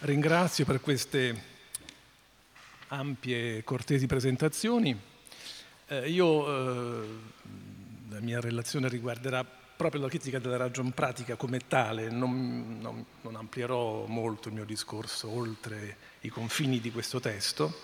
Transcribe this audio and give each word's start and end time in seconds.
ringrazio 0.00 0.64
per 0.64 0.80
queste 0.80 1.48
ampie 2.88 3.58
e 3.58 3.64
cortesi 3.64 4.06
presentazioni. 4.06 4.98
Eh, 5.86 6.08
io, 6.10 7.02
eh, 7.02 7.08
la 8.08 8.20
mia 8.20 8.40
relazione 8.40 8.88
riguarderà 8.88 9.44
proprio 9.44 10.02
la 10.02 10.08
critica 10.08 10.38
della 10.38 10.56
ragion 10.56 10.92
pratica 10.92 11.36
come 11.36 11.66
tale, 11.66 12.10
non, 12.10 12.78
non, 12.80 13.04
non 13.22 13.36
amplierò 13.36 14.04
molto 14.06 14.48
il 14.48 14.54
mio 14.54 14.64
discorso 14.64 15.30
oltre 15.30 15.96
i 16.20 16.28
confini 16.28 16.80
di 16.80 16.90
questo 16.92 17.18
testo, 17.18 17.80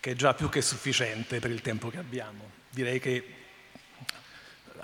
che 0.00 0.12
è 0.12 0.14
già 0.14 0.34
più 0.34 0.48
che 0.48 0.62
sufficiente 0.62 1.38
per 1.38 1.50
il 1.50 1.60
tempo 1.60 1.90
che 1.90 1.98
abbiamo. 1.98 2.50
Direi 2.70 2.98
che 2.98 3.34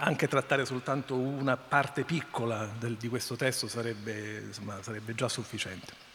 anche 0.00 0.28
trattare 0.28 0.64
soltanto 0.64 1.14
una 1.16 1.56
parte 1.56 2.04
piccola 2.04 2.66
del, 2.78 2.96
di 2.96 3.08
questo 3.08 3.34
testo 3.34 3.66
sarebbe, 3.66 4.42
insomma, 4.46 4.82
sarebbe 4.82 5.14
già 5.14 5.28
sufficiente. 5.28 6.07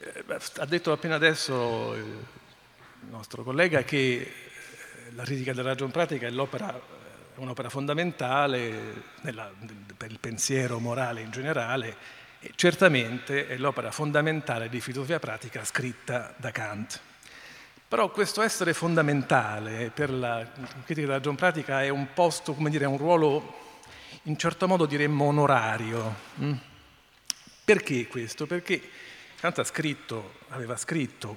Eh, 0.00 0.24
ha 0.58 0.64
detto 0.66 0.92
appena 0.92 1.16
adesso 1.16 1.94
il 1.94 2.26
nostro 3.10 3.42
collega 3.42 3.82
che 3.82 3.98
eh, 3.98 5.12
la 5.14 5.24
critica 5.24 5.52
della 5.52 5.70
ragione 5.70 5.90
pratica 5.90 6.26
è 6.26 6.30
è 6.30 7.40
un'opera 7.40 7.68
fondamentale 7.68 9.02
nella, 9.22 9.50
per 9.96 10.10
il 10.10 10.18
pensiero 10.20 10.78
morale 10.78 11.20
in 11.20 11.30
generale 11.30 11.96
e 12.40 12.52
certamente 12.54 13.48
è 13.48 13.56
l'opera 13.56 13.90
fondamentale 13.90 14.68
di 14.68 14.80
filosofia 14.80 15.18
pratica 15.18 15.64
scritta 15.64 16.32
da 16.36 16.52
Kant. 16.52 17.00
Però 17.88 18.10
questo 18.10 18.42
essere 18.42 18.74
fondamentale 18.74 19.90
per 19.92 20.10
la 20.10 20.46
critica 20.84 21.06
della 21.06 21.14
ragion 21.14 21.34
pratica 21.34 21.82
è 21.82 21.88
un 21.88 22.12
posto, 22.12 22.54
come 22.54 22.70
dire, 22.70 22.84
un 22.84 22.98
ruolo 22.98 23.56
in 24.24 24.36
certo 24.36 24.68
modo 24.68 24.86
diremmo 24.86 25.24
onorario. 25.24 26.14
Mm? 26.40 26.52
Perché 27.64 28.06
questo? 28.06 28.46
Perché 28.46 28.80
Kant 29.40 29.62
scritto, 29.62 30.32
aveva 30.48 30.76
scritto 30.76 31.36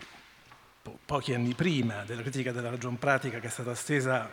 po- 0.81 0.97
pochi 1.05 1.35
anni 1.35 1.53
prima 1.53 2.03
della 2.03 2.23
critica 2.23 2.51
della 2.51 2.71
ragion 2.71 2.97
pratica 2.97 3.39
che 3.39 3.45
è 3.45 3.49
stata 3.51 3.75
stesa 3.75 4.27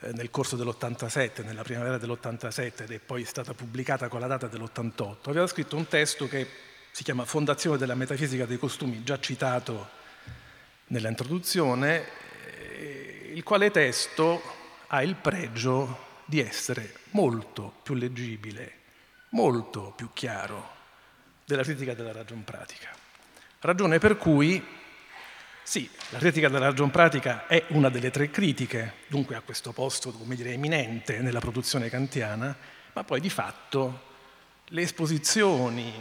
eh, 0.00 0.12
nel 0.12 0.28
corso 0.30 0.56
dell'87, 0.56 1.42
nella 1.42 1.62
primavera 1.62 1.96
dell'87 1.96 2.82
ed 2.82 2.90
è 2.90 2.98
poi 2.98 3.24
stata 3.24 3.54
pubblicata 3.54 4.08
con 4.08 4.20
la 4.20 4.26
data 4.26 4.46
dell'88, 4.46 5.30
aveva 5.30 5.46
scritto 5.46 5.74
un 5.76 5.88
testo 5.88 6.28
che 6.28 6.46
si 6.90 7.02
chiama 7.02 7.24
Fondazione 7.24 7.78
della 7.78 7.94
metafisica 7.94 8.44
dei 8.44 8.58
costumi, 8.58 9.02
già 9.04 9.18
citato 9.18 9.88
nella 10.88 11.08
introduzione, 11.08 12.04
eh, 12.44 13.32
il 13.34 13.42
quale 13.42 13.70
testo 13.70 14.42
ha 14.88 15.02
il 15.02 15.14
pregio 15.14 16.08
di 16.26 16.40
essere 16.42 16.92
molto 17.12 17.72
più 17.82 17.94
leggibile, 17.94 18.72
molto 19.30 19.94
più 19.96 20.10
chiaro 20.12 20.79
della 21.54 21.62
critica 21.64 21.94
della 21.94 22.12
ragion 22.12 22.44
pratica. 22.44 22.88
Ragione 23.60 23.98
per 23.98 24.16
cui, 24.16 24.64
sì, 25.62 25.88
la 26.10 26.18
critica 26.18 26.48
della 26.48 26.66
ragion 26.66 26.90
pratica 26.90 27.46
è 27.46 27.64
una 27.68 27.88
delle 27.88 28.10
tre 28.10 28.30
critiche, 28.30 28.94
dunque 29.08 29.36
ha 29.36 29.40
questo 29.40 29.72
posto, 29.72 30.12
come 30.12 30.34
dire, 30.34 30.52
eminente 30.52 31.18
nella 31.18 31.40
produzione 31.40 31.90
kantiana, 31.90 32.56
ma 32.92 33.04
poi 33.04 33.20
di 33.20 33.30
fatto 33.30 34.08
le 34.66 34.82
esposizioni, 34.82 35.92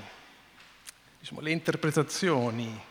diciamo, 1.19 1.41
le 1.41 1.51
interpretazioni, 1.51 2.87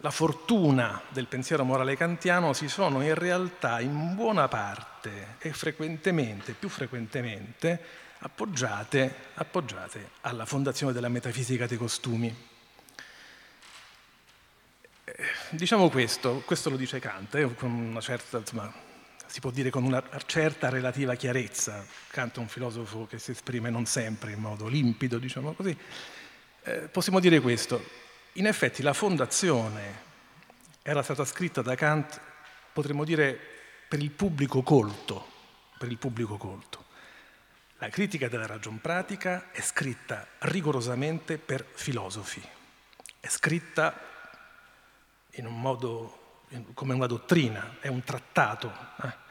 la 0.00 0.10
fortuna 0.10 1.02
del 1.08 1.26
pensiero 1.26 1.64
morale 1.64 1.96
kantiano 1.96 2.52
si 2.52 2.68
sono 2.68 3.02
in 3.02 3.14
realtà 3.14 3.80
in 3.80 4.14
buona 4.14 4.46
parte 4.46 5.36
e 5.38 5.52
frequentemente, 5.52 6.52
più 6.52 6.68
frequentemente, 6.68 8.06
appoggiate, 8.18 9.14
appoggiate 9.34 10.10
alla 10.22 10.46
fondazione 10.46 10.92
della 10.92 11.08
metafisica 11.08 11.66
dei 11.66 11.76
costumi. 11.76 12.46
Eh, 15.04 15.14
diciamo 15.50 15.88
questo, 15.88 16.42
questo 16.44 16.70
lo 16.70 16.76
dice 16.76 16.98
Kant, 16.98 17.34
eh, 17.36 17.54
con 17.54 17.70
una 17.70 18.00
certa, 18.00 18.38
insomma, 18.38 18.72
si 19.26 19.40
può 19.40 19.50
dire 19.50 19.70
con 19.70 19.84
una 19.84 20.02
certa 20.26 20.68
relativa 20.68 21.14
chiarezza. 21.14 21.84
Kant 22.10 22.36
è 22.36 22.40
un 22.40 22.48
filosofo 22.48 23.06
che 23.06 23.18
si 23.18 23.30
esprime 23.30 23.70
non 23.70 23.86
sempre 23.86 24.32
in 24.32 24.40
modo 24.40 24.66
limpido, 24.66 25.18
diciamo 25.18 25.52
così. 25.52 25.76
Eh, 26.62 26.88
possiamo 26.88 27.20
dire 27.20 27.40
questo, 27.40 27.82
in 28.34 28.46
effetti 28.46 28.82
la 28.82 28.92
fondazione 28.92 30.06
era 30.82 31.02
stata 31.02 31.24
scritta 31.24 31.62
da 31.62 31.74
Kant, 31.74 32.20
potremmo 32.72 33.04
dire, 33.04 33.38
per 33.88 34.02
il 34.02 34.10
pubblico 34.10 34.62
colto, 34.62 35.26
per 35.78 35.90
il 35.90 35.98
pubblico 35.98 36.36
colto. 36.36 36.86
La 37.78 37.88
critica 37.90 38.28
della 38.28 38.46
ragion 38.46 38.80
pratica 38.80 39.50
è 39.52 39.60
scritta 39.60 40.26
rigorosamente 40.40 41.38
per 41.38 41.64
filosofi, 41.64 42.42
è 43.20 43.28
scritta 43.28 43.94
in 45.32 45.46
un 45.46 45.60
modo, 45.60 46.42
come 46.74 46.94
una 46.94 47.06
dottrina, 47.06 47.76
è 47.80 47.86
un 47.86 48.02
trattato. 48.02 48.72
Eh? 49.02 49.26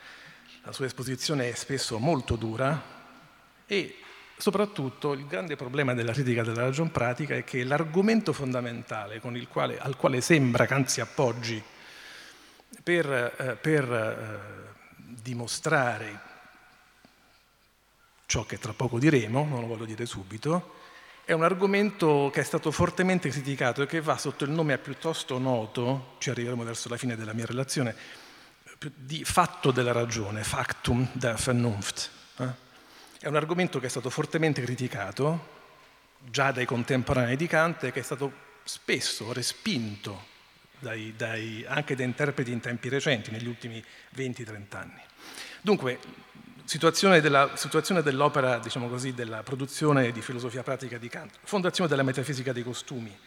La 0.64 0.72
sua 0.72 0.86
esposizione 0.86 1.50
è 1.50 1.54
spesso 1.54 1.98
molto 2.00 2.36
dura 2.36 2.82
e 3.66 3.98
Soprattutto 4.40 5.14
il 5.14 5.26
grande 5.26 5.56
problema 5.56 5.96
della 5.96 6.12
critica 6.12 6.44
della 6.44 6.62
ragion 6.62 6.92
pratica 6.92 7.36
è 7.36 7.44
che 7.44 7.64
l'argomento 7.64 8.34
fondamentale 8.34 9.20
quale, 9.50 9.80
al 9.80 9.96
quale 9.96 10.22
sembra 10.22 10.68
Kant 10.68 10.90
si 10.90 11.02
appoggi 11.02 11.62
per, 12.84 13.12
eh, 13.12 13.58
per 13.60 13.92
eh, 13.92 14.76
dimostrare 14.96 16.22
ciò 18.28 18.46
che 18.46 18.60
tra 18.60 18.74
poco 18.74 19.00
diremo, 19.00 19.46
non 19.46 19.62
lo 19.62 19.68
voglio 19.68 19.86
dire 19.86 20.06
subito, 20.06 20.76
è 21.26 21.32
un 21.32 21.44
argomento 21.44 22.30
che 22.32 22.42
è 22.42 22.44
stato 22.44 22.72
fortemente 22.72 23.30
criticato 23.30 23.82
e 23.82 23.88
che 23.88 24.00
va 24.00 24.18
sotto 24.18 24.44
il 24.44 24.52
nome 24.52 24.78
piuttosto 24.78 25.40
noto, 25.40 26.16
ci 26.20 26.30
arriveremo 26.30 26.64
verso 26.64 26.90
la 26.90 26.98
fine 26.98 27.16
della 27.16 27.34
mia 27.34 27.46
relazione, 27.46 27.96
di 28.96 29.24
fatto 29.24 29.72
della 29.72 29.92
ragione, 29.92 30.44
factum 30.44 31.08
der 31.14 31.36
Vernunft. 31.36 32.10
Eh? 32.38 32.66
È 33.20 33.28
un 33.28 33.36
argomento 33.36 33.80
che 33.80 33.88
è 33.88 33.90
stato 33.90 34.10
fortemente 34.10 34.62
criticato 34.62 35.56
già 36.30 36.52
dai 36.52 36.66
contemporanei 36.66 37.36
di 37.36 37.48
Kant 37.48 37.86
e 37.86 37.92
che 37.92 38.02
è 38.02 38.04
stato 38.04 38.46
spesso 38.64 39.34
respinto 39.34 40.36
dai, 40.80 41.14
dai, 41.16 41.66
anche 41.68 41.96
da 41.96 42.04
interpreti 42.04 42.52
in 42.52 42.60
tempi 42.60 42.90
recenti, 42.90 43.32
negli 43.32 43.48
ultimi 43.48 43.84
20-30 44.16 44.76
anni. 44.76 45.02
Dunque, 45.62 46.00
situazione, 46.68 47.22
della, 47.22 47.52
situazione 47.56 48.04
dell'opera, 48.04 48.60
diciamo 48.60 48.90
così, 48.90 49.14
della 49.14 49.42
produzione 49.42 50.12
di 50.12 50.22
filosofia 50.22 50.64
pratica 50.64 50.98
di 50.98 51.08
Kant, 51.08 51.34
fondazione 51.44 51.90
della 51.90 52.04
metafisica 52.04 52.52
dei 52.52 52.64
costumi, 52.64 53.18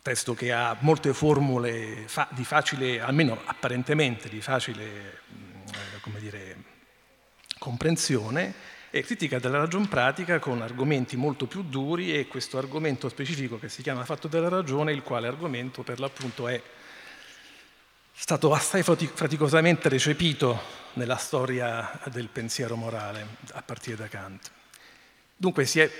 testo 0.00 0.34
che 0.34 0.52
ha 0.52 0.76
molte 0.80 1.12
formule 1.12 2.04
fa, 2.06 2.28
di 2.30 2.44
facile, 2.44 3.00
almeno 3.00 3.36
apparentemente 3.44 4.28
di 4.28 4.40
facile, 4.40 5.22
come 6.02 6.20
dire, 6.20 6.56
comprensione 7.58 8.54
e 8.90 9.02
critica 9.02 9.40
della 9.40 9.58
ragion 9.58 9.88
pratica 9.88 10.38
con 10.38 10.62
argomenti 10.62 11.16
molto 11.16 11.46
più 11.46 11.64
duri 11.64 12.16
e 12.16 12.28
questo 12.28 12.58
argomento 12.58 13.08
specifico 13.08 13.58
che 13.58 13.68
si 13.68 13.82
chiama 13.82 14.04
fatto 14.04 14.28
della 14.28 14.48
ragione, 14.48 14.92
il 14.92 15.02
quale 15.02 15.26
argomento 15.26 15.82
per 15.82 15.98
l'appunto 15.98 16.46
è 16.46 16.62
stato 18.22 18.52
assai 18.52 18.82
faticosamente 18.82 19.88
recepito 19.88 20.60
nella 20.92 21.16
storia 21.16 21.98
del 22.12 22.28
pensiero 22.28 22.76
morale 22.76 23.26
a 23.52 23.62
partire 23.62 23.96
da 23.96 24.08
Kant. 24.08 24.50
Dunque 25.34 25.64
è, 25.64 25.90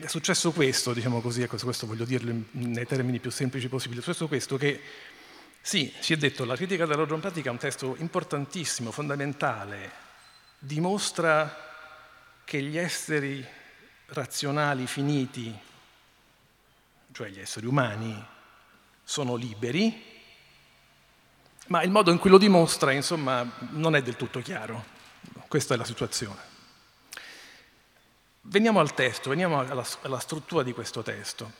è, 0.00 0.06
successo 0.06 0.52
questo, 0.52 0.94
diciamo 0.94 1.20
così, 1.20 1.46
questo 1.46 1.86
voglio 1.86 2.06
dirlo 2.06 2.34
nei 2.52 2.86
termini 2.86 3.20
più 3.20 3.30
semplici 3.30 3.68
possibili, 3.68 4.00
è 4.00 4.02
successo 4.02 4.26
questo 4.26 4.56
che 4.56 4.80
sì, 5.60 5.92
si 6.00 6.14
è 6.14 6.16
detto, 6.16 6.46
la 6.46 6.56
critica 6.56 6.86
della 6.86 7.02
ragion 7.02 7.20
pratica 7.20 7.50
è 7.50 7.52
un 7.52 7.58
testo 7.58 7.94
importantissimo, 7.98 8.90
fondamentale, 8.90 9.92
dimostra 10.58 11.54
che 12.42 12.62
gli 12.62 12.78
esseri 12.78 13.46
razionali 14.06 14.86
finiti, 14.86 15.54
cioè 17.12 17.28
gli 17.28 17.38
esseri 17.38 17.66
umani, 17.66 18.26
sono 19.04 19.34
liberi, 19.34 20.15
ma 21.66 21.82
il 21.82 21.90
modo 21.90 22.10
in 22.10 22.18
cui 22.18 22.30
lo 22.30 22.38
dimostra, 22.38 22.92
insomma, 22.92 23.48
non 23.70 23.96
è 23.96 24.02
del 24.02 24.16
tutto 24.16 24.40
chiaro. 24.40 24.94
Questa 25.48 25.74
è 25.74 25.76
la 25.76 25.84
situazione. 25.84 26.54
Veniamo 28.42 28.78
al 28.78 28.94
testo, 28.94 29.30
veniamo 29.30 29.58
alla, 29.58 29.84
alla 30.02 30.18
struttura 30.18 30.62
di 30.62 30.72
questo 30.72 31.02
testo. 31.02 31.52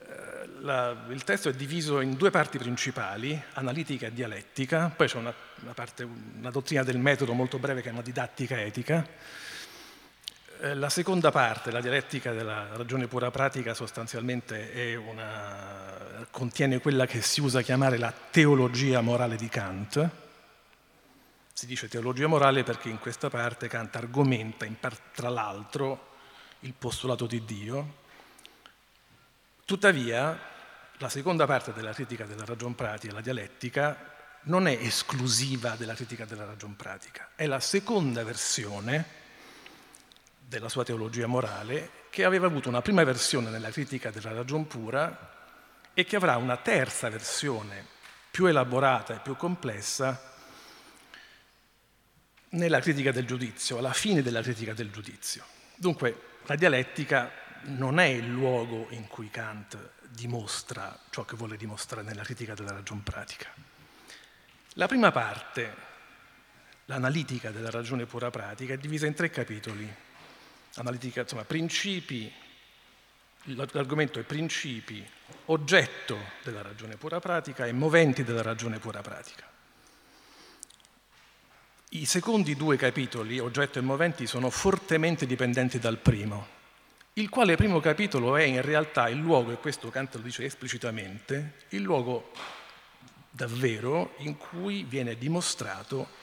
Eh, 0.00 0.48
la, 0.60 1.04
il 1.10 1.24
testo 1.24 1.50
è 1.50 1.52
diviso 1.52 2.00
in 2.00 2.14
due 2.14 2.30
parti 2.30 2.56
principali, 2.56 3.40
analitica 3.54 4.06
e 4.06 4.12
dialettica, 4.12 4.90
poi 4.94 5.06
c'è 5.06 5.18
una, 5.18 5.34
una, 5.62 5.74
parte, 5.74 6.08
una 6.38 6.50
dottrina 6.50 6.82
del 6.82 6.98
metodo 6.98 7.34
molto 7.34 7.58
breve 7.58 7.82
che 7.82 7.90
è 7.90 7.92
una 7.92 8.00
didattica 8.00 8.58
etica, 8.60 9.06
eh, 10.60 10.74
la 10.74 10.88
seconda 10.88 11.30
parte, 11.30 11.70
la 11.70 11.80
dialettica 11.80 12.32
della 12.32 12.68
ragione 12.72 13.06
pura 13.06 13.30
pratica, 13.30 13.74
sostanzialmente 13.74 14.96
una, 14.96 15.94
contiene 16.30 16.80
quella 16.80 17.06
che 17.06 17.22
si 17.22 17.40
usa 17.40 17.62
chiamare 17.62 17.98
la 17.98 18.12
teologia 18.12 19.00
morale 19.00 19.36
di 19.36 19.48
Kant. 19.48 20.10
Si 21.52 21.66
dice 21.66 21.88
teologia 21.88 22.26
morale 22.26 22.62
perché 22.62 22.88
in 22.88 22.98
questa 22.98 23.28
parte 23.30 23.68
Kant 23.68 23.96
argomenta, 23.96 24.66
tra 25.12 25.28
l'altro, 25.28 26.06
il 26.60 26.74
postulato 26.74 27.26
di 27.26 27.44
Dio, 27.44 28.06
Tuttavia, 29.68 30.34
la 30.96 31.10
seconda 31.10 31.44
parte 31.44 31.74
della 31.74 31.92
critica 31.92 32.24
della 32.24 32.46
ragion 32.46 32.74
pratica, 32.74 33.12
la 33.12 33.20
dialettica, 33.20 34.14
non 34.44 34.66
è 34.66 34.72
esclusiva 34.72 35.76
della 35.76 35.92
critica 35.92 36.24
della 36.24 36.46
ragion 36.46 36.74
pratica, 36.74 37.32
è 37.34 37.44
la 37.44 37.60
seconda 37.60 38.24
versione 38.24 39.04
della 40.38 40.70
sua 40.70 40.84
teologia 40.84 41.26
morale 41.26 41.90
che 42.08 42.24
aveva 42.24 42.46
avuto 42.46 42.70
una 42.70 42.80
prima 42.80 43.04
versione 43.04 43.50
nella 43.50 43.68
critica 43.68 44.10
della 44.10 44.32
ragion 44.32 44.66
pura 44.66 45.37
e 45.98 46.04
che 46.04 46.14
avrà 46.14 46.36
una 46.36 46.56
terza 46.56 47.08
versione 47.08 47.84
più 48.30 48.46
elaborata 48.46 49.16
e 49.16 49.18
più 49.18 49.34
complessa 49.34 50.36
nella 52.50 52.78
critica 52.78 53.10
del 53.10 53.26
giudizio, 53.26 53.78
alla 53.78 53.92
fine 53.92 54.22
della 54.22 54.40
critica 54.40 54.74
del 54.74 54.92
giudizio. 54.92 55.44
Dunque, 55.74 56.36
la 56.46 56.54
dialettica 56.54 57.32
non 57.62 57.98
è 57.98 58.04
il 58.04 58.28
luogo 58.28 58.86
in 58.90 59.08
cui 59.08 59.28
Kant 59.28 59.76
dimostra 60.02 60.96
ciò 61.10 61.24
che 61.24 61.34
vuole 61.34 61.56
dimostrare 61.56 62.06
nella 62.06 62.22
critica 62.22 62.54
della 62.54 62.70
ragion 62.70 63.02
pratica. 63.02 63.52
La 64.74 64.86
prima 64.86 65.10
parte, 65.10 65.74
l'analitica 66.84 67.50
della 67.50 67.70
ragione 67.70 68.06
pura 68.06 68.30
pratica, 68.30 68.74
è 68.74 68.78
divisa 68.78 69.06
in 69.06 69.14
tre 69.14 69.30
capitoli. 69.30 69.92
Analitica, 70.76 71.22
insomma, 71.22 71.42
principi, 71.42 72.32
l'argomento 73.54 74.18
è 74.18 74.22
principi, 74.22 75.06
oggetto 75.46 76.16
della 76.42 76.62
ragione 76.62 76.96
pura 76.96 77.20
pratica 77.20 77.66
e 77.66 77.72
moventi 77.72 78.24
della 78.24 78.42
ragione 78.42 78.78
pura 78.78 79.00
pratica. 79.00 79.46
I 81.90 82.04
secondi 82.04 82.54
due 82.54 82.76
capitoli, 82.76 83.38
oggetto 83.38 83.78
e 83.78 83.82
moventi, 83.82 84.26
sono 84.26 84.50
fortemente 84.50 85.26
dipendenti 85.26 85.78
dal 85.78 85.98
primo, 85.98 86.56
il 87.14 87.30
quale 87.30 87.56
primo 87.56 87.80
capitolo 87.80 88.36
è 88.36 88.42
in 88.42 88.62
realtà 88.62 89.08
il 89.08 89.18
luogo, 89.18 89.50
e 89.50 89.56
questo 89.56 89.90
Kant 89.90 90.14
lo 90.16 90.20
dice 90.20 90.44
esplicitamente, 90.44 91.64
il 91.70 91.82
luogo 91.82 92.30
davvero 93.30 94.14
in 94.18 94.36
cui 94.36 94.84
viene 94.84 95.16
dimostrato, 95.16 96.17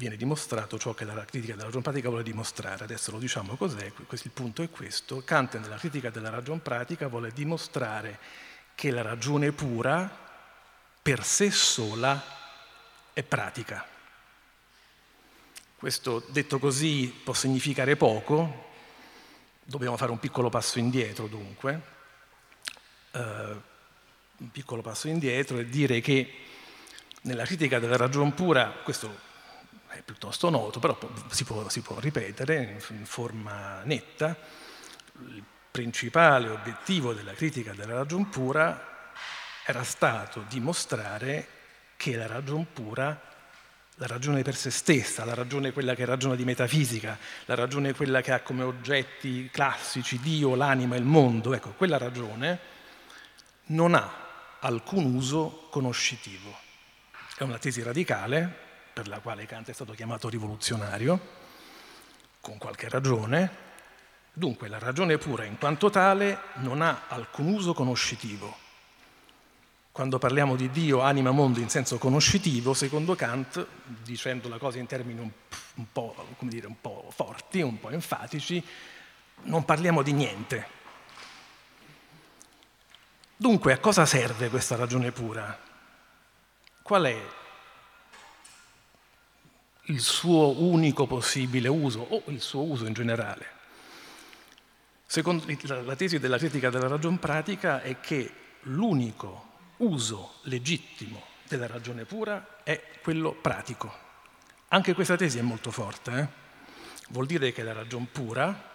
viene 0.00 0.16
dimostrato 0.16 0.78
ciò 0.78 0.94
che 0.94 1.04
la 1.04 1.26
critica 1.26 1.52
della 1.52 1.66
ragion 1.66 1.82
pratica 1.82 2.08
vuole 2.08 2.24
dimostrare. 2.24 2.84
Adesso 2.84 3.10
lo 3.10 3.18
diciamo 3.18 3.54
cos'è, 3.56 3.84
il 3.84 4.30
punto 4.32 4.62
è 4.62 4.70
questo. 4.70 5.22
Kant 5.22 5.58
nella 5.58 5.76
critica 5.76 6.08
della 6.08 6.30
ragion 6.30 6.62
pratica 6.62 7.06
vuole 7.06 7.32
dimostrare 7.32 8.18
che 8.74 8.90
la 8.90 9.02
ragione 9.02 9.52
pura 9.52 10.10
per 11.02 11.22
sé 11.22 11.50
sola 11.50 12.18
è 13.12 13.22
pratica. 13.22 13.86
Questo 15.76 16.24
detto 16.30 16.58
così 16.58 17.14
può 17.22 17.34
significare 17.34 17.94
poco, 17.96 18.68
dobbiamo 19.62 19.98
fare 19.98 20.12
un 20.12 20.18
piccolo 20.18 20.48
passo 20.48 20.78
indietro 20.78 21.26
dunque, 21.26 21.80
uh, 23.10 23.18
un 23.18 24.50
piccolo 24.50 24.80
passo 24.80 25.08
indietro 25.08 25.58
e 25.58 25.68
dire 25.68 26.00
che 26.00 26.34
nella 27.22 27.44
critica 27.44 27.78
della 27.78 27.98
ragion 27.98 28.32
pura, 28.32 28.70
questo 28.82 29.28
è 29.90 30.02
piuttosto 30.02 30.50
noto, 30.50 30.78
però 30.78 30.98
si 31.30 31.44
può, 31.44 31.68
si 31.68 31.80
può 31.80 31.98
ripetere 31.98 32.80
in 32.90 33.06
forma 33.06 33.82
netta, 33.82 34.36
il 35.28 35.42
principale 35.70 36.48
obiettivo 36.48 37.12
della 37.12 37.32
critica 37.32 37.72
della 37.72 37.94
ragion 37.94 38.28
pura 38.28 39.12
era 39.64 39.82
stato 39.84 40.44
dimostrare 40.48 41.46
che 41.96 42.16
la 42.16 42.26
ragione 42.26 42.66
pura, 42.72 43.20
la 43.94 44.06
ragione 44.06 44.42
per 44.42 44.56
se 44.56 44.70
stessa, 44.70 45.24
la 45.24 45.34
ragione 45.34 45.72
quella 45.72 45.94
che 45.94 46.04
ragiona 46.04 46.34
di 46.34 46.44
metafisica, 46.44 47.18
la 47.44 47.54
ragione 47.54 47.92
quella 47.92 48.20
che 48.22 48.32
ha 48.32 48.40
come 48.40 48.62
oggetti 48.62 49.50
classici 49.52 50.18
Dio, 50.18 50.54
l'anima 50.54 50.94
e 50.94 50.98
il 50.98 51.04
mondo, 51.04 51.52
ecco, 51.52 51.70
quella 51.72 51.98
ragione 51.98 52.58
non 53.66 53.94
ha 53.94 54.10
alcun 54.60 55.14
uso 55.14 55.68
conoscitivo. 55.70 56.56
È 57.36 57.42
una 57.42 57.58
tesi 57.58 57.82
radicale, 57.82 58.68
per 58.92 59.08
la 59.08 59.20
quale 59.20 59.46
Kant 59.46 59.68
è 59.68 59.72
stato 59.72 59.92
chiamato 59.92 60.28
rivoluzionario, 60.28 61.18
con 62.40 62.58
qualche 62.58 62.88
ragione. 62.88 63.68
Dunque 64.32 64.68
la 64.68 64.78
ragione 64.78 65.18
pura 65.18 65.44
in 65.44 65.58
quanto 65.58 65.90
tale 65.90 66.38
non 66.56 66.82
ha 66.82 67.02
alcun 67.08 67.48
uso 67.48 67.74
conoscitivo 67.74 68.68
quando 69.92 70.18
parliamo 70.18 70.54
di 70.54 70.70
Dio, 70.70 71.00
anima, 71.00 71.30
mondo 71.30 71.58
in 71.58 71.68
senso 71.68 71.98
conoscitivo, 71.98 72.74
secondo 72.74 73.16
Kant, 73.16 73.66
dicendo 73.84 74.48
la 74.48 74.56
cosa 74.56 74.78
in 74.78 74.86
termini 74.86 75.20
un, 75.20 75.30
un, 75.74 75.86
po', 75.92 76.14
dire, 76.40 76.68
un 76.68 76.80
po' 76.80 77.10
forti, 77.14 77.60
un 77.60 77.78
po' 77.80 77.90
enfatici, 77.90 78.64
non 79.42 79.64
parliamo 79.64 80.02
di 80.02 80.12
niente. 80.12 80.68
Dunque, 83.36 83.72
a 83.72 83.78
cosa 83.78 84.06
serve 84.06 84.48
questa 84.48 84.76
ragione 84.76 85.10
pura? 85.10 85.58
Qual 86.82 87.04
è 87.04 87.20
il 89.90 90.00
suo 90.00 90.62
unico 90.62 91.06
possibile 91.06 91.68
uso 91.68 92.00
o 92.00 92.22
il 92.26 92.40
suo 92.40 92.62
uso 92.62 92.86
in 92.86 92.92
generale? 92.92 93.58
Secondo 95.04 95.44
la 95.66 95.96
tesi 95.96 96.20
della 96.20 96.38
critica 96.38 96.70
della 96.70 96.86
ragion 96.86 97.18
pratica 97.18 97.82
è 97.82 97.98
che 97.98 98.32
l'unico 98.62 99.48
uso 99.78 100.34
legittimo 100.42 101.20
della 101.48 101.66
ragione 101.66 102.04
pura 102.04 102.58
è 102.62 102.80
quello 103.02 103.32
pratico. 103.32 103.92
Anche 104.68 104.94
questa 104.94 105.16
tesi 105.16 105.38
è 105.38 105.42
molto 105.42 105.72
forte. 105.72 106.18
Eh? 106.18 106.28
Vuol 107.08 107.26
dire 107.26 107.50
che 107.52 107.64
la 107.64 107.72
ragione 107.72 108.06
pura 108.10 108.68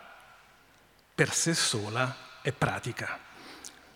per 1.16 1.32
sé 1.32 1.54
sola 1.54 2.42
è 2.42 2.52
pratica. 2.52 3.18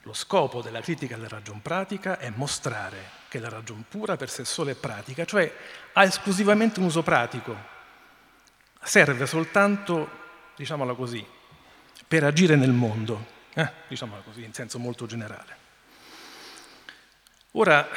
Lo 0.09 0.15
scopo 0.15 0.63
della 0.63 0.81
critica 0.81 1.15
della 1.17 1.27
ragione 1.27 1.59
pratica 1.61 2.17
è 2.17 2.31
mostrare 2.31 3.11
che 3.27 3.37
la 3.37 3.47
ragione 3.47 3.83
pura 3.87 4.15
per 4.15 4.27
sé 4.27 4.43
sola 4.43 4.71
è 4.71 4.73
pratica, 4.73 5.23
cioè 5.23 5.53
ha 5.93 6.03
esclusivamente 6.03 6.79
un 6.79 6.87
uso 6.87 7.03
pratico, 7.03 7.55
serve 8.81 9.27
soltanto, 9.27 10.09
diciamola 10.55 10.95
così, 10.95 11.23
per 12.07 12.23
agire 12.23 12.55
nel 12.55 12.71
mondo, 12.71 13.23
eh? 13.53 13.71
diciamola 13.87 14.21
così, 14.21 14.43
in 14.43 14.51
senso 14.51 14.79
molto 14.79 15.05
generale. 15.05 15.55
Ora, 17.51 17.87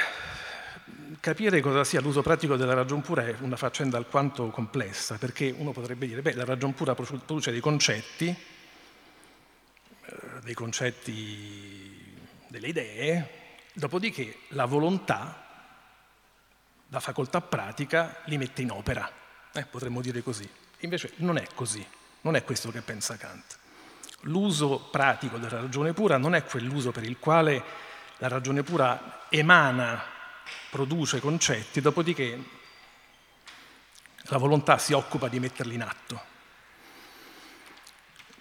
capire 1.18 1.62
cosa 1.62 1.82
sia 1.82 2.02
l'uso 2.02 2.20
pratico 2.20 2.56
della 2.56 2.74
ragion 2.74 3.00
pura 3.00 3.26
è 3.26 3.34
una 3.40 3.56
faccenda 3.56 3.96
alquanto 3.96 4.50
complessa, 4.50 5.16
perché 5.16 5.54
uno 5.56 5.72
potrebbe 5.72 6.06
dire, 6.06 6.20
beh, 6.20 6.34
la 6.34 6.44
ragion 6.44 6.74
pura 6.74 6.94
produce 6.94 7.50
dei 7.50 7.60
concetti, 7.60 8.28
eh, 10.04 10.40
dei 10.42 10.52
concetti, 10.52 11.81
delle 12.52 12.68
idee, 12.68 13.30
dopodiché 13.72 14.40
la 14.48 14.66
volontà, 14.66 15.42
la 16.88 17.00
facoltà 17.00 17.40
pratica, 17.40 18.20
li 18.26 18.36
mette 18.36 18.60
in 18.60 18.70
opera, 18.70 19.10
eh, 19.54 19.64
potremmo 19.64 20.02
dire 20.02 20.22
così. 20.22 20.48
Invece 20.80 21.14
non 21.16 21.38
è 21.38 21.46
così, 21.54 21.84
non 22.20 22.36
è 22.36 22.44
questo 22.44 22.70
che 22.70 22.82
pensa 22.82 23.16
Kant. 23.16 23.58
L'uso 24.26 24.90
pratico 24.90 25.38
della 25.38 25.62
ragione 25.62 25.94
pura 25.94 26.18
non 26.18 26.34
è 26.34 26.44
quell'uso 26.44 26.92
per 26.92 27.04
il 27.04 27.18
quale 27.18 27.64
la 28.18 28.28
ragione 28.28 28.62
pura 28.62 29.26
emana, 29.30 30.00
produce 30.70 31.20
concetti, 31.20 31.80
dopodiché 31.80 32.38
la 34.24 34.36
volontà 34.36 34.76
si 34.76 34.92
occupa 34.92 35.28
di 35.28 35.40
metterli 35.40 35.74
in 35.74 35.82
atto. 35.82 36.22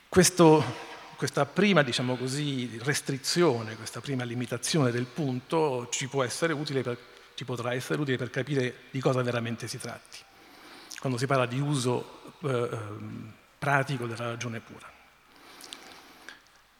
Questo, 0.10 0.90
questa 1.22 1.46
prima, 1.46 1.84
diciamo 1.84 2.16
così, 2.16 2.80
restrizione, 2.82 3.76
questa 3.76 4.02
prima 4.02 4.24
limitazione 4.24 4.90
del 4.90 5.06
punto 5.06 5.88
ci, 5.92 6.08
per, 6.08 6.98
ci 7.36 7.46
potrà 7.46 7.76
essere 7.76 8.02
utile 8.02 8.18
per 8.18 8.32
capire 8.32 8.86
di 8.90 9.00
cosa 9.00 9.22
veramente 9.22 9.68
si 9.68 9.78
tratti, 9.78 10.18
quando 11.00 11.20
si 11.20 11.28
parla 11.28 11.46
di 11.46 11.60
uso 11.60 12.24
eh, 12.42 12.48
ehm, 12.48 13.34
pratico 13.60 14.08
della 14.08 14.30
ragione 14.30 14.62
pura. 14.62 14.92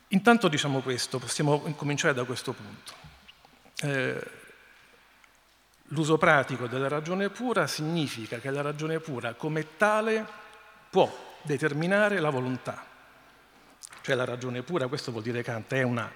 Intanto 0.08 0.48
diciamo 0.48 0.80
questo, 0.80 1.20
possiamo 1.20 1.60
cominciare 1.76 2.16
da 2.16 2.24
questo 2.24 2.54
punto. 2.54 2.94
Eh, 3.84 4.28
l'uso 5.90 6.18
pratico 6.18 6.66
della 6.66 6.88
ragione 6.88 7.30
pura 7.30 7.68
significa 7.68 8.40
che 8.40 8.50
la 8.50 8.62
ragione 8.62 9.00
pura 9.00 9.36
come 9.36 9.78
tale 9.78 10.26
può 10.90 11.38
determinare 11.44 12.20
la 12.20 12.32
volontà. 12.32 12.90
Cioè 14.02 14.16
la 14.16 14.26
ragione 14.26 14.64
pura, 14.64 14.88
questo 14.88 15.12
vuol 15.12 15.24
dire 15.24 15.44
Kant, 15.44 15.72
è 15.74 15.84
una 15.84 16.12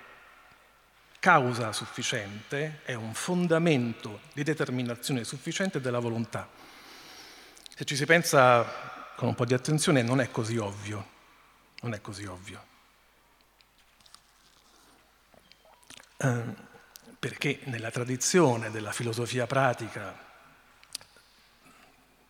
causa 1.20 1.72
sufficiente, 1.72 2.82
è 2.84 2.94
un 2.94 3.14
fondamento 3.14 4.22
di 4.34 4.44
determinazione 4.44 5.24
sufficiente 5.24 5.80
della 5.80 6.00
volontà. 6.00 6.48
Se 7.76 7.84
ci 7.84 7.96
si 7.96 8.06
pensa 8.06 8.64
con 9.16 9.30
un 9.30 9.36
po' 9.36 9.46
di 9.46 9.54
attenzione 9.54 10.02
non 10.02 10.20
è 10.20 10.30
così 10.30 10.58
ovvio, 10.58 11.10
non 11.82 11.94
è 11.94 12.02
così 12.02 12.26
ovvio. 12.26 12.64
Eh, 16.18 16.44
perché 17.20 17.60
nella 17.66 17.92
tradizione 17.92 18.72
della 18.72 18.92
filosofia 18.92 19.48
pratica, 19.48 20.16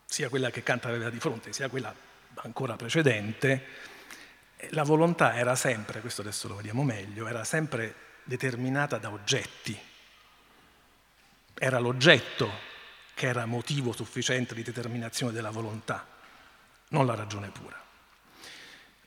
sia 0.06 0.30
quella 0.30 0.50
che 0.50 0.64
Kant 0.64 0.86
aveva 0.86 1.10
di 1.10 1.20
fronte, 1.20 1.52
sia 1.52 1.68
quella 1.68 1.94
ancora 2.36 2.76
precedente, 2.76 3.94
la 4.72 4.84
volontà 4.84 5.36
era 5.36 5.56
sempre, 5.56 6.02
questo 6.02 6.22
adesso 6.22 6.48
lo 6.48 6.56
vediamo 6.56 6.84
meglio, 6.84 7.28
era 7.28 7.44
sempre 7.44 7.96
determinata 8.24 8.98
da 8.98 9.12
oggetti. 9.12 9.78
Era 11.54 11.80
l'oggetto 11.80 12.50
che 13.14 13.28
era 13.28 13.46
motivo 13.46 13.94
sufficiente 13.94 14.54
di 14.54 14.64
determinazione 14.64 15.32
della 15.32 15.52
volontà, 15.52 16.06
non 16.90 17.06
la 17.06 17.16
ragione 17.16 17.50
pura. 17.50 17.82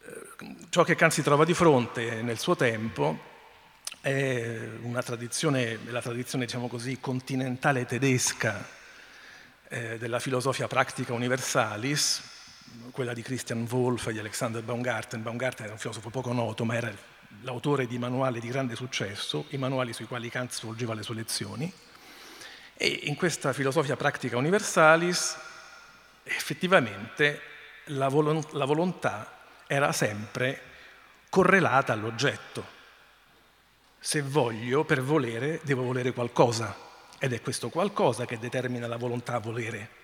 Eh, 0.02 0.56
ciò 0.70 0.82
che 0.82 0.94
Kant 0.94 1.12
si 1.12 1.22
trova 1.22 1.44
di 1.44 1.54
fronte 1.54 2.22
nel 2.22 2.38
suo 2.38 2.56
tempo 2.56 3.36
è 4.00 4.68
una 4.82 5.02
tradizione, 5.02 5.78
la 5.86 6.00
tradizione 6.00 6.46
diciamo 6.46 6.68
così, 6.68 6.98
continentale 7.00 7.84
tedesca 7.84 8.66
eh, 9.68 9.98
della 9.98 10.20
filosofia 10.20 10.66
practica 10.66 11.12
universalis, 11.12 12.36
quella 12.90 13.12
di 13.12 13.22
Christian 13.22 13.66
Wolff 13.70 14.08
e 14.08 14.12
di 14.12 14.18
Alexander 14.18 14.62
Baumgarten. 14.62 15.22
Baumgarten 15.22 15.64
era 15.64 15.74
un 15.74 15.80
filosofo 15.80 16.10
poco 16.10 16.32
noto, 16.32 16.64
ma 16.64 16.74
era 16.74 16.92
l'autore 17.42 17.86
di 17.86 17.98
manuali 17.98 18.40
di 18.40 18.48
grande 18.48 18.74
successo, 18.74 19.46
i 19.50 19.56
manuali 19.56 19.92
sui 19.92 20.06
quali 20.06 20.28
Kant 20.30 20.52
svolgeva 20.52 20.94
le 20.94 21.02
sue 21.02 21.14
lezioni. 21.14 21.72
E 22.74 22.86
in 23.04 23.16
questa 23.16 23.52
filosofia 23.52 23.96
practica 23.96 24.36
universalis 24.36 25.36
effettivamente 26.22 27.40
la, 27.86 28.08
volontà 28.08 29.38
era 29.66 29.92
sempre 29.92 30.60
correlata 31.28 31.92
all'oggetto 31.92 32.76
se 34.00 34.22
voglio, 34.22 34.84
per 34.84 35.02
volere, 35.02 35.60
devo 35.64 35.82
volere 35.82 36.12
qualcosa 36.12 36.74
ed 37.18 37.32
è 37.32 37.40
questo 37.40 37.68
qualcosa 37.68 38.26
che 38.26 38.38
determina 38.38 38.86
la 38.86 38.96
volontà 38.96 39.34
a 39.34 39.40
volere. 39.40 39.97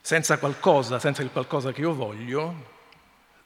Senza 0.00 0.38
qualcosa, 0.38 0.98
senza 0.98 1.22
il 1.22 1.30
qualcosa 1.30 1.72
che 1.72 1.82
io 1.82 1.94
voglio, 1.94 2.78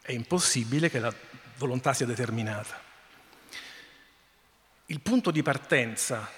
è 0.01 0.13
impossibile 0.13 0.91
che 0.91 0.99
la 0.99 1.13
volontà 1.57 1.93
sia 1.93 2.07
determinata. 2.07 2.81
Il 4.87 5.01
punto 5.01 5.31
di 5.31 5.43
partenza 5.43 6.29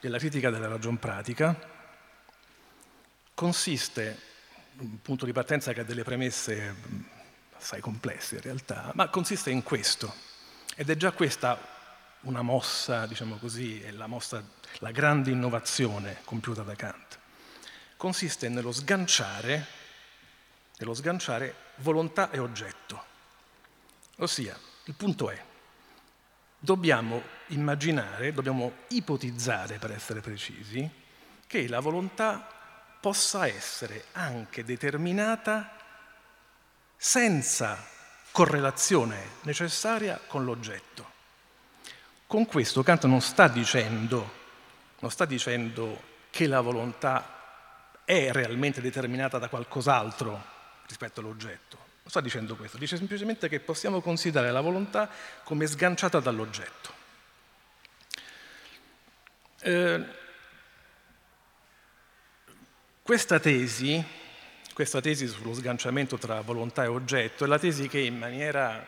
della 0.00 0.18
critica 0.18 0.50
della 0.50 0.66
ragion 0.66 0.98
pratica 0.98 1.56
consiste, 3.34 4.20
un 4.78 5.00
punto 5.00 5.24
di 5.24 5.32
partenza 5.32 5.72
che 5.72 5.80
ha 5.80 5.84
delle 5.84 6.02
premesse 6.02 6.74
assai 7.56 7.80
complesse 7.80 8.36
in 8.36 8.40
realtà, 8.42 8.90
ma 8.94 9.08
consiste 9.08 9.50
in 9.50 9.62
questo. 9.62 10.12
Ed 10.74 10.90
è 10.90 10.96
già 10.96 11.12
questa 11.12 11.58
una 12.22 12.42
mossa, 12.42 13.06
diciamo 13.06 13.36
così, 13.36 13.88
la, 13.92 14.06
mossa, 14.06 14.42
la 14.78 14.90
grande 14.90 15.30
innovazione 15.30 16.18
compiuta 16.24 16.62
da 16.62 16.74
Kant. 16.74 17.18
Consiste 18.02 18.48
nello 18.48 18.72
sganciare, 18.72 19.64
nello 20.78 20.92
sganciare 20.92 21.54
volontà 21.76 22.32
e 22.32 22.40
oggetto. 22.40 23.04
Ossia, 24.16 24.58
il 24.86 24.94
punto 24.94 25.30
è, 25.30 25.40
dobbiamo 26.58 27.22
immaginare, 27.50 28.32
dobbiamo 28.32 28.72
ipotizzare, 28.88 29.78
per 29.78 29.92
essere 29.92 30.20
precisi, 30.20 30.90
che 31.46 31.68
la 31.68 31.78
volontà 31.78 32.44
possa 33.00 33.46
essere 33.46 34.06
anche 34.14 34.64
determinata 34.64 35.76
senza 36.96 37.86
correlazione 38.32 39.34
necessaria 39.42 40.20
con 40.26 40.44
l'oggetto. 40.44 41.08
Con 42.26 42.46
questo 42.46 42.82
Kant 42.82 43.04
non 43.04 43.20
sta 43.20 43.46
dicendo, 43.46 44.28
non 44.98 45.10
sta 45.12 45.24
dicendo 45.24 46.02
che 46.30 46.48
la 46.48 46.60
volontà 46.60 47.36
è 48.12 48.30
realmente 48.30 48.82
determinata 48.82 49.38
da 49.38 49.48
qualcos'altro 49.48 50.44
rispetto 50.86 51.20
all'oggetto. 51.20 51.76
Non 52.02 52.10
sta 52.10 52.20
dicendo 52.20 52.56
questo, 52.56 52.76
dice 52.76 52.98
semplicemente 52.98 53.48
che 53.48 53.60
possiamo 53.60 54.02
considerare 54.02 54.52
la 54.52 54.60
volontà 54.60 55.08
come 55.44 55.66
sganciata 55.66 56.20
dall'oggetto. 56.20 56.92
Eh, 59.60 60.04
questa 63.00 63.40
tesi, 63.40 64.04
questa 64.74 65.00
tesi 65.00 65.26
sullo 65.26 65.54
sganciamento 65.54 66.18
tra 66.18 66.42
volontà 66.42 66.84
e 66.84 66.88
oggetto 66.88 67.44
è 67.44 67.46
la 67.46 67.58
tesi 67.58 67.88
che 67.88 68.00
in 68.00 68.18
maniera, 68.18 68.86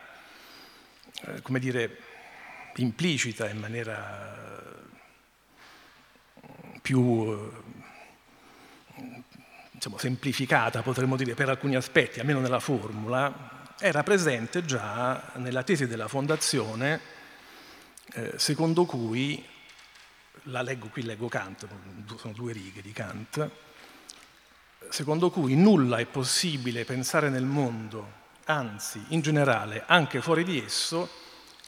eh, 1.23 1.41
come 1.41 1.61
dire, 1.61 1.99
implicita, 2.75 3.49
in 3.49 3.59
maniera 3.59 4.43
più 6.83 7.63
diciamo, 9.85 9.99
semplificata, 9.99 10.81
potremmo 10.81 11.17
dire, 11.17 11.35
per 11.35 11.51
alcuni 11.51 11.77
aspetti, 11.77 12.19
almeno 12.19 12.41
nella 12.41 12.61
formula, 12.61 13.67
era 13.79 14.03
presente 14.03 14.65
già 14.65 15.33
nella 15.35 15.63
tesi 15.63 15.87
della 15.87 16.09
Fondazione, 16.09 17.01
eh, 18.15 18.33
secondo 18.37 18.87
cui, 18.87 19.45
la 20.45 20.63
leggo, 20.63 20.89
qui 20.89 21.03
leggo 21.03 21.29
Kant, 21.29 21.67
sono 22.17 22.33
due 22.33 22.53
righe 22.53 22.81
di 22.81 22.93
Kant, 22.93 23.51
secondo 24.89 25.31
cui 25.31 25.55
nulla 25.55 25.99
è 25.99 26.07
possibile 26.07 26.87
pensare 26.87 27.29
nel 27.29 27.45
mondo, 27.45 28.23
anzi, 28.45 29.05
in 29.09 29.21
generale, 29.21 29.85
anche 29.87 30.23
fuori 30.23 30.45
di 30.45 30.63
esso, 30.65 31.11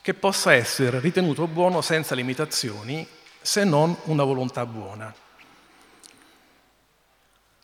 che 0.01 0.15
possa 0.15 0.55
essere 0.55 1.01
ritenuto 1.01 1.47
buono 1.49 1.83
senza 1.83 2.15
limitazioni 2.15 3.07
se 3.43 3.65
non 3.65 3.95
una 4.05 4.25
volontà 4.25 4.65
buona. 4.65 5.13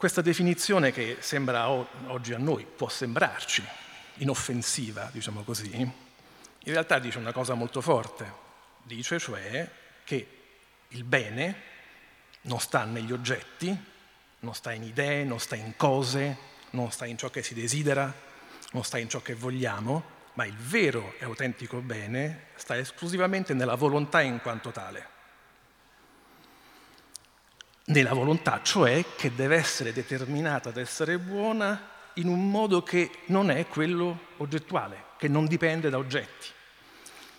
Questa 0.02 0.20
definizione 0.20 0.90
che 0.90 1.18
sembra 1.20 1.68
oggi 1.68 2.34
a 2.34 2.38
noi, 2.38 2.66
può 2.66 2.88
sembrarci 2.88 3.64
inoffensiva, 4.14 5.08
diciamo 5.12 5.44
così, 5.44 5.70
in 5.76 5.92
realtà 6.64 6.98
dice 6.98 7.18
una 7.18 7.30
cosa 7.30 7.54
molto 7.54 7.80
forte, 7.80 8.32
dice 8.82 9.20
cioè 9.20 9.70
che 10.02 10.28
il 10.88 11.04
bene 11.04 11.54
non 12.40 12.58
sta 12.58 12.82
negli 12.82 13.12
oggetti, 13.12 13.72
non 14.40 14.56
sta 14.56 14.72
in 14.72 14.82
idee, 14.82 15.22
non 15.22 15.38
sta 15.38 15.54
in 15.54 15.76
cose, 15.76 16.36
non 16.70 16.90
sta 16.90 17.06
in 17.06 17.16
ciò 17.16 17.30
che 17.30 17.44
si 17.44 17.54
desidera, 17.54 18.12
non 18.72 18.82
sta 18.82 18.98
in 18.98 19.08
ciò 19.08 19.22
che 19.22 19.36
vogliamo, 19.36 20.02
ma 20.32 20.44
il 20.44 20.56
vero 20.56 21.14
e 21.20 21.24
autentico 21.26 21.76
bene 21.78 22.46
sta 22.56 22.76
esclusivamente 22.76 23.54
nella 23.54 23.76
volontà 23.76 24.20
in 24.20 24.40
quanto 24.40 24.72
tale. 24.72 25.06
Nella 27.92 28.14
volontà, 28.14 28.60
cioè, 28.62 29.04
che 29.16 29.34
deve 29.34 29.56
essere 29.56 29.92
determinata 29.92 30.70
ad 30.70 30.78
essere 30.78 31.18
buona 31.18 31.90
in 32.14 32.28
un 32.28 32.50
modo 32.50 32.82
che 32.82 33.10
non 33.26 33.50
è 33.50 33.66
quello 33.66 34.28
oggettuale, 34.38 35.04
che 35.18 35.28
non 35.28 35.46
dipende 35.46 35.90
da 35.90 35.98
oggetti. 35.98 36.48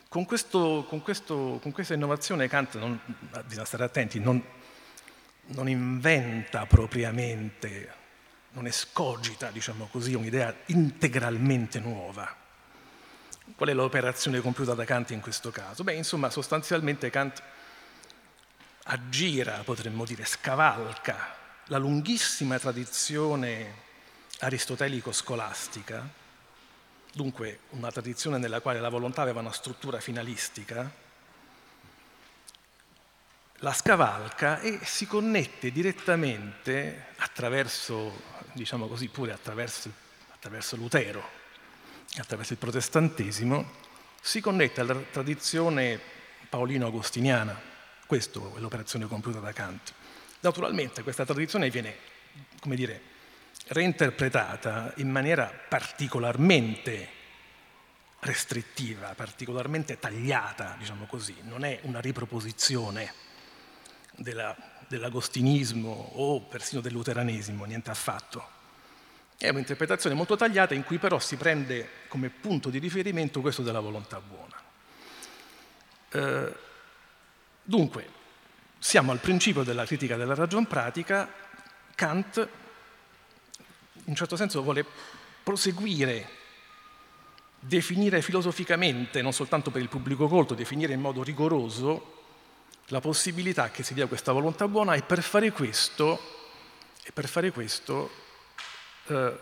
Con, 0.08 0.26
questo, 0.26 0.86
con, 0.88 1.02
questo, 1.02 1.60
con 1.62 1.72
questa 1.72 1.96
innovazione 1.96 2.48
Kant, 2.48 2.76
non, 2.78 3.00
bisogna 3.46 3.66
stare 3.66 3.84
attenti, 3.84 4.20
non, 4.20 4.44
non 5.48 5.68
inventa 5.68 6.66
propriamente, 6.68 7.92
non 8.52 8.68
escogita, 8.68 9.50
diciamo 9.50 9.88
così, 9.92 10.14
un'idea 10.14 10.54
integralmente 10.68 11.80
nuova 11.80 12.42
Qual 13.56 13.70
è 13.70 13.74
l'operazione 13.74 14.40
compiuta 14.40 14.74
da 14.74 14.86
Kant 14.86 15.12
in 15.12 15.20
questo 15.20 15.52
caso? 15.52 15.84
Beh, 15.84 15.94
insomma, 15.94 16.30
sostanzialmente 16.30 17.10
Kant 17.10 17.44
aggira, 18.84 19.62
potremmo 19.64 20.06
dire, 20.06 20.26
scavalca 20.26 21.36
la 21.68 21.78
lunghissima 21.78 22.60
tradizione 22.60 23.82
aristotelico-scolastica, 24.40 26.08
dunque 27.14 27.60
una 27.70 27.92
tradizione 27.92 28.38
nella 28.38 28.60
quale 28.60 28.80
la 28.80 28.90
volontà 28.90 29.22
aveva 29.22 29.40
una 29.40 29.54
struttura 29.54 30.00
finalistica, 30.00 30.92
la 33.58 33.72
scavalca 33.72 34.60
e 34.60 34.80
si 34.84 35.08
connette 35.08 35.72
direttamente 35.72 37.08
attraverso, 37.18 38.22
diciamo 38.52 38.88
così, 38.88 39.08
pure 39.08 39.32
attraverso, 39.32 39.90
attraverso 40.34 40.76
Lutero, 40.76 41.24
attraverso 42.18 42.52
il 42.52 42.60
protestantesimo, 42.60 43.72
si 44.22 44.42
connette 44.42 44.82
alla 44.82 44.96
tradizione 44.96 45.98
paolino-agostiniana. 46.50 47.72
Questa 48.14 48.40
è 48.40 48.60
l'operazione 48.60 49.08
compiuta 49.08 49.40
da 49.40 49.52
Kant. 49.54 49.92
Naturalmente 50.42 51.02
questa 51.02 51.26
tradizione 51.26 51.72
viene, 51.72 51.98
come 52.60 52.76
dire, 52.76 53.02
reinterpretata 53.70 54.94
in 54.98 55.10
maniera 55.10 55.52
particolarmente 55.68 57.08
restrittiva, 58.20 59.16
particolarmente 59.16 59.98
tagliata, 59.98 60.76
diciamo 60.78 61.06
così. 61.06 61.36
Non 61.42 61.64
è 61.66 61.80
una 61.86 62.00
riproposizione 62.02 63.12
della, 64.12 64.56
dell'agostinismo 64.88 66.12
o 66.14 66.40
persino 66.42 66.82
del 66.82 66.92
luteranesimo, 66.92 67.66
niente 67.66 67.90
affatto 67.90 68.48
è 69.38 69.50
un'interpretazione 69.50 70.16
molto 70.16 70.36
tagliata 70.36 70.76
in 70.76 70.84
cui 70.84 71.00
però 71.00 71.18
si 71.18 71.36
prende 71.36 71.90
come 72.08 72.30
punto 72.30 72.70
di 72.70 72.78
riferimento 72.78 73.42
questo 73.42 73.64
della 73.64 73.80
volontà 73.80 74.22
buona. 74.22 74.62
Eh, 76.12 76.72
dunque, 77.64 78.08
siamo 78.78 79.12
al 79.12 79.20
principio 79.20 79.64
della 79.64 79.86
critica 79.86 80.16
della 80.16 80.36
ragion 80.36 80.68
pratica, 80.68 81.32
Kant 81.96 82.50
in 83.94 84.04
un 84.06 84.16
certo 84.16 84.36
senso 84.36 84.62
vuole 84.62 84.86
proseguire 85.44 86.42
definire 87.60 88.22
filosoficamente, 88.22 89.22
non 89.22 89.32
soltanto 89.32 89.72
per 89.72 89.82
il 89.82 89.88
pubblico 89.88 90.28
colto, 90.28 90.54
definire 90.54 90.94
in 90.94 91.00
modo 91.00 91.24
rigoroso 91.24 92.22
la 92.88 93.00
possibilità 93.00 93.72
che 93.72 93.84
si 93.84 93.94
dia 93.94 94.08
questa 94.08 94.34
volontà 94.34 94.68
buona 94.68 94.96
e 94.96 95.02
per 95.02 95.22
fare 95.22 95.52
questo, 95.52 96.20
per 97.14 97.28
fare 97.30 97.52
questo 97.52 98.12
eh, 99.08 99.40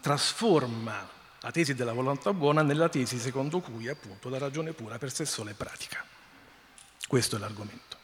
trasforma 0.00 1.08
la 1.44 1.50
tesi 1.50 1.74
della 1.74 1.92
volontà 1.92 2.32
buona 2.32 2.62
nella 2.62 2.88
tesi 2.88 3.18
secondo 3.18 3.60
cui 3.60 3.86
appunto 3.86 4.30
la 4.30 4.38
ragione 4.38 4.72
pura 4.72 4.96
per 4.96 5.12
sé 5.12 5.26
sola 5.26 5.50
è 5.50 5.54
pratica. 5.54 6.02
Questo 7.06 7.36
è 7.36 7.38
l'argomento. 7.38 7.98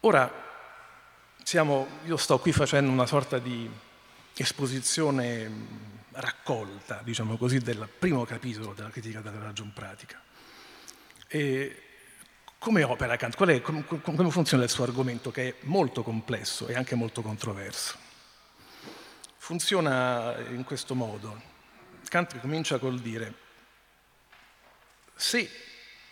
Ora, 0.00 0.32
siamo, 1.42 1.86
io 2.06 2.16
sto 2.16 2.38
qui 2.38 2.52
facendo 2.52 2.90
una 2.90 3.04
sorta 3.04 3.38
di 3.38 3.70
esposizione 4.34 5.50
raccolta, 6.12 7.02
diciamo 7.04 7.36
così, 7.36 7.58
del 7.58 7.86
primo 7.98 8.24
capitolo 8.24 8.72
della 8.72 8.88
critica 8.88 9.20
della 9.20 9.42
ragione 9.42 9.72
pratica. 9.74 10.18
E 11.26 11.82
come 12.56 12.84
opera 12.84 13.16
Kant? 13.16 13.36
È, 13.36 13.60
come 13.60 14.30
funziona 14.30 14.64
il 14.64 14.70
suo 14.70 14.84
argomento 14.84 15.30
che 15.30 15.48
è 15.48 15.54
molto 15.64 16.02
complesso 16.02 16.68
e 16.68 16.74
anche 16.74 16.94
molto 16.94 17.20
controverso? 17.20 17.98
Funziona 19.36 20.38
in 20.48 20.64
questo 20.64 20.94
modo. 20.94 21.56
Kant 22.08 22.38
comincia 22.40 22.78
col 22.78 23.00
dire 23.00 23.46
se 25.14 25.50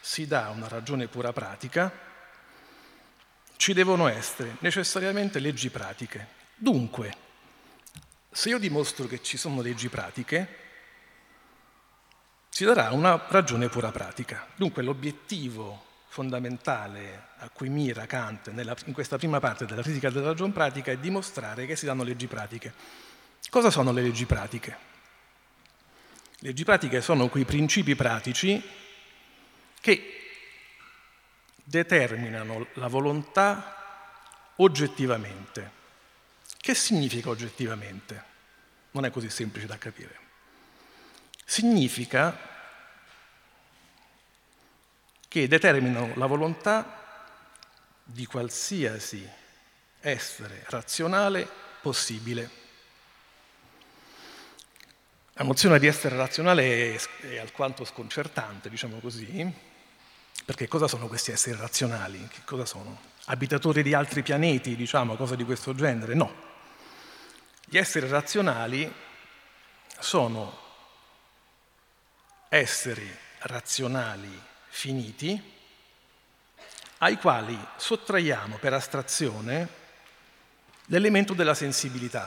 si 0.00 0.26
dà 0.26 0.48
una 0.50 0.68
ragione 0.68 1.06
pura 1.06 1.32
pratica, 1.32 1.92
ci 3.56 3.72
devono 3.72 4.08
essere 4.08 4.56
necessariamente 4.60 5.38
leggi 5.38 5.70
pratiche. 5.70 6.34
Dunque, 6.54 7.14
se 8.30 8.48
io 8.48 8.58
dimostro 8.58 9.06
che 9.06 9.22
ci 9.22 9.36
sono 9.36 9.62
leggi 9.62 9.88
pratiche, 9.88 10.64
si 12.48 12.64
darà 12.64 12.90
una 12.90 13.26
ragione 13.28 13.68
pura 13.68 13.90
pratica. 13.90 14.46
Dunque 14.56 14.82
l'obiettivo 14.82 15.84
fondamentale 16.08 17.28
a 17.38 17.48
cui 17.50 17.68
mira 17.68 18.06
Kant 18.06 18.50
nella, 18.50 18.74
in 18.86 18.92
questa 18.92 19.18
prima 19.18 19.38
parte 19.38 19.66
della 19.66 19.82
critica 19.82 20.10
della 20.10 20.28
ragione 20.28 20.52
pratica 20.52 20.90
è 20.90 20.98
dimostrare 20.98 21.66
che 21.66 21.76
si 21.76 21.84
danno 21.84 22.02
leggi 22.02 22.26
pratiche. 22.26 22.72
Cosa 23.50 23.70
sono 23.70 23.92
le 23.92 24.02
leggi 24.02 24.24
pratiche? 24.24 24.94
Le 26.46 26.52
leggi 26.52 26.64
pratiche 26.64 27.00
sono 27.00 27.26
quei 27.28 27.44
principi 27.44 27.96
pratici 27.96 28.62
che 29.80 30.30
determinano 31.64 32.68
la 32.74 32.86
volontà 32.86 34.52
oggettivamente. 34.58 35.72
Che 36.56 36.72
significa 36.76 37.30
oggettivamente? 37.30 38.22
Non 38.92 39.04
è 39.04 39.10
così 39.10 39.28
semplice 39.28 39.66
da 39.66 39.76
capire. 39.76 40.16
Significa 41.44 42.38
che 45.26 45.48
determinano 45.48 46.12
la 46.14 46.26
volontà 46.26 47.42
di 48.04 48.24
qualsiasi 48.24 49.28
essere 49.98 50.64
razionale 50.68 51.48
possibile. 51.80 52.65
La 55.38 55.44
nozione 55.44 55.78
di 55.78 55.86
essere 55.86 56.16
razionale 56.16 56.98
è, 57.20 57.36
alquanto 57.36 57.84
sconcertante, 57.84 58.70
diciamo 58.70 59.00
così, 59.00 59.46
perché 60.46 60.66
cosa 60.66 60.88
sono 60.88 61.08
questi 61.08 61.30
esseri 61.30 61.58
razionali? 61.58 62.26
Che 62.26 62.40
cosa 62.46 62.64
sono? 62.64 62.98
Abitatori 63.26 63.82
di 63.82 63.92
altri 63.92 64.22
pianeti, 64.22 64.74
diciamo, 64.74 65.14
cose 65.14 65.36
di 65.36 65.44
questo 65.44 65.74
genere? 65.74 66.14
No. 66.14 66.34
Gli 67.66 67.76
esseri 67.76 68.08
razionali 68.08 68.90
sono 69.98 70.58
esseri 72.48 73.14
razionali 73.40 74.40
finiti 74.68 75.52
ai 76.98 77.18
quali 77.18 77.58
sottraiamo 77.76 78.56
per 78.56 78.72
astrazione 78.72 79.68
l'elemento 80.86 81.34
della 81.34 81.52
sensibilità. 81.52 82.26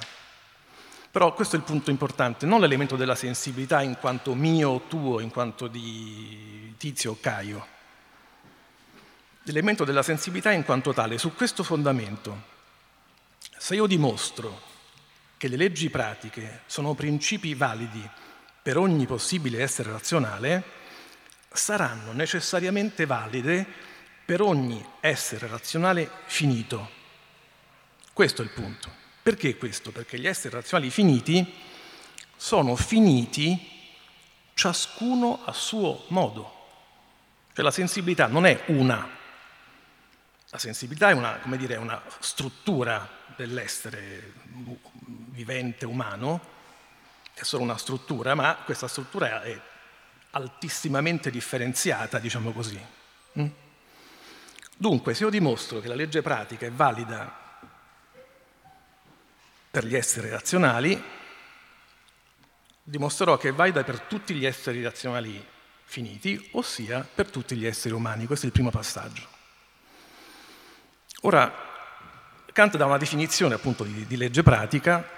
Però 1.12 1.34
questo 1.34 1.56
è 1.56 1.60
il 1.60 1.66
punto 1.66 1.90
importante, 1.90 2.46
non 2.46 2.60
l'elemento 2.60 2.96
della 2.96 3.16
sensibilità 3.16 3.82
in 3.82 3.98
quanto 4.00 4.36
mio 4.36 4.70
o 4.70 4.82
tuo, 4.88 5.20
in 5.20 5.32
quanto 5.32 5.68
di 5.68 6.76
Tizio 6.78 7.12
o 7.12 7.18
Caio. 7.20 7.68
L'elemento 9.44 9.86
della 9.86 10.04
sensibilità 10.04 10.52
in 10.52 10.64
quanto 10.64 10.94
tale. 10.94 11.18
Su 11.18 11.34
questo 11.34 11.64
fondamento, 11.64 12.44
se 13.58 13.74
io 13.74 13.88
dimostro 13.88 14.62
che 15.38 15.48
le 15.48 15.56
leggi 15.56 15.90
pratiche 15.90 16.62
sono 16.68 16.94
principi 16.94 17.56
validi 17.56 18.08
per 18.62 18.78
ogni 18.78 19.08
possibile 19.08 19.64
essere 19.64 19.92
razionale, 19.92 20.64
saranno 21.52 22.12
necessariamente 22.12 23.08
valide 23.08 23.66
per 24.26 24.42
ogni 24.42 24.86
essere 25.00 25.48
razionale 25.48 26.08
finito. 26.26 26.88
Questo 28.14 28.44
è 28.44 28.46
il 28.46 28.52
punto. 28.52 29.08
Perché 29.22 29.58
questo? 29.58 29.92
Perché 29.92 30.20
gli 30.20 30.28
esseri 30.28 30.54
razionali 30.54 30.90
finiti 30.90 31.46
sono 32.36 32.76
finiti 32.76 33.78
ciascuno 34.54 35.42
a 35.46 35.54
suo 35.54 36.06
modo. 36.08 36.58
Cioè 37.54 37.64
la 37.64 37.72
sensibilità 37.72 38.28
non 38.28 38.46
è 38.46 38.64
una, 38.68 39.08
la 40.50 40.58
sensibilità 40.58 41.10
è 41.10 41.14
una, 41.14 41.40
dire, 41.58 41.76
una 41.76 42.02
struttura 42.20 43.08
dell'essere 43.36 44.34
vivente 45.32 45.86
umano, 45.86 46.42
è 47.34 47.44
solo 47.44 47.64
una 47.64 47.78
struttura, 47.78 48.36
ma 48.36 48.56
questa 48.66 48.88
struttura 48.88 49.42
è 49.44 49.60
altissimamente 50.32 51.32
differenziata, 51.32 52.20
diciamo 52.20 52.52
così. 52.52 52.80
Mm? 53.40 53.48
Dunque, 54.76 55.14
se 55.14 55.24
io 55.24 55.30
dimostro 55.30 55.80
che 55.80 55.88
la 55.88 55.96
legge 55.96 56.22
pratica 56.22 56.66
è 56.66 56.72
valida 56.72 57.49
per 59.72 59.86
gli 59.86 59.96
esseri 59.96 60.30
razionali, 60.30 61.02
dimostrerò 62.84 63.38
che 63.38 63.50
è 63.50 63.54
valida 63.54 63.84
per 63.84 64.02
tutti 64.02 64.34
gli 64.34 64.46
esseri 64.46 64.82
razionali 64.82 65.46
finiti, 65.84 66.50
ossia 66.54 67.08
per 67.14 67.30
tutti 67.30 67.56
gli 67.56 67.66
esseri 67.66 67.94
umani. 67.94 68.26
Questo 68.26 68.46
è 68.46 68.50
il 68.50 68.54
primo 68.54 68.72
passaggio. 68.72 69.28
Ora, 71.22 71.54
Kant 72.52 72.78
dà 72.78 72.86
una 72.86 72.98
definizione 72.98 73.56
appunto 73.56 73.84
di, 73.84 74.06
di 74.06 74.18
legge 74.18 74.42
pratica, 74.42 75.18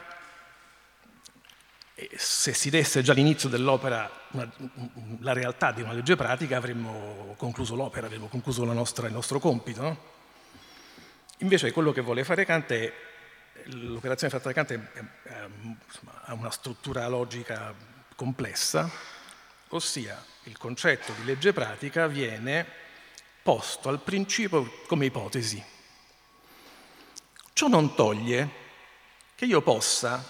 e 1.94 2.10
se 2.16 2.54
si 2.54 2.70
desse 2.70 3.04
già 3.04 3.12
all'inizio 3.12 3.48
dell'opera 3.48 4.10
una, 4.32 4.52
la 5.20 5.34
realtà 5.34 5.72
di 5.72 5.82
una 5.82 5.94
legge 5.94 6.16
pratica 6.16 6.58
avremmo 6.58 7.36
concluso 7.38 7.76
l'opera, 7.76 8.08
avremmo 8.08 8.28
concluso 8.28 8.64
nostra, 8.64 9.08
il 9.08 9.14
nostro 9.14 9.40
compito. 9.40 9.82
No? 9.82 9.98
Invece 11.40 11.72
quello 11.72 11.92
che 11.92 12.02
vuole 12.02 12.24
fare 12.24 12.46
Kant 12.46 12.72
è, 12.72 12.94
l'operazione 13.66 14.34
è, 14.34 14.80
ha 16.26 16.34
una 16.34 16.52
struttura 16.52 17.08
logica 17.08 17.74
complessa, 18.16 18.90
ossia 19.70 20.24
il 20.44 20.58
concetto 20.58 21.14
di 21.14 21.26
legge 21.26 21.54
pratica 21.54 22.08
viene 22.08 22.66
posto 23.42 23.90
al 23.90 24.02
principio 24.02 24.82
come 24.88 25.06
ipotesi. 25.06 25.64
Ciò 27.54 27.68
non 27.68 27.96
toglie 27.96 28.50
che 29.36 29.46
io 29.46 29.62
possa 29.62 30.24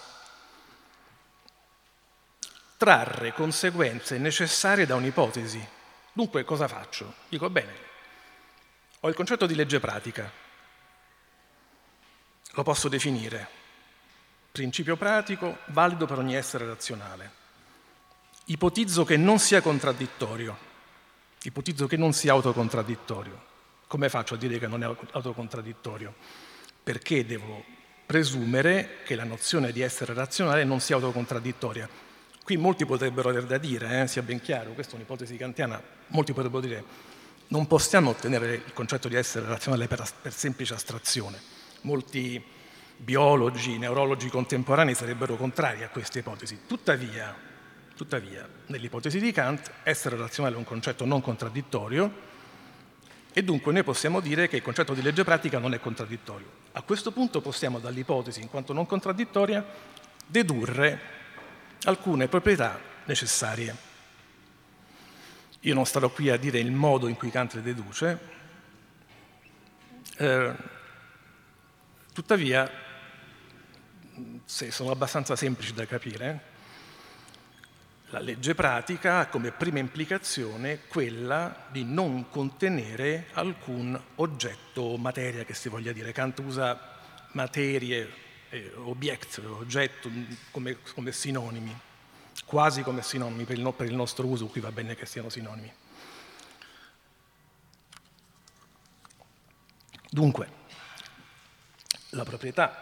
trarre 2.78 3.34
conseguenze 3.34 4.17
necessarie 4.17 4.86
da 4.86 4.96
un'ipotesi. 4.96 5.65
Dunque 6.13 6.44
cosa 6.44 6.67
faccio? 6.67 7.13
Dico, 7.30 7.50
bene, 7.50 7.74
ho 9.02 9.10
il 9.10 9.15
concetto 9.15 9.46
di 9.46 9.56
legge 9.56 9.80
pratica, 9.80 10.32
lo 12.52 12.64
posso 12.64 12.90
definire, 12.90 13.48
principio 14.52 14.98
pratico 14.98 15.60
valido 15.68 16.06
per 16.06 16.20
ogni 16.20 16.36
essere 16.36 16.66
razionale. 16.66 17.40
Ipotizzo 18.46 19.04
che 19.04 19.18
non 19.18 19.40
sia 19.40 19.62
contraddittorio, 19.62 20.58
ipotizzo 21.44 21.88
che 21.88 21.98
non 21.98 22.14
sia 22.14 22.34
autocontradittorio. 22.34 23.50
Come 23.88 24.10
faccio 24.10 24.36
a 24.36 24.38
dire 24.38 24.58
che 24.58 24.68
non 24.68 24.84
è 24.84 24.96
autocontradittorio? 25.12 26.14
perché 26.84 27.26
devo 27.26 27.64
presumere 28.06 28.98
che 29.06 29.16
la 29.16 29.24
nozione 29.24 29.72
di 29.72 29.82
essere 29.82 30.14
razionale 30.14 30.64
non 30.64 30.80
sia 30.80 30.96
autocontradittoria. 30.96 31.88
Qui 32.44 32.58
molti 32.58 32.86
potrebbero 32.86 33.30
aver 33.30 33.46
da 33.46 33.58
dire, 33.58 34.02
eh, 34.02 34.08
sia 34.08 34.24
ben 34.24 34.42
chiaro, 34.42 34.72
questa 34.72 34.94
è 34.94 34.96
un'ipotesi 34.96 35.38
kantiana, 35.38 35.82
molti 36.08 36.34
potrebbero 36.34 36.62
dire 36.62 36.84
non 37.48 37.68
possiamo 37.68 38.10
ottenere 38.10 38.56
il 38.56 38.74
concetto 38.74 39.08
di 39.08 39.16
essere 39.16 39.46
razionale 39.46 39.88
per, 39.88 40.04
per 40.22 40.34
semplice 40.34 40.74
astrazione. 40.74 41.51
Molti 41.82 42.44
biologi, 42.96 43.78
neurologi 43.78 44.30
contemporanei 44.30 44.94
sarebbero 44.94 45.36
contrari 45.36 45.84
a 45.84 45.89
questa 45.89 46.20
ipotesi. 46.20 46.60
Tuttavia, 46.67 47.36
tuttavia, 47.96 48.48
nell'ipotesi 48.67 49.20
di 49.20 49.32
Kant, 49.32 49.72
essere 49.84 50.15
razionale 50.17 50.56
è 50.56 50.58
un 50.60 50.63
concetto 50.63 51.06
non 51.06 51.22
contraddittorio, 51.22 52.30
e 53.34 53.44
dunque 53.44 53.72
noi 53.72 53.84
possiamo 53.84 54.20
dire 54.20 54.48
che 54.48 54.58
il 54.58 54.62
concetto 54.62 54.94
di 54.94 55.02
legge 55.02 55.24
pratica 55.24 55.58
non 55.58 55.74
è 55.74 55.80
contraddittorio. 55.80 56.60
A 56.74 56.82
questo 56.82 57.12
punto 57.12 57.41
possiamo 57.41 57.80
dall'ipotesi, 57.80 58.41
in 58.41 58.50
quanto 58.50 58.74
non 58.74 58.86
contraddittoria, 58.86 59.65
dedurre 60.26 61.00
alcune 61.84 62.28
proprietà 62.28 62.80
necessarie. 63.06 63.76
Io 65.62 65.74
non 65.74 65.86
starò 65.86 66.10
qui 66.10 66.30
a 66.30 66.38
dire 66.38 66.60
il 66.60 66.72
modo 66.72 67.08
in 67.08 67.15
cui 67.15 67.32
Kant 67.32 67.54
le 67.54 67.62
deduce, 67.62 68.20
eh, 70.17 70.54
tuttavia, 72.13 72.69
se 74.45 74.71
sono 74.71 74.91
abbastanza 74.91 75.36
semplici 75.36 75.74
da 75.74 75.86
capire, 75.86 76.50
la 78.12 78.19
legge 78.19 78.54
pratica 78.56 79.19
ha 79.19 79.28
come 79.28 79.52
prima 79.52 79.80
implicazione 79.80 80.82
quella 80.88 81.67
di 81.71 81.86
non 81.86 82.30
contenere 82.30 83.28
alcun 83.34 84.00
oggetto 84.15 84.82
o 84.82 84.97
materia 84.97 85.45
che 85.45 85.54
si 85.54 85.69
voglia 85.69 85.93
dire. 85.93 86.12
Kant 86.12 86.39
usa 86.39 87.00
materie, 87.32 88.10
eh, 88.50 88.74
object, 88.76 89.38
oggetto 89.38 90.12
come, 90.52 90.80
come, 90.93 91.13
sinonimi, 91.13 91.74
quasi 92.43 92.82
come 92.82 93.02
sinonimi 93.02 93.45
per 93.45 93.58
il, 93.58 93.74
per 93.74 93.88
il 93.88 93.95
nostro 93.95 94.28
uso, 94.28 94.47
qui 94.47 94.60
va 94.60 94.74
bene 94.74 94.95
che 94.95 95.06
siano 95.06 95.30
sinonimi. 95.30 95.71
Dunque, 100.10 100.60
la 102.12 102.24
proprietà, 102.24 102.74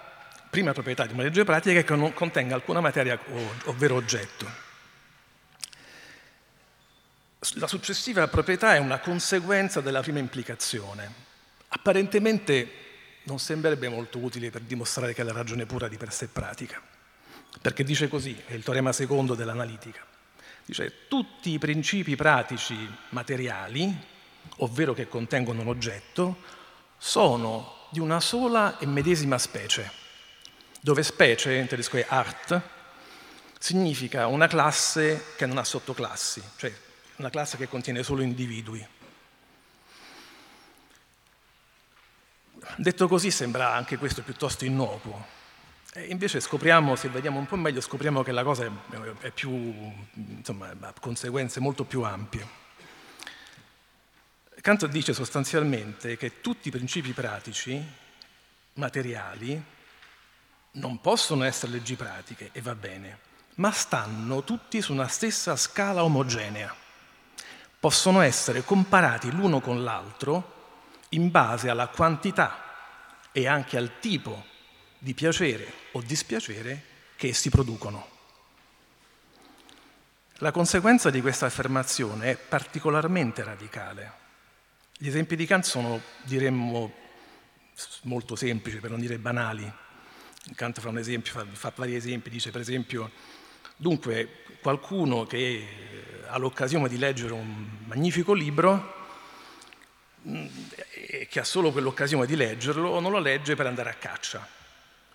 prima 0.50 0.74
proprietà 0.74 1.06
di 1.06 1.14
una 1.14 1.24
legge 1.24 1.44
pratica 1.44 1.80
è 1.80 1.84
che 1.84 1.96
non 1.96 2.14
contenga 2.14 2.56
alcuna 2.56 2.80
materia 2.80 3.20
ovvero 3.66 3.96
oggetto. 3.96 4.68
La 7.54 7.68
successiva 7.68 8.28
proprietà 8.28 8.76
è 8.76 8.80
una 8.80 9.00
conseguenza 9.00 9.82
della 9.82 10.02
prima 10.02 10.20
implicazione. 10.20 11.28
Apparentemente 11.70 12.72
non 13.24 13.40
sembrerebbe 13.40 13.88
molto 13.88 14.18
utile 14.20 14.50
per 14.50 14.62
dimostrare 14.62 15.14
che 15.14 15.24
la 15.24 15.32
ragione 15.32 15.66
pura 15.66 15.88
di 15.88 15.98
per 15.98 16.12
sé 16.12 16.26
è 16.26 16.30
pratica, 16.30 16.82
perché 17.62 17.84
dice 17.84 18.08
così, 18.08 18.42
è 18.46 18.54
il 18.54 18.64
teorema 18.64 18.92
secondo 18.92 19.36
dell'analitica. 19.36 20.06
Dice 20.66 21.08
tutti 21.08 21.52
i 21.52 21.60
principi 21.60 22.16
pratici 22.16 22.76
materiali, 23.10 23.96
ovvero 24.58 24.94
che 24.94 25.08
contengono 25.08 25.62
un 25.62 25.68
oggetto, 25.68 26.44
sono 26.98 27.79
di 27.90 28.00
una 28.00 28.20
sola 28.20 28.78
e 28.78 28.86
medesima 28.86 29.38
specie, 29.38 29.92
dove 30.80 31.04
specie, 31.04 31.56
in 31.56 31.68
tedesco 31.68 31.98
è 31.98 32.06
art, 32.08 32.62
significa 33.60 34.28
una 34.28 34.48
classe 34.48 35.34
che 35.36 35.46
non 35.46 35.58
ha 35.58 35.64
sottoclassi, 35.64 36.42
cioè 36.58 36.74
una 37.18 37.30
classe 37.30 37.58
che 37.58 37.68
contiene 37.68 38.04
solo 38.04 38.22
individui. 38.22 38.86
Detto 42.76 43.08
così 43.08 43.32
sembra 43.32 43.74
anche 43.74 43.98
questo 43.98 44.22
piuttosto 44.22 44.64
innocuo. 44.64 45.38
E 45.94 46.06
invece 46.06 46.40
scopriamo, 46.40 46.96
se 46.96 47.10
vediamo 47.10 47.40
un 47.40 47.48
po' 47.48 47.56
meglio, 47.56 47.82
scopriamo 47.82 48.22
che 48.22 48.32
la 48.32 48.44
cosa 48.44 48.72
è, 49.22 49.32
più, 49.32 49.50
insomma, 50.14 50.74
ha 50.80 50.94
conseguenze 51.00 51.60
molto 51.60 51.84
più 51.84 52.04
ampie. 52.04 52.68
Kant 54.62 54.86
dice 54.88 55.14
sostanzialmente 55.14 56.18
che 56.18 56.42
tutti 56.42 56.68
i 56.68 56.72
principi 56.72 57.12
pratici, 57.14 57.82
materiali, 58.74 59.62
non 60.72 61.02
possono 61.02 61.44
essere 61.44 61.74
leggi 61.74 61.96
pratiche, 61.96 62.50
e 62.52 62.62
va 62.62 62.76
bene, 62.76 63.20
ma 63.56 63.72
stanno 63.72 64.44
tutti 64.44 64.82
su 64.82 64.94
una 64.94 65.08
stessa 65.08 65.56
scala 65.56 66.04
omogenea 66.04 66.88
possono 67.80 68.20
essere 68.22 68.64
comparati 68.64 69.32
l'uno 69.32 69.62
con 69.62 69.84
l'altro 69.84 70.58
in 71.10 71.32
base 71.32 71.70
alla 71.70 71.88
quantità 71.88 72.64
e 73.32 73.48
anche 73.48 73.78
al 73.78 74.00
tipo 74.00 74.46
di 74.98 75.14
piacere 75.14 75.72
o 75.94 76.02
dispiacere 76.02 76.84
che 77.16 77.30
essi 77.30 77.50
producono. 77.50 78.18
La 80.42 80.52
conseguenza 80.52 81.10
di 81.10 81.22
questa 81.22 81.46
affermazione 81.46 82.32
è 82.32 82.38
particolarmente 82.38 83.44
radicale. 83.44 84.28
Gli 85.02 85.08
esempi 85.08 85.38
di 85.38 85.46
Kant 85.46 85.64
sono, 85.64 86.02
diremmo, 86.24 86.94
molto 88.02 88.36
semplici, 88.36 88.80
per 88.80 88.90
non 88.90 89.00
dire 89.00 89.18
banali. 89.18 89.72
Kant 90.56 90.82
fa 90.82 90.92
esempio, 91.00 91.46
fa, 91.54 91.72
vari 91.74 91.96
esempi, 91.96 92.30
dice 92.30 92.52
per 92.52 92.60
esempio, 92.60 93.10
dunque 93.78 94.44
qualcuno 94.62 95.26
che 95.26 96.26
ha 96.28 96.38
l'occasione 96.38 96.90
di 96.90 96.98
leggere 96.98 97.32
un 97.32 97.66
magnifico 97.86 98.34
libro 98.34 98.94
mm, 100.28 100.46
e 100.92 101.28
che 101.30 101.40
ha 101.40 101.46
solo 101.46 101.72
quell'occasione 101.72 102.26
di 102.26 102.36
leggerlo 102.36 103.00
non 103.00 103.14
lo 103.14 103.20
legge 103.20 103.56
per 103.56 103.68
andare 103.68 103.92
a 103.92 103.94
caccia. 103.94 104.46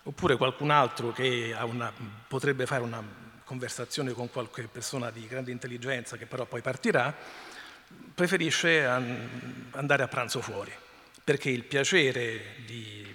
Oppure 0.01 0.35
qualcun 0.35 0.71
altro 0.71 1.11
che 1.11 1.55
una, 1.61 1.93
potrebbe 2.27 2.65
fare 2.65 2.81
una 2.81 3.03
conversazione 3.43 4.13
con 4.13 4.31
qualche 4.31 4.63
persona 4.63 5.11
di 5.11 5.27
grande 5.27 5.51
intelligenza 5.51 6.17
che 6.17 6.25
però 6.25 6.45
poi 6.45 6.61
partirà, 6.61 7.53
preferisce 8.13 8.85
andare 8.85 10.03
a 10.03 10.07
pranzo 10.07 10.41
fuori, 10.41 10.71
perché 11.23 11.49
il 11.49 11.63
piacere 11.63 12.55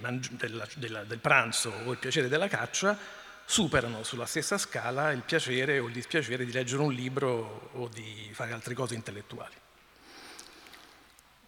mangi- 0.01 0.37
della, 0.37 0.67
della, 0.75 1.05
del 1.05 1.19
pranzo 1.19 1.73
o 1.85 1.93
il 1.93 1.99
piacere 1.99 2.29
della 2.29 2.49
caccia 2.49 2.97
superano 3.45 4.03
sulla 4.05 4.27
stessa 4.27 4.59
scala 4.59 5.11
il 5.11 5.23
piacere 5.23 5.79
o 5.79 5.87
il 5.87 5.93
dispiacere 5.93 6.45
di 6.45 6.53
leggere 6.53 6.83
un 6.83 6.93
libro 6.93 7.71
o 7.73 7.89
di 7.89 8.31
fare 8.33 8.53
altre 8.53 8.75
cose 8.75 8.95
intellettuali. 8.95 9.55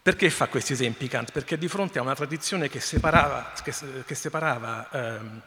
Perché 0.02 0.30
fa 0.30 0.48
questi 0.48 0.72
esempi 0.72 1.06
Kant? 1.06 1.30
Perché 1.30 1.56
di 1.56 1.68
fronte 1.68 2.00
a 2.00 2.02
una 2.02 2.16
tradizione 2.16 2.68
che 2.68 2.80
separava, 2.80 3.52
che, 3.62 3.72
che 4.04 4.14
separava 4.16 4.90
ehm, 4.90 5.42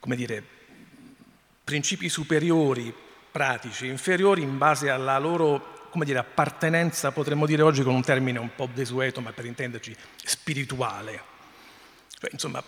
come 0.00 0.16
dire, 0.16 0.42
principi 1.62 2.08
superiori, 2.08 2.94
pratici, 3.30 3.86
inferiori 3.86 4.40
in 4.40 4.56
base 4.56 4.88
alla 4.88 5.18
loro 5.18 5.73
come 5.94 6.06
dire, 6.06 6.18
appartenenza, 6.18 7.12
potremmo 7.12 7.46
dire 7.46 7.62
oggi 7.62 7.84
con 7.84 7.94
un 7.94 8.02
termine 8.02 8.40
un 8.40 8.52
po' 8.52 8.68
desueto, 8.74 9.20
ma 9.20 9.30
per 9.30 9.44
intenderci 9.44 9.96
spirituale. 10.24 11.22
Cioè, 12.18 12.30
insomma, 12.32 12.60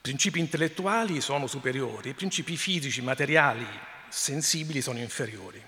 principi 0.00 0.40
intellettuali 0.40 1.20
sono 1.20 1.46
superiori, 1.46 2.14
principi 2.14 2.56
fisici, 2.56 3.00
materiali, 3.00 3.64
sensibili 4.08 4.82
sono 4.82 4.98
inferiori. 4.98 5.62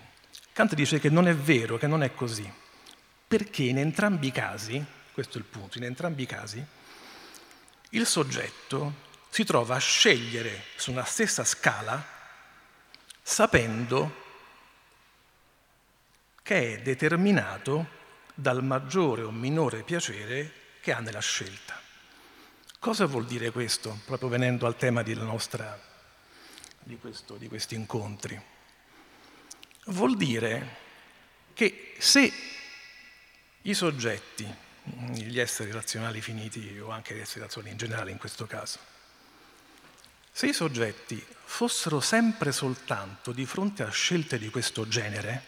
Kant 0.52 0.74
dice 0.74 0.98
che 0.98 1.10
non 1.10 1.28
è 1.28 1.34
vero, 1.36 1.78
che 1.78 1.86
non 1.86 2.02
è 2.02 2.12
così, 2.12 2.52
perché 3.28 3.62
in 3.62 3.78
entrambi 3.78 4.26
i 4.26 4.32
casi, 4.32 4.84
questo 5.12 5.38
è 5.38 5.40
il 5.40 5.46
punto, 5.46 5.78
in 5.78 5.84
entrambi 5.84 6.24
i 6.24 6.26
casi, 6.26 6.60
il 7.90 8.04
soggetto 8.04 8.94
si 9.28 9.44
trova 9.44 9.76
a 9.76 9.78
scegliere 9.78 10.64
su 10.74 10.90
una 10.90 11.04
stessa 11.04 11.44
scala 11.44 12.04
sapendo 13.22 14.29
che 16.42 16.74
è 16.74 16.82
determinato 16.82 17.98
dal 18.34 18.64
maggiore 18.64 19.22
o 19.22 19.30
minore 19.30 19.82
piacere 19.82 20.52
che 20.80 20.92
ha 20.92 21.00
nella 21.00 21.20
scelta. 21.20 21.80
Cosa 22.78 23.04
vuol 23.04 23.26
dire 23.26 23.50
questo, 23.50 24.00
proprio 24.06 24.30
venendo 24.30 24.66
al 24.66 24.76
tema 24.76 25.02
nostra, 25.02 25.78
di, 26.82 26.96
questo, 26.98 27.36
di 27.36 27.46
questi 27.46 27.74
incontri? 27.74 28.40
Vuol 29.86 30.16
dire 30.16 30.76
che 31.52 31.94
se 31.98 32.32
i 33.62 33.74
soggetti, 33.74 34.68
gli 35.12 35.38
esseri 35.38 35.70
razionali 35.70 36.22
finiti 36.22 36.78
o 36.78 36.90
anche 36.90 37.14
gli 37.14 37.20
esseri 37.20 37.40
razionali 37.40 37.72
in 37.72 37.78
generale 37.78 38.10
in 38.10 38.18
questo 38.18 38.46
caso, 38.46 38.78
se 40.32 40.46
i 40.46 40.54
soggetti 40.54 41.22
fossero 41.44 42.00
sempre 42.00 42.50
soltanto 42.50 43.32
di 43.32 43.44
fronte 43.44 43.82
a 43.82 43.90
scelte 43.90 44.38
di 44.38 44.48
questo 44.48 44.88
genere, 44.88 45.44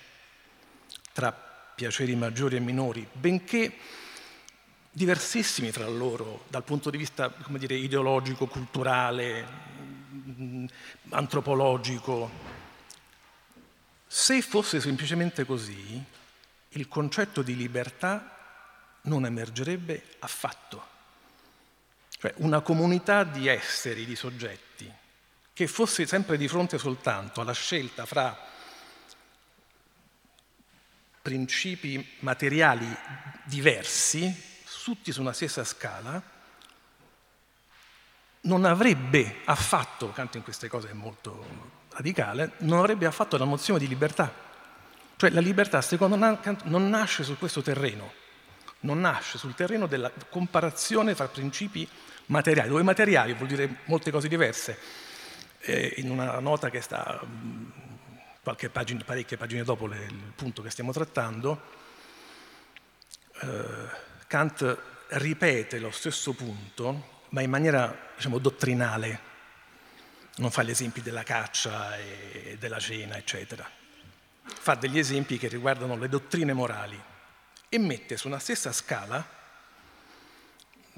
tra 1.12 1.32
piaceri 1.74 2.14
maggiori 2.14 2.56
e 2.56 2.60
minori, 2.60 3.06
benché 3.12 3.76
diversissimi 4.90 5.72
fra 5.72 5.88
loro 5.88 6.44
dal 6.48 6.64
punto 6.64 6.90
di 6.90 6.98
vista 6.98 7.32
dire, 7.48 7.74
ideologico, 7.74 8.46
culturale, 8.46 9.46
mm, 10.12 10.66
antropologico. 11.10 12.30
Se 14.06 14.42
fosse 14.42 14.80
semplicemente 14.80 15.44
così, 15.46 16.04
il 16.70 16.88
concetto 16.88 17.42
di 17.42 17.56
libertà 17.56 18.36
non 19.02 19.24
emergerebbe 19.24 20.16
affatto. 20.20 20.90
Cioè 22.18 22.34
una 22.36 22.60
comunità 22.60 23.24
di 23.24 23.48
esseri, 23.48 24.04
di 24.04 24.14
soggetti, 24.14 24.92
che 25.52 25.66
fosse 25.66 26.06
sempre 26.06 26.36
di 26.36 26.48
fronte 26.48 26.78
soltanto 26.78 27.40
alla 27.40 27.52
scelta 27.52 28.06
fra 28.06 28.50
principi 31.22 32.04
materiali 32.18 32.86
diversi, 33.44 34.50
tutti 34.82 35.12
su 35.12 35.20
una 35.20 35.32
stessa 35.32 35.62
scala, 35.62 36.20
non 38.42 38.64
avrebbe 38.64 39.36
affatto, 39.44 40.10
Kant 40.10 40.34
in 40.34 40.42
queste 40.42 40.66
cose 40.68 40.90
è 40.90 40.92
molto 40.92 41.70
radicale, 41.90 42.52
non 42.58 42.80
avrebbe 42.80 43.06
affatto 43.06 43.36
la 43.36 43.44
nozione 43.44 43.78
di 43.78 43.86
libertà. 43.86 44.50
Cioè 45.14 45.30
la 45.30 45.40
libertà, 45.40 45.80
secondo 45.80 46.18
Kant, 46.40 46.64
non 46.64 46.88
nasce 46.88 47.22
su 47.22 47.38
questo 47.38 47.62
terreno, 47.62 48.12
non 48.80 49.00
nasce 49.00 49.38
sul 49.38 49.54
terreno 49.54 49.86
della 49.86 50.10
comparazione 50.28 51.14
tra 51.14 51.28
principi 51.28 51.88
materiali, 52.26 52.68
dove 52.68 52.82
materiali 52.82 53.34
vuol 53.34 53.48
dire 53.48 53.76
molte 53.84 54.10
cose 54.10 54.26
diverse. 54.26 54.78
Eh, 55.60 55.94
in 55.98 56.10
una 56.10 56.40
nota 56.40 56.70
che 56.70 56.80
sta 56.80 57.20
qualche 57.20 57.81
pagina, 58.42 59.04
parecchie 59.04 59.36
pagine 59.36 59.62
dopo 59.62 59.86
le, 59.86 60.04
il 60.04 60.32
punto 60.34 60.62
che 60.62 60.70
stiamo 60.70 60.92
trattando, 60.92 61.60
eh, 63.40 64.10
Kant 64.26 64.78
ripete 65.08 65.78
lo 65.78 65.90
stesso 65.90 66.32
punto, 66.32 67.20
ma 67.30 67.40
in 67.40 67.50
maniera 67.50 68.10
diciamo, 68.16 68.38
dottrinale, 68.38 69.30
non 70.36 70.50
fa 70.50 70.62
gli 70.62 70.70
esempi 70.70 71.02
della 71.02 71.22
caccia 71.22 71.96
e 71.98 72.56
della 72.58 72.78
cena, 72.78 73.16
eccetera. 73.16 73.68
Fa 74.42 74.74
degli 74.74 74.98
esempi 74.98 75.38
che 75.38 75.48
riguardano 75.48 75.96
le 75.96 76.08
dottrine 76.08 76.52
morali 76.52 77.00
e 77.68 77.78
mette 77.78 78.16
su 78.16 78.26
una 78.26 78.38
stessa 78.38 78.72
scala, 78.72 79.24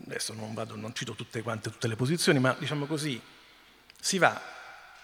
adesso 0.07 0.33
non, 0.33 0.55
vado, 0.55 0.77
non 0.77 0.95
cito 0.95 1.15
tutte 1.15 1.43
quante, 1.43 1.71
tutte 1.71 1.89
le 1.89 1.97
posizioni, 1.97 2.39
ma 2.39 2.55
diciamo 2.59 2.87
così, 2.87 3.21
si 4.01 4.19
va 4.19 4.41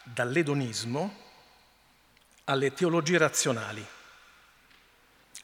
dall'edonismo 0.05 1.29
alle 2.45 2.73
teologie 2.73 3.19
razionali. 3.19 3.85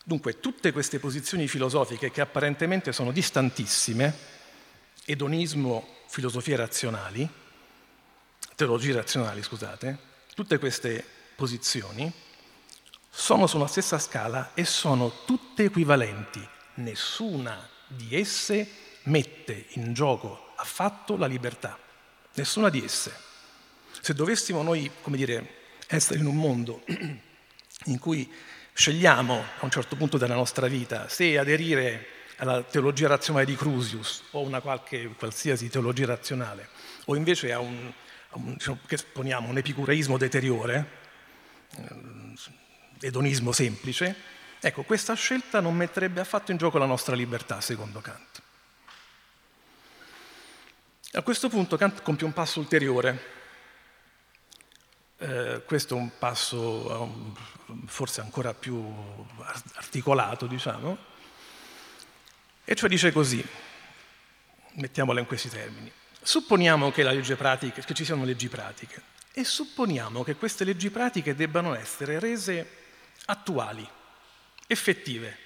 Dunque, 0.05 0.39
tutte 0.39 0.73
queste 0.73 0.99
posizioni 0.99 1.49
filosofiche 1.49 2.11
che 2.11 2.21
apparentemente 2.21 2.93
sono 2.93 3.11
distantissime, 3.11 4.15
edonismo, 5.05 5.97
filosofie 6.07 6.57
razionali, 6.57 7.29
teologie 8.55 8.93
razionali, 8.93 9.43
scusate, 9.43 9.99
tutte 10.35 10.59
queste 10.59 11.05
posizioni 11.35 12.13
sono 13.11 13.47
sulla 13.47 13.67
stessa 13.67 13.99
scala 13.99 14.53
e 14.55 14.65
sono 14.65 15.25
tutte 15.25 15.65
equivalenti. 15.65 16.47
Nessuna 16.75 17.69
di 17.87 18.15
esse 18.15 18.69
mette 19.05 19.67
in 19.71 19.93
gioco 19.95 20.53
affatto 20.57 21.17
la 21.17 21.27
libertà. 21.27 21.79
Nessuna 22.35 22.69
di 22.69 22.85
esse. 22.85 23.15
Se 24.01 24.13
dovessimo 24.13 24.63
noi, 24.63 24.91
come 25.01 25.17
dire, 25.17 25.56
essere 25.87 26.19
in 26.19 26.27
un 26.27 26.37
mondo 26.37 26.85
in 27.87 27.99
cui 27.99 28.31
scegliamo 28.73 29.35
a 29.59 29.65
un 29.65 29.71
certo 29.71 29.97
punto 29.97 30.19
della 30.19 30.35
nostra 30.35 30.67
vita 30.67 31.09
se 31.09 31.39
aderire 31.39 32.15
alla 32.37 32.63
teologia 32.63 33.09
razionale 33.09 33.47
di 33.47 33.57
Crusius 33.57 34.25
o 34.33 34.43
una 34.43 34.61
qualche, 34.61 35.09
qualsiasi 35.17 35.71
teologia 35.71 36.07
razionale, 36.07 36.69
o 37.07 37.17
invece 37.17 37.53
a 37.53 37.61
un, 37.61 37.91
a 38.31 38.37
un 38.37 38.53
diciamo, 38.53 38.79
poniamo, 39.13 39.49
un 39.49 39.57
epicureismo 39.57 40.19
deteriore, 40.19 40.91
eh, 41.77 43.07
edonismo 43.07 43.53
semplice, 43.53 44.15
ecco, 44.61 44.83
questa 44.83 45.15
scelta 45.15 45.61
non 45.61 45.75
metterebbe 45.75 46.21
affatto 46.21 46.51
in 46.51 46.59
gioco 46.59 46.77
la 46.77 46.87
nostra 46.87 47.15
libertà, 47.15 47.61
secondo 47.63 48.01
Kant. 48.01 48.43
A 51.13 51.23
questo 51.23 51.49
punto 51.49 51.79
Kant 51.79 52.03
compie 52.03 52.27
un 52.27 52.35
passo 52.35 52.61
ulteriore 52.61 53.35
eh, 55.19 55.63
questo 55.65 55.97
è 55.97 55.99
un 55.99 56.11
passo 56.19 57.35
forse 57.87 58.21
ancora 58.21 58.55
più 58.55 58.93
articolato, 59.75 60.47
diciamo, 60.47 60.97
e 62.65 62.75
cioè 62.75 62.89
dice 62.89 63.13
così, 63.13 63.45
mettiamola 64.75 65.21
in 65.21 65.27
questi 65.27 65.49
termini. 65.49 65.91
Supponiamo 66.21 66.91
che, 66.91 67.05
pratica, 67.37 67.81
che 67.81 67.95
ci 67.95 68.05
siano 68.05 68.25
leggi 68.25 68.49
pratiche 68.49 69.15
e 69.33 69.45
supponiamo 69.45 70.25
che 70.25 70.35
queste 70.35 70.65
leggi 70.65 70.91
pratiche 70.91 71.35
debbano 71.35 71.75
essere 71.75 72.19
rese 72.19 72.85
attuali, 73.27 73.89
effettive, 74.67 75.39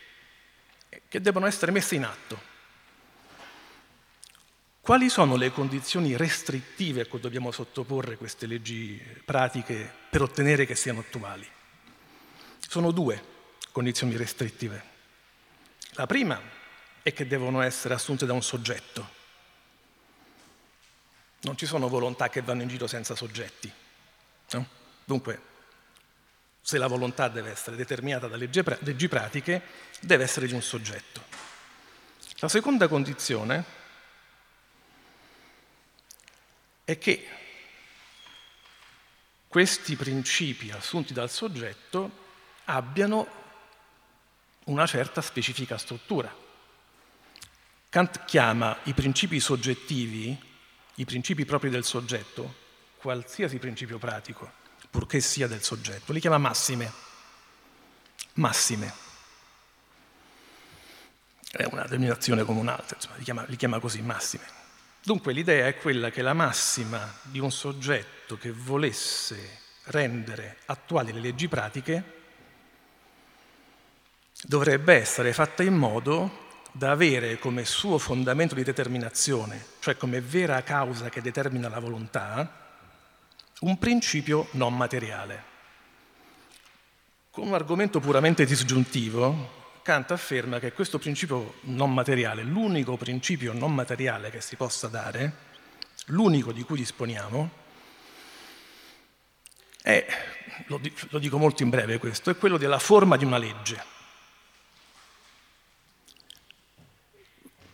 che 1.09 1.21
debbano 1.21 1.47
essere 1.47 1.73
messe 1.73 1.97
in 1.97 2.05
atto. 2.05 2.49
Quali 4.81 5.11
sono 5.11 5.37
le 5.37 5.51
condizioni 5.53 6.17
restrittive 6.17 7.03
a 7.03 7.07
cui 7.07 7.21
dobbiamo 7.21 7.51
sottoporre 7.51 8.17
queste 8.17 8.47
leggi 8.47 8.99
pratiche 9.25 9.93
per 10.09 10.23
ottenere 10.23 10.65
che 10.65 10.75
siano 10.75 11.01
attuali? 11.01 11.47
Sono 12.59 12.91
due 12.91 13.23
condizioni 13.73 14.17
restrittive. 14.17 14.83
La 15.93 16.07
prima 16.07 16.41
è 17.03 17.13
che 17.13 17.27
devono 17.27 17.61
essere 17.61 17.93
assunte 17.93 18.25
da 18.25 18.33
un 18.33 18.43
soggetto. 18.43 19.19
Non 21.43 21.57
ci 21.59 21.67
sono 21.67 21.89
volontà 21.89 22.31
che 22.31 22.41
vanno 22.41 22.63
in 22.63 22.69
giro 22.69 22.87
senza 22.87 23.15
soggetti. 23.15 23.71
No? 24.53 24.67
Dunque, 25.05 25.43
se 26.61 26.79
la 26.79 26.87
volontà 26.87 27.29
deve 27.29 27.51
essere 27.51 27.77
determinata 27.77 28.29
da 28.29 28.37
leggi 28.37 29.09
pratiche, 29.09 29.63
deve 30.01 30.25
essere 30.25 30.47
di 30.47 30.55
un 30.55 30.63
soggetto. 30.63 31.23
La 32.39 32.49
seconda 32.49 32.89
condizione 32.89 33.79
è 36.91 36.99
che 36.99 37.27
questi 39.47 39.97
principi 39.97 40.71
assunti 40.71 41.13
dal 41.13 41.31
soggetto 41.31 42.29
abbiano 42.65 43.39
una 44.65 44.87
certa 44.87 45.21
specifica 45.21 45.79
struttura. 45.79 46.35
Kant 47.89 48.25
chiama 48.25 48.79
i 48.85 48.95
principi 48.95 49.41
soggettivi, 49.41 50.37
i 50.97 51.05
principi 51.05 51.45
propri 51.45 51.71
del 51.71 51.85
soggetto, 51.85 52.55
qualsiasi 52.97 53.59
principio 53.59 53.99
pratico, 53.99 54.53
purché 54.91 55.21
sia 55.21 55.47
del 55.49 55.63
soggetto, 55.63 56.13
li 56.13 56.21
chiama 56.21 56.39
massime. 56.39 56.93
Massime. 58.35 58.93
È 61.51 61.65
una 61.65 61.85
denominazione 61.87 62.45
come 62.45 62.61
un'altra, 62.61 62.97
insomma, 62.97 63.17
li 63.17 63.25
chiama, 63.25 63.45
li 63.49 63.57
chiama 63.57 63.81
così, 63.81 64.01
massime. 64.03 64.60
Dunque 65.03 65.33
l'idea 65.33 65.67
è 65.67 65.79
quella 65.79 66.11
che 66.11 66.21
la 66.21 66.35
massima 66.35 67.13
di 67.23 67.39
un 67.39 67.51
soggetto 67.51 68.37
che 68.37 68.53
volesse 68.53 69.59
rendere 69.85 70.59
attuali 70.67 71.13
le 71.13 71.21
leggi 71.21 71.49
pratiche 71.49 72.19
dovrebbe 74.43 74.95
essere 74.95 75.33
fatta 75.33 75.63
in 75.63 75.75
modo 75.75 76.49
da 76.73 76.91
avere 76.91 77.39
come 77.39 77.65
suo 77.65 77.99
fondamento 77.99 78.55
di 78.55 78.63
determinazione, 78.63 79.65
cioè 79.81 79.97
come 79.97 80.21
vera 80.21 80.63
causa 80.63 81.09
che 81.09 81.23
determina 81.23 81.69
la 81.69 81.81
volontà, 81.81 82.69
un 83.61 83.79
principio 83.79 84.49
non 84.53 84.77
materiale. 84.77 85.49
Con 87.31 87.49
un 87.49 87.55
argomento 87.55 88.01
puramente 88.01 88.45
disgiuntivo, 88.45 89.60
Kant 89.83 90.11
afferma 90.11 90.59
che 90.59 90.73
questo 90.73 90.99
principio 90.99 91.55
non 91.63 91.93
materiale, 91.93 92.43
l'unico 92.43 92.97
principio 92.97 93.53
non 93.53 93.75
materiale 93.75 94.31
che 94.31 94.41
si 94.41 94.57
possa 94.57 94.89
dare, 94.89 95.33
l'unico 96.07 96.53
di 96.53 96.63
cui 96.63 96.77
disponiamo, 96.77 97.51
è, 99.83 100.07
lo 100.67 101.19
dico 101.19 101.39
molto 101.39 101.63
in 101.63 101.71
breve 101.71 101.99
questo, 101.99 102.31
è 102.31 102.37
quello 102.37 102.59
della 102.59 102.79
forma 102.79 103.17
di 103.17 103.25
una 103.25 103.39
legge. 103.39 103.99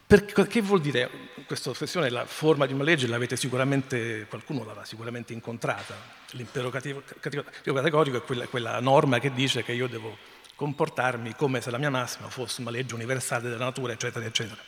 Perché, 0.07 0.47
che 0.47 0.61
vuol 0.61 0.81
dire 0.81 1.11
questa 1.47 1.71
espressione, 1.71 2.11
la 2.11 2.27
forma 2.27 2.67
di 2.67 2.73
una 2.73 2.85
legge, 2.85 3.09
l'avete 3.09 3.37
sicuramente, 3.37 4.27
qualcuno 4.29 4.65
l'avrà 4.65 4.85
sicuramente 4.85 5.33
incontrata. 5.33 5.97
L'impero 6.31 6.71
categorico 6.71 8.19
è 8.19 8.23
quella, 8.23 8.47
quella 8.47 8.79
norma 8.79 9.19
che 9.19 9.33
dice 9.33 9.65
che 9.65 9.73
io 9.73 9.89
devo 9.89 10.17
comportarmi 10.57 11.35
come 11.37 11.61
se 11.61 11.71
la 11.71 11.79
mia 11.79 11.91
massima 11.91 12.29
fosse 12.29 12.63
una 12.63 12.71
legge 12.71 12.95
universale 12.95 13.49
della 13.49 13.65
natura, 13.65 13.93
eccetera, 13.93 14.25
eccetera. 14.25 14.61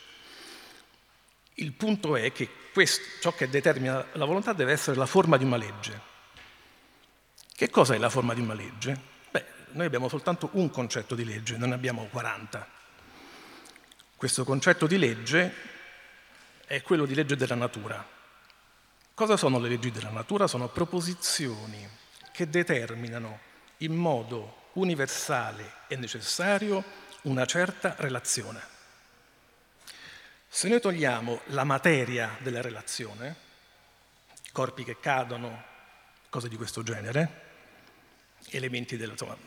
Il 1.55 1.73
punto 1.73 2.15
è 2.15 2.31
che 2.31 2.47
questo, 2.71 3.03
ciò 3.19 3.33
che 3.33 3.49
determina 3.49 4.05
la 4.13 4.25
volontà 4.25 4.53
deve 4.53 4.71
essere 4.71 4.95
la 4.95 5.07
forma 5.07 5.35
di 5.35 5.43
una 5.43 5.57
legge. 5.57 5.99
Che 7.53 7.69
cosa 7.69 7.95
è 7.95 7.97
la 7.97 8.09
forma 8.09 8.33
di 8.33 8.39
una 8.39 8.53
legge? 8.53 8.97
Beh, 9.29 9.45
noi 9.71 9.85
abbiamo 9.85 10.07
soltanto 10.07 10.49
un 10.53 10.69
concetto 10.69 11.15
di 11.15 11.25
legge, 11.25 11.57
non 11.57 11.69
ne 11.69 11.75
abbiamo 11.75 12.05
40. 12.05 12.67
Questo 14.15 14.45
concetto 14.45 14.87
di 14.87 14.97
legge 14.97 15.53
è 16.65 16.81
quello 16.83 17.05
di 17.05 17.15
legge 17.15 17.35
della 17.35 17.55
natura. 17.55 18.07
Cosa 19.13 19.35
sono 19.35 19.59
le 19.59 19.67
leggi 19.67 19.91
della 19.91 20.11
natura? 20.11 20.47
Sono 20.47 20.69
proposizioni 20.69 21.85
che 22.31 22.47
determinano 22.47 23.39
in 23.77 23.95
modo 23.95 24.58
universale 24.73 25.73
e 25.87 25.95
necessario 25.95 26.83
una 27.23 27.45
certa 27.45 27.95
relazione. 27.97 28.77
Se 30.47 30.67
noi 30.67 30.79
togliamo 30.79 31.41
la 31.47 31.63
materia 31.63 32.37
della 32.39 32.61
relazione, 32.61 33.35
corpi 34.51 34.83
che 34.83 34.99
cadono, 34.99 35.63
cose 36.29 36.49
di 36.49 36.55
questo 36.55 36.83
genere, 36.83 37.47
elementi 38.49 38.97
della, 38.97 39.11
insomma, 39.11 39.37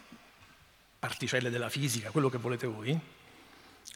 particelle 0.98 1.50
della 1.50 1.68
fisica, 1.68 2.10
quello 2.10 2.28
che 2.28 2.38
volete 2.38 2.66
voi, 2.66 2.98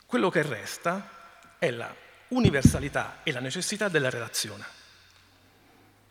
quello 0.07 0.31
che 0.31 0.43
resta 0.43 1.55
è 1.59 1.71
la 1.71 1.95
universalità 2.29 3.21
e 3.23 3.31
la 3.33 3.41
necessità 3.41 3.89
della 3.89 4.11
relazione. 4.11 4.65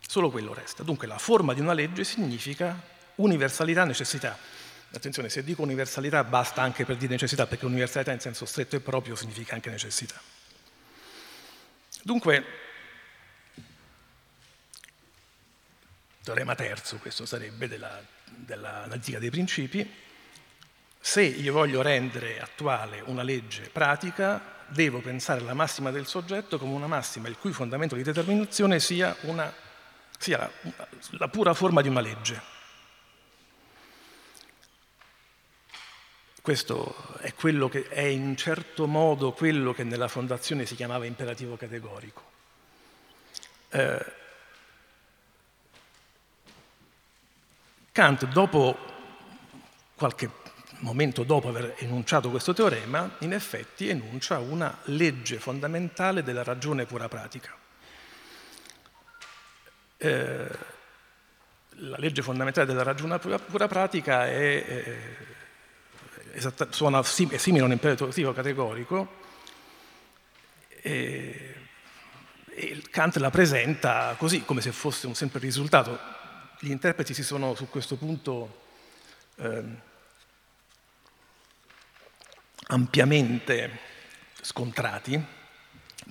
Solo 0.00 0.30
quello 0.30 0.54
resta. 0.54 0.82
Dunque 0.82 1.06
la 1.06 1.18
forma 1.18 1.52
di 1.52 1.60
una 1.60 1.72
legge 1.72 2.04
significa 2.04 2.80
universalità 3.16 3.84
necessità. 3.84 4.38
Attenzione, 4.92 5.28
se 5.28 5.44
dico 5.44 5.62
universalità 5.62 6.24
basta 6.24 6.62
anche 6.62 6.84
per 6.84 6.96
dire 6.96 7.12
necessità, 7.12 7.46
perché 7.46 7.66
universalità 7.66 8.12
in 8.12 8.20
senso 8.20 8.46
stretto 8.46 8.76
e 8.76 8.80
proprio 8.80 9.14
significa 9.14 9.54
anche 9.54 9.70
necessità. 9.70 10.20
Dunque, 12.02 12.44
teorema 16.22 16.54
terzo, 16.54 16.96
questo 16.98 17.26
sarebbe 17.26 17.68
della 17.68 18.14
dell'analitica 18.36 19.18
dei 19.18 19.30
principi, 19.30 19.88
se 20.98 21.22
io 21.22 21.52
voglio 21.52 21.82
rendere 21.82 22.40
attuale 22.40 23.00
una 23.04 23.22
legge 23.22 23.68
pratica, 23.70 24.54
devo 24.66 25.00
pensare 25.00 25.40
alla 25.40 25.54
massima 25.54 25.90
del 25.90 26.06
soggetto 26.06 26.58
come 26.58 26.74
una 26.74 26.88
massima 26.88 27.28
il 27.28 27.36
cui 27.38 27.52
fondamento 27.52 27.94
di 27.94 28.02
determinazione 28.02 28.80
sia, 28.80 29.16
una, 29.22 29.52
sia 30.18 30.38
la, 30.38 30.88
la 31.10 31.28
pura 31.28 31.54
forma 31.54 31.80
di 31.80 31.88
una 31.88 32.00
legge. 32.00 32.54
Questo 36.46 36.94
è 37.18 37.34
che 37.34 37.88
è 37.88 38.02
in 38.02 38.36
certo 38.36 38.86
modo 38.86 39.32
quello 39.32 39.72
che 39.72 39.82
nella 39.82 40.06
fondazione 40.06 40.64
si 40.64 40.76
chiamava 40.76 41.04
imperativo 41.04 41.56
categorico. 41.56 42.22
Eh, 43.70 44.12
Kant, 47.90 48.26
dopo 48.26 48.78
qualche 49.96 50.30
momento 50.82 51.24
dopo 51.24 51.48
aver 51.48 51.74
enunciato 51.78 52.30
questo 52.30 52.52
teorema, 52.52 53.16
in 53.22 53.32
effetti 53.32 53.88
enuncia 53.88 54.38
una 54.38 54.78
legge 54.84 55.40
fondamentale 55.40 56.22
della 56.22 56.44
ragione 56.44 56.86
pura 56.86 57.08
pratica. 57.08 57.56
Eh, 59.96 60.58
la 61.70 61.96
legge 61.98 62.22
fondamentale 62.22 62.66
della 62.66 62.84
ragione 62.84 63.18
pura, 63.18 63.36
pura 63.40 63.66
pratica 63.66 64.28
è, 64.28 64.64
è 64.64 65.34
esatta, 66.36 66.68
suona, 66.70 67.00
è 67.00 67.36
simile 67.38 67.62
a 67.62 67.64
un 67.64 67.72
imperativo 67.72 68.32
categorico 68.32 69.24
e, 70.82 71.54
e 72.50 72.82
Kant 72.90 73.16
la 73.16 73.30
presenta 73.30 74.14
così, 74.18 74.44
come 74.44 74.60
se 74.60 74.70
fosse 74.72 75.06
un 75.06 75.14
semplice 75.14 75.46
risultato. 75.46 75.98
Gli 76.60 76.70
interpreti 76.70 77.14
si 77.14 77.22
sono 77.22 77.54
su 77.54 77.68
questo 77.68 77.96
punto 77.96 78.64
eh, 79.36 79.64
ampiamente 82.68 83.78
scontrati 84.40 85.22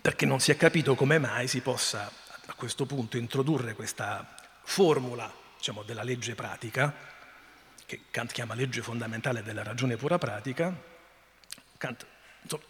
perché 0.01 0.25
non 0.25 0.39
si 0.39 0.51
è 0.51 0.57
capito 0.57 0.95
come 0.95 1.19
mai 1.19 1.47
si 1.47 1.61
possa 1.61 2.11
a 2.47 2.53
questo 2.53 2.85
punto 2.85 3.17
introdurre 3.17 3.73
questa 3.73 4.35
formula 4.63 5.31
diciamo, 5.57 5.83
della 5.83 6.03
legge 6.03 6.35
pratica 6.35 7.14
che 7.85 8.01
Kant 8.09 8.31
chiama 8.31 8.55
legge 8.55 8.81
fondamentale 8.81 9.43
della 9.43 9.63
ragione 9.63 9.95
pura 9.95 10.17
pratica, 10.17 10.73
Kant 11.77 12.05
insomma, 12.41 12.63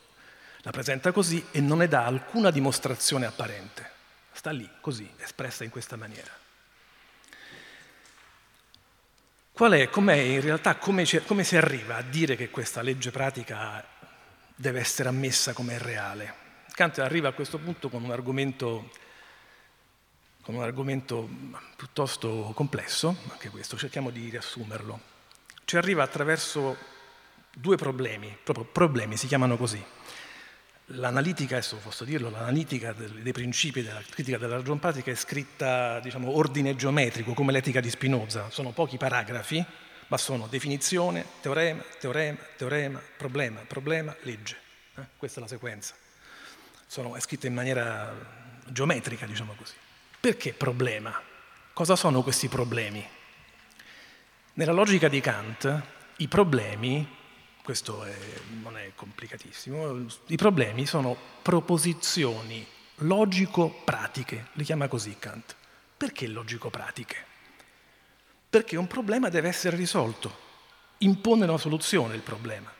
la 0.59 0.71
presenta 0.71 1.11
così 1.11 1.45
e 1.51 1.61
non 1.61 1.79
ne 1.79 1.87
dà 1.87 2.05
alcuna 2.05 2.51
dimostrazione 2.51 3.25
apparente. 3.25 3.91
Sta 4.31 4.51
lì, 4.51 4.69
così, 4.81 5.09
espressa 5.17 5.63
in 5.63 5.69
questa 5.69 5.95
maniera. 5.95 6.31
Qual 9.51 9.71
è, 9.71 9.89
com'è 9.89 10.15
in 10.15 10.41
realtà, 10.41 10.75
come, 10.75 11.05
come 11.25 11.45
si 11.45 11.55
arriva 11.55 11.95
a 11.95 12.01
dire 12.01 12.35
che 12.35 12.49
questa 12.49 12.81
legge 12.81 13.11
pratica 13.11 13.81
deve 14.53 14.79
essere 14.81 15.07
ammessa 15.07 15.53
come 15.53 15.77
reale? 15.77 16.43
Kant 16.73 16.99
arriva 16.99 17.29
a 17.29 17.31
questo 17.31 17.57
punto 17.57 17.87
con 17.87 18.03
un 18.03 18.11
argomento 18.11 18.91
con 20.45 20.53
un 20.53 20.61
argomento 20.61 21.27
piuttosto 21.75 22.51
complesso, 22.53 23.15
anche 23.31 23.49
questo, 23.49 23.77
cerchiamo 23.77 24.11
di 24.11 24.29
riassumerlo. 24.29 24.99
Ci 25.65 25.75
arriva 25.75 26.03
attraverso 26.03 26.77
due 27.51 27.77
problemi, 27.77 28.37
proprio 28.43 28.63
problemi, 28.63 29.17
si 29.17 29.25
chiamano 29.25 29.57
così. 29.57 29.83
L'analitica, 30.89 31.55
adesso 31.55 31.77
posso 31.77 32.03
dirlo, 32.03 32.29
l'analitica 32.29 32.93
dei 32.93 33.31
principi 33.31 33.81
della 33.81 34.03
critica 34.07 34.37
della 34.37 34.57
ragione 34.57 34.77
pratica 34.77 35.09
è 35.09 35.15
scritta, 35.15 35.99
diciamo, 35.99 36.37
ordine 36.37 36.75
geometrico, 36.75 37.33
come 37.33 37.51
l'etica 37.51 37.79
di 37.79 37.89
Spinoza. 37.89 38.51
Sono 38.51 38.69
pochi 38.69 38.97
paragrafi, 38.97 39.65
ma 40.09 40.17
sono 40.17 40.45
definizione, 40.45 41.25
teorema, 41.41 41.81
teorema, 41.99 42.37
teorema, 42.55 43.01
problema, 43.17 43.61
problema, 43.61 44.15
legge. 44.21 44.59
Eh? 44.95 45.05
Questa 45.17 45.39
è 45.39 45.41
la 45.41 45.49
sequenza. 45.49 45.95
Sono, 46.85 47.15
è 47.15 47.19
scritta 47.19 47.47
in 47.47 47.55
maniera 47.55 48.13
geometrica, 48.67 49.25
diciamo 49.25 49.55
così. 49.55 49.73
Perché 50.25 50.53
problema? 50.53 51.21
Cosa 51.71 51.95
sono 51.95 52.23
questi 52.23 52.47
problemi? 52.47 53.07
Nella 54.53 54.71
logica 54.71 55.07
di 55.07 55.21
Kant, 55.21 55.83
i 56.17 56.27
problemi, 56.27 57.07
questo 57.63 58.03
è, 58.03 58.15
non 58.59 58.75
è 58.75 58.93
complicatissimo, 58.95 60.07
i 60.25 60.35
problemi 60.35 60.87
sono 60.87 61.15
proposizioni 61.43 62.65
logico-pratiche, 62.95 64.47
le 64.53 64.63
chiama 64.63 64.87
così 64.87 65.15
Kant. 65.19 65.55
Perché 65.95 66.25
logico-pratiche? 66.25 67.25
Perché 68.49 68.77
un 68.77 68.87
problema 68.87 69.29
deve 69.29 69.49
essere 69.49 69.77
risolto, 69.77 70.35
impone 70.97 71.43
una 71.43 71.59
soluzione 71.59 72.15
il 72.15 72.21
problema. 72.21 72.73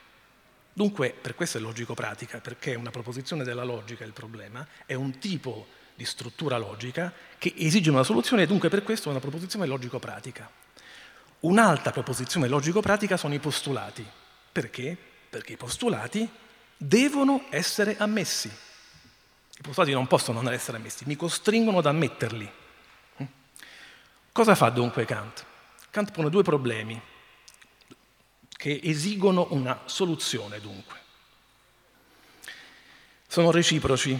Dunque, 0.72 1.10
per 1.10 1.36
questo 1.36 1.58
è 1.58 1.60
logico-pratica, 1.60 2.40
perché 2.40 2.74
una 2.74 2.90
proposizione 2.90 3.44
della 3.44 3.62
logica 3.62 4.02
il 4.02 4.12
problema, 4.12 4.66
è 4.84 4.94
un 4.94 5.20
tipo 5.20 5.84
di 5.96 6.04
struttura 6.04 6.58
logica 6.58 7.12
che 7.38 7.54
esige 7.56 7.90
una 7.90 8.02
soluzione 8.02 8.42
e 8.42 8.46
dunque 8.46 8.68
per 8.68 8.82
questo 8.82 9.08
è 9.08 9.10
una 9.10 9.20
proposizione 9.20 9.66
logico-pratica. 9.66 10.48
Un'altra 11.40 11.90
proposizione 11.90 12.48
logico-pratica 12.48 13.16
sono 13.16 13.34
i 13.34 13.38
postulati. 13.38 14.06
Perché? 14.52 14.96
Perché 15.28 15.54
i 15.54 15.56
postulati 15.56 16.28
devono 16.76 17.46
essere 17.50 17.96
ammessi. 17.98 18.48
I 18.48 19.62
postulati 19.62 19.92
non 19.92 20.06
possono 20.06 20.42
non 20.42 20.52
essere 20.52 20.76
ammessi, 20.76 21.04
mi 21.06 21.16
costringono 21.16 21.78
ad 21.78 21.86
ammetterli. 21.86 22.52
Cosa 24.32 24.54
fa 24.54 24.68
dunque 24.68 25.06
Kant? 25.06 25.44
Kant 25.90 26.12
pone 26.12 26.28
due 26.28 26.42
problemi 26.42 27.00
che 28.50 28.80
esigono 28.82 29.46
una 29.50 29.82
soluzione 29.86 30.60
dunque. 30.60 31.00
Sono 33.26 33.50
reciproci. 33.50 34.18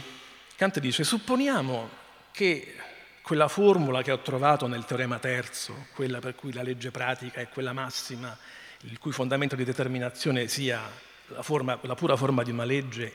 Kant 0.57 0.81
dice, 0.81 1.05
supponiamo 1.05 1.91
che 2.31 2.75
quella 3.21 3.47
formula 3.47 4.01
che 4.03 4.11
ho 4.11 4.21
trovato 4.21 4.67
nel 4.67 4.87
teorema 4.87 5.19
terzo, 5.19 5.89
quella 5.95 6.19
per 6.19 6.35
cui 6.35 6.51
la 6.55 6.63
legge 6.63 6.91
pratica 6.91 7.43
è 7.43 7.49
quella 7.51 7.75
massima, 7.75 8.35
il 8.83 8.99
cui 8.99 9.13
fondamento 9.13 9.55
di 9.55 9.65
determinazione 9.65 10.49
sia 10.49 10.81
la, 11.27 11.43
forma, 11.43 11.79
la 11.83 11.95
pura 11.95 12.17
forma 12.17 12.43
di 12.43 12.53
una 12.53 12.65
legge, 12.65 13.13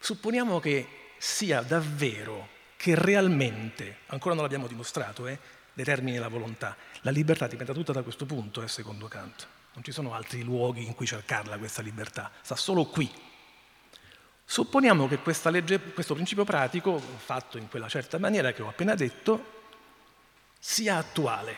supponiamo 0.00 0.60
che 0.60 0.86
sia 1.16 1.62
davvero, 1.62 2.48
che 2.76 2.94
realmente, 2.94 4.00
ancora 4.08 4.34
non 4.34 4.42
l'abbiamo 4.42 4.66
dimostrato, 4.66 5.26
eh, 5.26 5.38
determini 5.72 6.18
la 6.18 6.28
volontà. 6.28 6.76
La 7.00 7.10
libertà 7.10 7.46
dipende 7.46 7.72
tutta 7.72 7.92
da 7.92 8.02
questo 8.02 8.26
punto, 8.26 8.62
eh, 8.62 8.68
secondo 8.68 9.08
Kant. 9.08 9.46
Non 9.72 9.82
ci 9.82 9.92
sono 9.92 10.12
altri 10.12 10.42
luoghi 10.42 10.84
in 10.84 10.94
cui 10.94 11.06
cercarla 11.06 11.56
questa 11.56 11.80
libertà, 11.80 12.30
sta 12.42 12.54
solo 12.54 12.84
qui, 12.84 13.10
Supponiamo 14.52 15.08
che 15.08 15.18
legge, 15.48 15.80
questo 15.80 16.12
principio 16.12 16.44
pratico, 16.44 16.98
fatto 16.98 17.56
in 17.56 17.70
quella 17.70 17.88
certa 17.88 18.18
maniera 18.18 18.52
che 18.52 18.60
ho 18.60 18.68
appena 18.68 18.94
detto, 18.94 19.62
sia 20.58 20.98
attuale, 20.98 21.56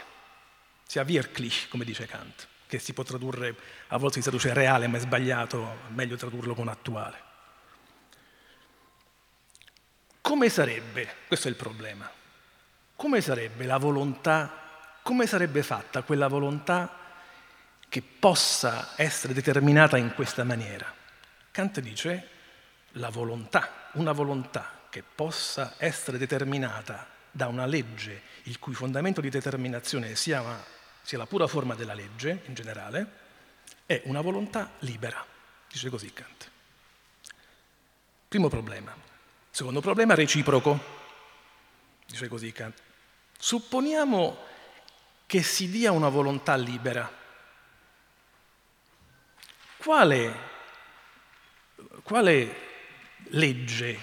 sia 0.86 1.02
wirklich, 1.02 1.66
come 1.70 1.84
dice 1.84 2.06
Kant, 2.06 2.46
che 2.68 2.78
si 2.78 2.92
può 2.92 3.02
tradurre, 3.02 3.56
a 3.88 3.96
volte 3.96 4.18
si 4.18 4.20
traduce 4.20 4.54
reale, 4.54 4.86
ma 4.86 4.98
è 4.98 5.00
sbagliato, 5.00 5.78
meglio 5.88 6.14
tradurlo 6.14 6.54
con 6.54 6.68
attuale. 6.68 7.22
Come 10.20 10.48
sarebbe, 10.48 11.16
questo 11.26 11.48
è 11.48 11.50
il 11.50 11.56
problema, 11.56 12.08
come 12.94 13.20
sarebbe 13.20 13.64
la 13.64 13.78
volontà, 13.78 15.00
come 15.02 15.26
sarebbe 15.26 15.64
fatta 15.64 16.02
quella 16.02 16.28
volontà 16.28 16.96
che 17.88 18.02
possa 18.02 18.92
essere 18.94 19.34
determinata 19.34 19.96
in 19.96 20.14
questa 20.14 20.44
maniera? 20.44 20.94
Kant 21.50 21.80
dice 21.80 22.28
la 22.94 23.08
volontà, 23.08 23.88
una 23.92 24.12
volontà 24.12 24.82
che 24.90 25.02
possa 25.02 25.74
essere 25.78 26.18
determinata 26.18 27.08
da 27.30 27.48
una 27.48 27.66
legge 27.66 28.22
il 28.44 28.58
cui 28.58 28.74
fondamento 28.74 29.20
di 29.20 29.30
determinazione 29.30 30.14
sia, 30.14 30.40
una, 30.40 30.62
sia 31.02 31.18
la 31.18 31.26
pura 31.26 31.46
forma 31.46 31.74
della 31.74 31.94
legge 31.94 32.42
in 32.46 32.54
generale, 32.54 33.22
è 33.86 34.02
una 34.04 34.20
volontà 34.20 34.70
libera, 34.80 35.24
dice 35.68 35.90
così 35.90 36.12
Kant. 36.12 36.50
Primo 38.28 38.48
problema. 38.48 38.94
Secondo 39.50 39.80
problema 39.80 40.14
reciproco, 40.14 40.78
dice 42.06 42.28
così 42.28 42.52
Kant. 42.52 42.80
Supponiamo 43.38 44.38
che 45.26 45.42
si 45.42 45.68
dia 45.68 45.92
una 45.92 46.08
volontà 46.08 46.54
libera. 46.54 47.22
Quale, 49.76 50.38
quale 52.02 52.63
legge, 53.34 53.98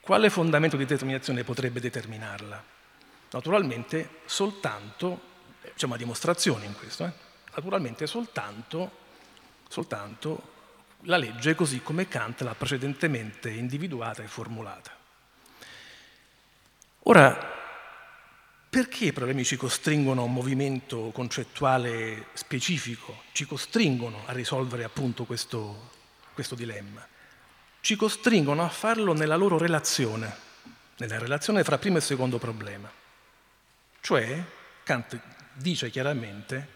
quale 0.00 0.30
fondamento 0.30 0.76
di 0.76 0.84
determinazione 0.84 1.44
potrebbe 1.44 1.80
determinarla? 1.80 2.62
Naturalmente 3.30 4.20
soltanto, 4.24 5.28
c'è 5.76 5.86
una 5.86 5.96
dimostrazione 5.96 6.64
in 6.64 6.74
questo, 6.74 7.04
eh? 7.04 7.12
naturalmente 7.54 8.06
soltanto, 8.06 8.90
soltanto 9.68 10.58
la 11.04 11.16
legge 11.16 11.54
così 11.54 11.80
come 11.80 12.08
Kant 12.08 12.40
l'ha 12.40 12.54
precedentemente 12.54 13.50
individuata 13.50 14.22
e 14.22 14.26
formulata. 14.26 14.96
Ora, 17.04 17.58
perché 18.68 19.06
i 19.06 19.12
problemi 19.12 19.44
ci 19.44 19.56
costringono 19.56 20.22
a 20.22 20.24
un 20.24 20.32
movimento 20.32 21.10
concettuale 21.12 22.26
specifico, 22.34 23.22
ci 23.32 23.46
costringono 23.46 24.22
a 24.26 24.32
risolvere 24.32 24.84
appunto 24.84 25.24
questo, 25.24 25.90
questo 26.34 26.54
dilemma? 26.54 27.09
Ci 27.80 27.96
costringono 27.96 28.62
a 28.62 28.68
farlo 28.68 29.12
nella 29.14 29.36
loro 29.36 29.58
relazione, 29.58 30.36
nella 30.98 31.18
relazione 31.18 31.64
fra 31.64 31.78
primo 31.78 31.96
e 31.96 32.02
secondo 32.02 32.38
problema. 32.38 32.90
Cioè, 34.00 34.44
Kant 34.84 35.18
dice 35.54 35.90
chiaramente, 35.90 36.68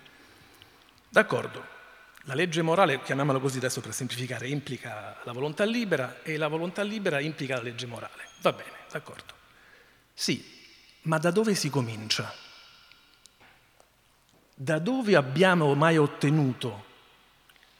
d'accordo, 1.08 1.72
la 2.26 2.34
legge 2.34 2.62
morale, 2.62 3.02
chiamiamola 3.02 3.38
così 3.38 3.58
adesso 3.58 3.82
per 3.82 3.92
semplificare, 3.92 4.48
implica 4.48 5.20
la 5.24 5.32
volontà 5.32 5.64
libera 5.64 6.22
e 6.22 6.38
la 6.38 6.48
volontà 6.48 6.82
libera 6.82 7.20
implica 7.20 7.56
la 7.56 7.62
legge 7.62 7.86
morale. 7.86 8.28
Va 8.40 8.52
bene, 8.52 8.72
d'accordo. 8.90 9.34
Sì, 10.14 10.42
ma 11.02 11.18
da 11.18 11.30
dove 11.30 11.54
si 11.54 11.68
comincia? 11.68 12.32
Da 14.54 14.78
dove 14.78 15.16
abbiamo 15.16 15.74
mai 15.74 15.98
ottenuto 15.98 16.92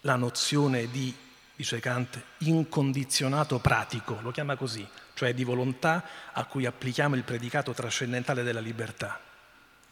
la 0.03 0.17
nozione 0.17 0.91
di, 0.91 1.15
dice 1.57 1.81
Kant, 1.81 2.23
incondizionato 2.39 3.59
pratico, 3.59 4.19
lo 4.23 4.31
chiama 4.31 4.57
così, 4.57 4.87
cioè 5.15 5.35
di 5.35 5.45
volontà 5.45 6.05
a 6.33 6.45
cui 6.47 6.67
applichiamo 6.67 7.15
il 7.15 7.23
predicato 7.23 7.73
trascendentale 7.73 8.43
della 8.43 8.61
libertà? 8.61 9.21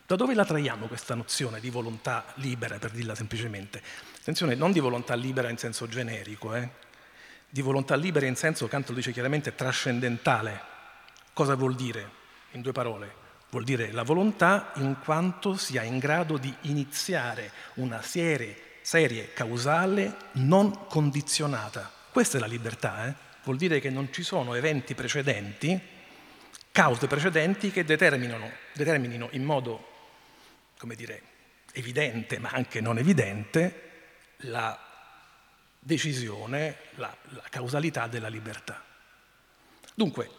Da 0.06 0.16
dove 0.16 0.34
la 0.34 0.44
traiamo 0.44 0.86
questa 0.86 1.14
nozione 1.14 1.60
di 1.60 1.70
volontà 1.70 2.24
libera, 2.34 2.78
per 2.78 2.90
dirla 2.90 3.14
semplicemente? 3.14 3.82
Attenzione, 4.18 4.54
non 4.54 4.72
di 4.72 4.80
volontà 4.80 5.14
libera 5.14 5.48
in 5.48 5.58
senso 5.58 5.86
generico, 5.86 6.54
eh? 6.54 6.68
di 7.48 7.60
volontà 7.60 7.96
libera 7.96 8.26
in 8.26 8.36
senso, 8.36 8.68
Kant 8.68 8.88
lo 8.88 8.94
dice 8.94 9.12
chiaramente, 9.12 9.54
trascendentale. 9.54 10.60
Cosa 11.32 11.54
vuol 11.54 11.74
dire? 11.74 12.20
In 12.52 12.60
due 12.60 12.72
parole, 12.72 13.20
Vuol 13.52 13.64
dire 13.64 13.92
la 13.92 14.02
volontà 14.02 14.72
in 14.76 14.96
quanto 15.04 15.56
sia 15.56 15.82
in 15.82 15.98
grado 15.98 16.38
di 16.38 16.52
iniziare 16.62 17.52
una 17.74 18.00
serie, 18.00 18.56
serie 18.82 19.32
causale 19.32 20.16
non 20.32 20.86
condizionata. 20.86 21.90
Questa 22.10 22.36
è 22.36 22.40
la 22.40 22.46
libertà, 22.46 23.06
eh? 23.06 23.14
vuol 23.44 23.56
dire 23.56 23.80
che 23.80 23.90
non 23.90 24.12
ci 24.12 24.22
sono 24.22 24.54
eventi 24.54 24.94
precedenti, 24.94 25.80
cause 26.70 27.06
precedenti 27.06 27.70
che 27.70 27.84
determinino, 27.84 28.50
determinino 28.74 29.28
in 29.32 29.44
modo, 29.44 29.88
come 30.76 30.94
dire, 30.94 31.22
evidente 31.72 32.38
ma 32.38 32.50
anche 32.50 32.80
non 32.80 32.98
evidente 32.98 33.90
la 34.44 34.78
decisione, 35.78 36.76
la, 36.96 37.14
la 37.30 37.44
causalità 37.48 38.06
della 38.06 38.28
libertà. 38.28 38.84
Dunque, 39.94 40.30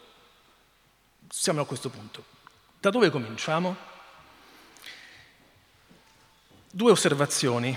siamo 1.28 1.60
a 1.60 1.66
questo 1.66 1.90
punto. 1.90 2.24
Da 2.80 2.90
dove 2.90 3.10
cominciamo? 3.10 3.76
Due 6.70 6.90
osservazioni 6.90 7.76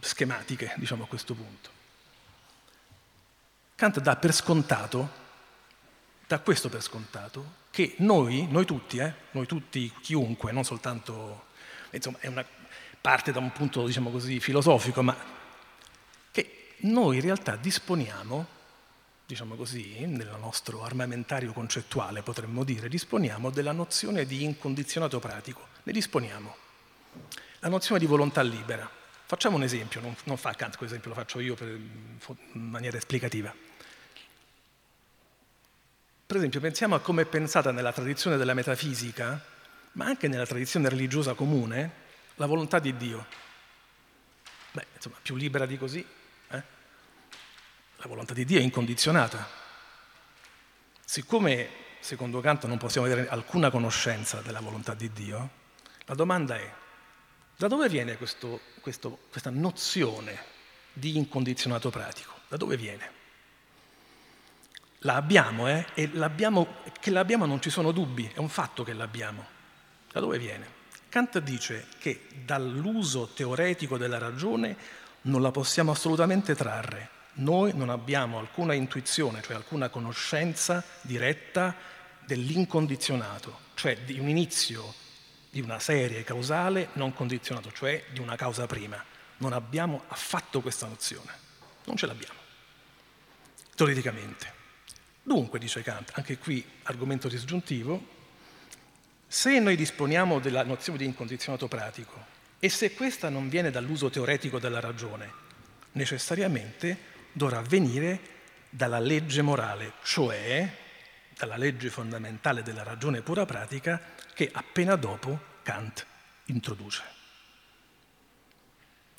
schematiche, 0.00 0.74
diciamo 0.76 1.04
a 1.04 1.06
questo 1.06 1.34
punto. 1.34 1.70
Kant 3.74 4.00
dà 4.00 4.16
per 4.16 4.32
scontato, 4.32 5.08
dà 6.26 6.38
questo 6.40 6.68
per 6.68 6.82
scontato, 6.82 7.56
che 7.70 7.94
noi, 7.98 8.46
noi 8.50 8.64
tutti, 8.64 8.98
eh, 8.98 9.12
noi 9.32 9.46
tutti, 9.46 9.92
chiunque, 10.00 10.52
non 10.52 10.64
soltanto, 10.64 11.46
insomma, 11.90 12.18
è 12.20 12.26
una 12.26 12.44
parte 13.00 13.30
da 13.30 13.38
un 13.38 13.52
punto, 13.52 13.86
diciamo 13.86 14.10
così, 14.10 14.40
filosofico, 14.40 15.02
ma 15.02 15.16
che 16.30 16.74
noi 16.78 17.16
in 17.16 17.22
realtà 17.22 17.56
disponiamo 17.56 18.56
diciamo 19.28 19.56
così, 19.56 20.06
nel 20.06 20.34
nostro 20.40 20.84
armamentario 20.84 21.52
concettuale 21.52 22.22
potremmo 22.22 22.64
dire, 22.64 22.88
disponiamo 22.88 23.50
della 23.50 23.72
nozione 23.72 24.24
di 24.24 24.42
incondizionato 24.42 25.18
pratico, 25.18 25.66
ne 25.82 25.92
disponiamo. 25.92 26.56
La 27.58 27.68
nozione 27.68 28.00
di 28.00 28.06
volontà 28.06 28.40
libera. 28.40 28.97
Facciamo 29.28 29.56
un 29.56 29.62
esempio, 29.62 30.00
non, 30.00 30.16
non 30.24 30.38
fa 30.38 30.54
Kant, 30.54 30.76
questo 30.76 30.96
esempio 30.96 31.10
lo 31.10 31.16
faccio 31.16 31.38
io 31.38 31.54
per, 31.54 31.68
in 31.68 32.70
maniera 32.70 32.96
esplicativa. 32.96 33.54
Per 36.26 36.36
esempio, 36.36 36.60
pensiamo 36.60 36.94
a 36.94 37.00
come 37.00 37.22
è 37.22 37.26
pensata 37.26 37.70
nella 37.70 37.92
tradizione 37.92 38.38
della 38.38 38.54
metafisica, 38.54 39.44
ma 39.92 40.06
anche 40.06 40.28
nella 40.28 40.46
tradizione 40.46 40.88
religiosa 40.88 41.34
comune, 41.34 41.92
la 42.36 42.46
volontà 42.46 42.78
di 42.78 42.96
Dio. 42.96 43.26
Beh, 44.72 44.86
insomma, 44.96 45.16
più 45.20 45.36
libera 45.36 45.66
di 45.66 45.76
così 45.76 46.04
la 48.00 48.06
volontà 48.06 48.32
di 48.32 48.44
Dio 48.44 48.58
è 48.58 48.62
incondizionata. 48.62 49.46
Siccome, 51.04 51.68
secondo 52.00 52.40
Kant, 52.40 52.66
non 52.66 52.78
possiamo 52.78 53.06
avere 53.06 53.28
alcuna 53.28 53.70
conoscenza 53.70 54.40
della 54.40 54.60
volontà 54.60 54.94
di 54.94 55.10
Dio, 55.12 55.50
la 56.04 56.14
domanda 56.14 56.56
è, 56.56 56.72
da 57.58 57.66
dove 57.66 57.88
viene 57.88 58.16
questo, 58.16 58.60
questo, 58.80 59.18
questa 59.30 59.50
nozione 59.50 60.38
di 60.92 61.16
incondizionato 61.16 61.90
pratico? 61.90 62.32
Da 62.46 62.56
dove 62.56 62.76
viene? 62.76 63.10
La 64.98 65.16
abbiamo, 65.16 65.68
eh? 65.68 65.84
E 65.94 66.08
l'abbiamo, 66.12 66.76
che 67.00 67.10
l'abbiamo 67.10 67.46
non 67.46 67.60
ci 67.60 67.70
sono 67.70 67.90
dubbi, 67.90 68.30
è 68.32 68.38
un 68.38 68.48
fatto 68.48 68.84
che 68.84 68.92
l'abbiamo. 68.92 69.44
Da 70.12 70.20
dove 70.20 70.38
viene? 70.38 70.76
Kant 71.08 71.40
dice 71.40 71.88
che 71.98 72.28
dall'uso 72.44 73.26
teoretico 73.34 73.98
della 73.98 74.18
ragione 74.18 74.76
non 75.22 75.42
la 75.42 75.50
possiamo 75.50 75.90
assolutamente 75.90 76.54
trarre, 76.54 77.10
noi 77.34 77.72
non 77.74 77.90
abbiamo 77.90 78.38
alcuna 78.38 78.72
intuizione, 78.72 79.42
cioè 79.42 79.56
alcuna 79.56 79.88
conoscenza 79.88 80.84
diretta 81.00 81.74
dell'incondizionato, 82.24 83.58
cioè 83.74 83.98
di 83.98 84.20
un 84.20 84.28
inizio 84.28 85.06
di 85.50 85.60
una 85.60 85.78
serie 85.78 86.24
causale 86.24 86.88
non 86.94 87.12
condizionato, 87.12 87.72
cioè 87.72 88.04
di 88.12 88.20
una 88.20 88.36
causa 88.36 88.66
prima. 88.66 89.02
Non 89.38 89.52
abbiamo 89.52 90.02
affatto 90.08 90.60
questa 90.60 90.86
nozione, 90.86 91.32
non 91.84 91.96
ce 91.96 92.06
l'abbiamo, 92.06 92.38
teoreticamente. 93.74 94.56
Dunque, 95.22 95.58
dice 95.58 95.82
Kant, 95.82 96.12
anche 96.14 96.38
qui 96.38 96.64
argomento 96.84 97.28
disgiuntivo, 97.28 98.16
se 99.26 99.58
noi 99.58 99.76
disponiamo 99.76 100.38
della 100.38 100.64
nozione 100.64 100.98
di 100.98 101.04
incondizionato 101.04 101.68
pratico 101.68 102.36
e 102.58 102.68
se 102.68 102.94
questa 102.94 103.28
non 103.28 103.48
viene 103.48 103.70
dall'uso 103.70 104.10
teoretico 104.10 104.58
della 104.58 104.80
ragione, 104.80 105.30
necessariamente 105.92 106.96
dovrà 107.32 107.60
venire 107.60 108.36
dalla 108.70 108.98
legge 108.98 109.42
morale, 109.42 109.92
cioè 110.02 110.68
dalla 111.36 111.56
legge 111.56 111.90
fondamentale 111.90 112.62
della 112.62 112.82
ragione 112.82 113.22
pura 113.22 113.44
pratica 113.44 114.00
che 114.38 114.48
appena 114.52 114.94
dopo 114.94 115.36
Kant 115.64 116.06
introduce, 116.44 117.02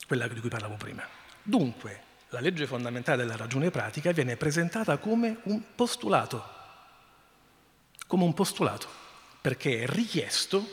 quella 0.08 0.30
di 0.30 0.40
cui 0.40 0.48
parlavo 0.48 0.76
prima. 0.76 1.06
Dunque, 1.44 2.04
la 2.30 2.40
legge 2.40 2.66
fondamentale 2.66 3.24
della 3.24 3.36
ragione 3.36 3.70
pratica 3.70 4.14
viene 4.14 4.38
presentata 4.38 4.96
come 4.96 5.40
un 5.44 5.76
postulato, 5.76 6.42
come 8.08 8.24
un 8.24 8.34
postulato, 8.34 8.88
perché 9.42 9.82
è 9.82 9.88
richiesto 9.88 10.66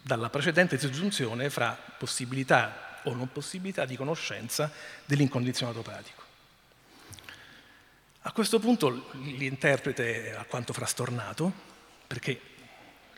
dalla 0.00 0.30
precedente 0.30 0.76
disgiunzione 0.76 1.50
fra 1.50 1.76
possibilità 1.98 3.00
o 3.02 3.12
non 3.12 3.32
possibilità 3.32 3.84
di 3.86 3.96
conoscenza 3.96 4.70
dell'incondizionato 5.04 5.82
pratico. 5.82 6.22
A 8.20 8.30
questo 8.30 8.60
punto 8.60 9.10
l'interprete 9.14 10.26
è 10.26 10.30
alquanto 10.36 10.72
frastornato, 10.72 11.52
perché 12.06 12.53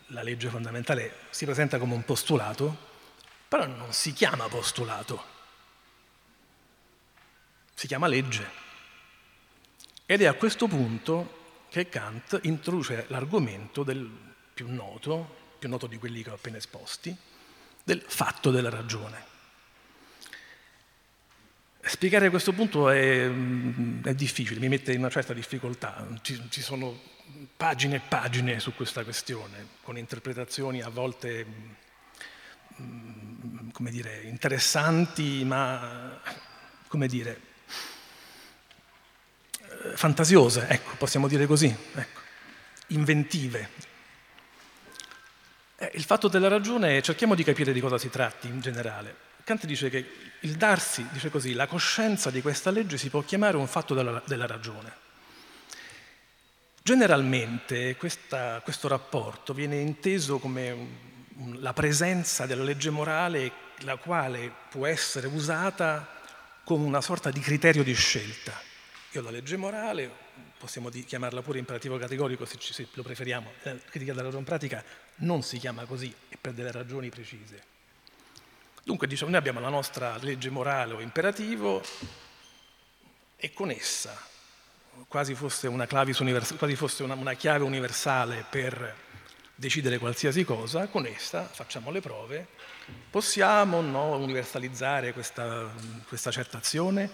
la 0.09 0.23
legge 0.23 0.49
fondamentale 0.49 1.15
si 1.31 1.45
presenta 1.45 1.79
come 1.79 1.95
un 1.95 2.05
postulato, 2.05 2.77
però 3.49 3.67
non 3.67 3.93
si 3.93 4.13
chiama 4.13 4.49
postulato, 4.49 5.25
si 7.75 7.87
chiama 7.87 8.07
legge. 8.07 8.65
Ed 10.07 10.23
è 10.23 10.27
a 10.27 10.35
questo 10.35 10.69
punto 10.69 11.65
che 11.69 11.89
Kant 11.89 12.41
introduce 12.43 13.07
l'argomento 13.09 13.83
del 13.83 14.09
più 14.55 14.73
noto, 14.73 15.55
più 15.59 15.69
noto 15.69 15.87
di 15.87 15.99
quelli 15.99 16.23
che 16.23 16.31
ho 16.31 16.35
appena 16.35 16.57
esposti, 16.57 17.15
del 17.83 18.03
fatto 18.07 18.51
della 18.51 18.71
ragione. 18.71 19.36
Spiegare 21.97 22.29
questo 22.29 22.53
punto 22.53 22.91
è, 22.91 23.25
è, 23.25 24.15
difficile, 24.15 24.61
mi 24.61 24.69
mette 24.69 24.93
in 24.93 24.99
una 24.99 25.09
certa 25.09 25.33
difficoltà. 25.33 26.07
Ci, 26.21 26.51
ci, 26.51 26.61
sono 26.61 27.01
pagine 27.57 27.97
e 27.97 28.01
pagine 28.07 28.61
su 28.61 28.75
questa 28.75 29.03
questione, 29.03 29.67
con 29.83 29.97
interpretazioni 29.97 30.83
a 30.83 30.91
volte 30.91 31.47
mm, 32.79 33.71
come 33.71 33.91
dire, 33.91 34.25
interessanti, 34.25 35.43
ma 35.47 36.21
come 36.87 37.07
dire, 37.07 37.41
eh, 39.61 39.97
fantasiose, 39.97 40.67
ecco, 40.69 40.97
possiamo 40.99 41.29
dire 41.29 41.47
così, 41.47 41.75
ecco, 41.95 42.21
inventive. 42.89 43.71
Eh, 45.77 45.93
il 45.95 46.05
fatto 46.05 46.29
della 46.29 46.49
ragione, 46.49 47.01
cerchiamo 47.01 47.35
di 47.35 47.43
capire 47.43 47.73
di 47.73 47.81
cosa 47.81 47.97
si 47.97 48.11
tratti 48.11 48.49
in 48.49 48.61
generale. 48.61 49.26
Kant 49.47 49.65
dice 49.65 49.89
che 49.91 50.05
il 50.41 50.57
darsi, 50.57 51.07
dice 51.13 51.31
così, 51.31 51.53
la 51.53 51.69
coscienza 51.69 52.33
di 52.33 52.43
questa 52.43 52.73
legge 52.73 52.99
si 52.99 53.11
può 53.11 53.23
chiamare 53.23 53.57
un 53.57 53.69
fatto 53.69 53.95
della, 53.95 54.21
della 54.27 54.45
ragione. 54.45 54.93
Generalmente 56.83 57.95
questa, 57.95 58.61
questo 58.65 58.89
rapporto 58.89 59.55
viene 59.55 59.77
inteso 59.77 60.41
come 60.41 60.89
la 61.59 61.73
presenza 61.73 62.45
della 62.45 62.65
legge 62.65 62.91
morale 62.91 63.53
la 63.83 63.95
quale 63.99 64.53
può 64.69 64.85
essere 64.85 65.29
usata 65.29 66.09
come 66.65 66.85
una 66.85 67.01
sorta 67.01 67.31
di 67.31 67.39
criterio 67.39 67.85
di 67.85 67.95
scelta. 67.95 68.53
Io 69.13 69.23
la 69.23 69.31
legge 69.31 69.57
morale, 69.57 70.11
possiamo 70.59 70.89
chiamarla 70.89 71.41
pure 71.43 71.61
imperativo 71.61 71.97
categorico 71.99 72.47
se, 72.47 72.59
ci, 72.59 72.73
se 72.73 72.89
lo 72.95 73.05
preferiamo, 73.05 73.53
la 73.63 73.77
critica 73.77 74.11
della 74.11 74.25
ragione 74.25 74.43
pratica 74.43 74.83
non 75.19 75.45
si 75.45 75.59
chiama 75.59 75.85
così 75.85 76.13
e 76.29 76.37
per 76.37 76.53
delle 76.53 76.73
ragioni 76.73 77.11
precise. 77.11 77.75
Dunque 78.87 79.09
diciamo, 79.09 79.33
noi 79.33 79.41
abbiamo 79.41 79.59
la 79.59 79.69
nostra 79.69 80.17
legge 80.21 80.49
morale 80.49 80.95
o 80.95 81.01
imperativo 81.01 81.83
e 83.35 83.53
con 83.53 83.71
essa, 83.71 84.17
quasi 85.09 85.35
fosse 85.35 85.67
una, 85.67 85.89
quasi 85.89 86.77
fosse 86.77 87.03
una, 87.03 87.15
una 87.15 87.33
chiave 87.33 87.65
universale 87.65 88.47
per 88.49 88.95
decidere 89.57 89.99
qualsiasi 89.99 90.45
cosa, 90.45 90.87
con 90.87 91.05
essa 91.05 91.43
facciamo 91.43 91.91
le 91.91 92.01
prove, 92.01 92.47
possiamo 93.11 93.81
no, 93.81 94.17
universalizzare 94.19 95.13
questa, 95.13 95.69
questa 96.07 96.31
certa 96.31 96.59
azione, 96.59 97.11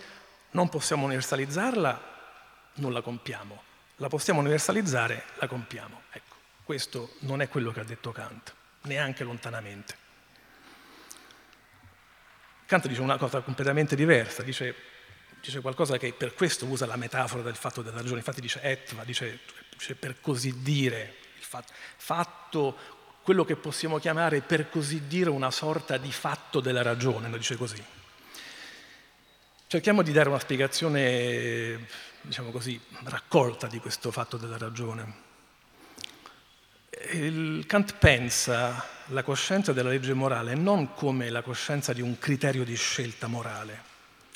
non 0.51 0.69
possiamo 0.69 1.07
universalizzarla, 1.07 2.03
non 2.75 2.93
la 2.93 3.01
compiamo, 3.01 3.63
la 3.97 4.09
possiamo 4.09 4.41
universalizzare, 4.41 5.25
la 5.37 5.47
compiamo. 5.47 6.03
Ecco, 6.11 6.35
questo 6.65 7.15
non 7.21 7.41
è 7.41 7.49
quello 7.49 7.73
che 7.73 7.81
ha 7.81 7.85
detto 7.85 8.13
Kant, 8.13 8.53
neanche 8.83 9.25
lontanamente. 9.25 10.02
Kant 12.73 12.89
dice 12.89 13.03
una 13.03 13.19
cosa 13.19 13.43
completamente 13.43 13.95
diversa, 13.95 14.43
dice, 14.43 14.75
dice 15.43 15.61
qualcosa 15.61 15.99
che 15.99 16.15
per 16.15 16.33
questo 16.33 16.65
usa 16.65 16.87
la 16.87 16.97
metafora 16.97 17.43
del 17.43 17.55
fatto 17.55 17.83
della 17.83 17.99
ragione, 17.99 18.21
infatti 18.21 18.41
dice 18.41 18.63
etva, 18.63 19.05
dice, 19.05 19.41
dice 19.77 19.95
per 19.95 20.23
così 20.23 20.63
dire, 20.63 21.17
fatto 21.99 22.75
quello 23.23 23.45
che 23.45 23.57
possiamo 23.57 23.99
chiamare 23.99 24.41
per 24.41 24.71
così 24.71 25.07
dire 25.07 25.29
una 25.29 25.51
sorta 25.51 25.99
di 25.99 26.11
fatto 26.11 26.61
della 26.61 26.81
ragione, 26.81 27.29
lo 27.29 27.37
dice 27.37 27.57
così. 27.57 27.85
Cerchiamo 29.67 30.01
di 30.01 30.13
dare 30.13 30.31
una 30.31 30.41
spiegazione, 30.41 31.87
diciamo 32.23 32.51
così, 32.51 32.81
raccolta 33.05 33.67
di 33.67 33.81
questo 33.81 34.11
fatto 34.11 34.39
della 34.39 34.57
ragione. 34.57 35.32
Il 37.13 37.65
Kant 37.67 37.95
pensa 37.97 38.87
la 39.07 39.23
coscienza 39.23 39.73
della 39.73 39.89
legge 39.89 40.13
morale 40.15 40.55
non 40.55 40.95
come 40.95 41.31
la 41.31 41.43
coscienza 41.43 41.93
di 41.93 42.01
un 42.01 42.19
criterio 42.19 42.65
di 42.65 42.77
scelta 42.77 43.27
morale. 43.27 43.83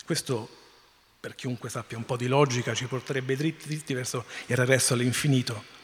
Questo, 0.04 0.48
per 1.20 1.34
chiunque 1.34 1.68
sappia 1.68 1.96
un 1.96 2.04
po' 2.04 2.16
di 2.16 2.26
logica, 2.26 2.74
ci 2.74 2.86
porterebbe 2.86 3.36
dritti, 3.36 3.66
dritti 3.66 3.94
verso 3.94 4.24
il 4.46 4.56
regresso 4.56 4.94
all'infinito 4.94 5.74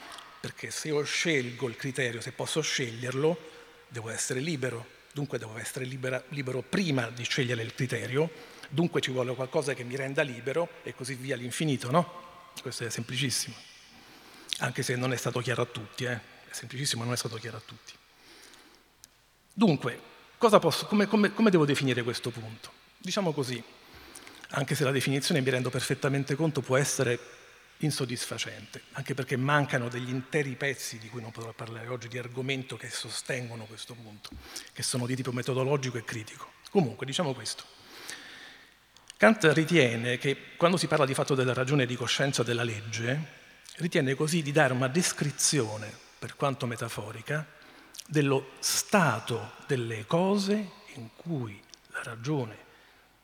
perché 0.43 0.73
se 0.73 0.89
io 0.89 1.05
scelgo 1.05 1.68
il 1.68 1.77
criterio, 1.77 2.20
se 2.20 2.33
posso 2.33 2.61
sceglierlo, 2.62 3.39
devo 3.87 4.11
essere 4.11 4.41
libero, 4.41 4.85
dunque 5.12 5.39
devo 5.39 5.57
essere 5.57 5.85
libera, 5.85 6.20
libero 6.31 6.62
prima 6.62 7.09
di 7.11 7.23
scegliere 7.23 7.62
il 7.62 7.73
criterio, 7.73 8.29
dunque 8.68 9.01
ci 9.01 9.12
vuole 9.12 9.37
qualcosa 9.37 9.73
che 9.73 9.85
mi 9.85 9.95
renda 9.95 10.23
libero 10.23 10.68
e 10.83 10.97
così 10.97 11.14
via 11.14 11.37
all'infinito, 11.37 11.93
no? 11.93 12.51
Questo 12.61 12.85
è 12.85 12.91
semplicissimo, 12.91 13.55
anche 14.59 14.83
se 14.83 14.97
non 14.97 15.12
è 15.12 15.16
stato 15.16 15.39
chiaro 15.39 15.62
a 15.62 15.66
tutti, 15.66 16.05
eh? 16.07 16.32
È 16.53 16.55
semplicissimo, 16.55 17.03
non 17.03 17.14
è 17.14 17.16
stato 17.16 17.36
chiaro 17.36 17.57
a 17.57 17.62
tutti. 17.64 17.92
Dunque, 19.53 19.98
posso, 20.38 20.86
come, 20.86 21.07
come, 21.07 21.32
come 21.32 21.50
devo 21.50 21.64
definire 21.64 22.03
questo 22.03 22.30
punto? 22.30 22.70
Diciamo 22.98 23.32
così, 23.32 23.62
anche 24.50 24.74
se 24.74 24.84
la 24.84 24.90
definizione 24.90 25.40
mi 25.40 25.50
rendo 25.50 25.70
perfettamente 25.70 26.34
conto 26.34 26.61
può 26.61 26.76
essere 26.76 27.18
insoddisfacente, 27.78 28.82
anche 28.92 29.14
perché 29.14 29.36
mancano 29.36 29.88
degli 29.88 30.11
interi 30.11 30.55
pezzi 30.55 30.98
di 30.98 31.09
cui 31.09 31.20
non 31.20 31.32
potrò 31.32 31.53
parlare 31.53 31.88
oggi, 31.88 32.09
di 32.09 32.18
argomento 32.18 32.76
che 32.76 32.88
sostengono 32.90 33.64
questo 33.64 33.94
punto, 33.94 34.28
che 34.72 34.82
sono 34.82 35.07
di 35.07 35.16
tipo 35.16 35.32
metodologico 35.32 35.98
e 35.98 36.05
critico. 36.05 36.53
Comunque, 36.70 37.07
diciamo 37.07 37.34
questo. 37.34 37.64
Kant 39.16 39.44
ritiene 39.53 40.18
che 40.18 40.57
quando 40.57 40.76
si 40.76 40.86
parla 40.86 41.07
di 41.07 41.14
fatto 41.14 41.34
della 41.34 41.55
ragione 41.55 41.86
di 41.86 41.96
coscienza 41.96 42.42
della 42.42 42.64
legge, 42.64 43.40
ritiene 43.76 44.14
così 44.14 44.42
di 44.42 44.53
dare 44.53 44.72
una 44.72 44.88
descrizione, 44.88 46.01
per 46.23 46.37
quanto 46.37 46.68
metaforica, 46.68 47.45
dello 48.07 48.51
stato 48.61 49.55
delle 49.66 50.07
cose 50.07 50.70
in 50.95 51.09
cui 51.16 51.61
la 51.89 52.01
ragione 52.05 52.57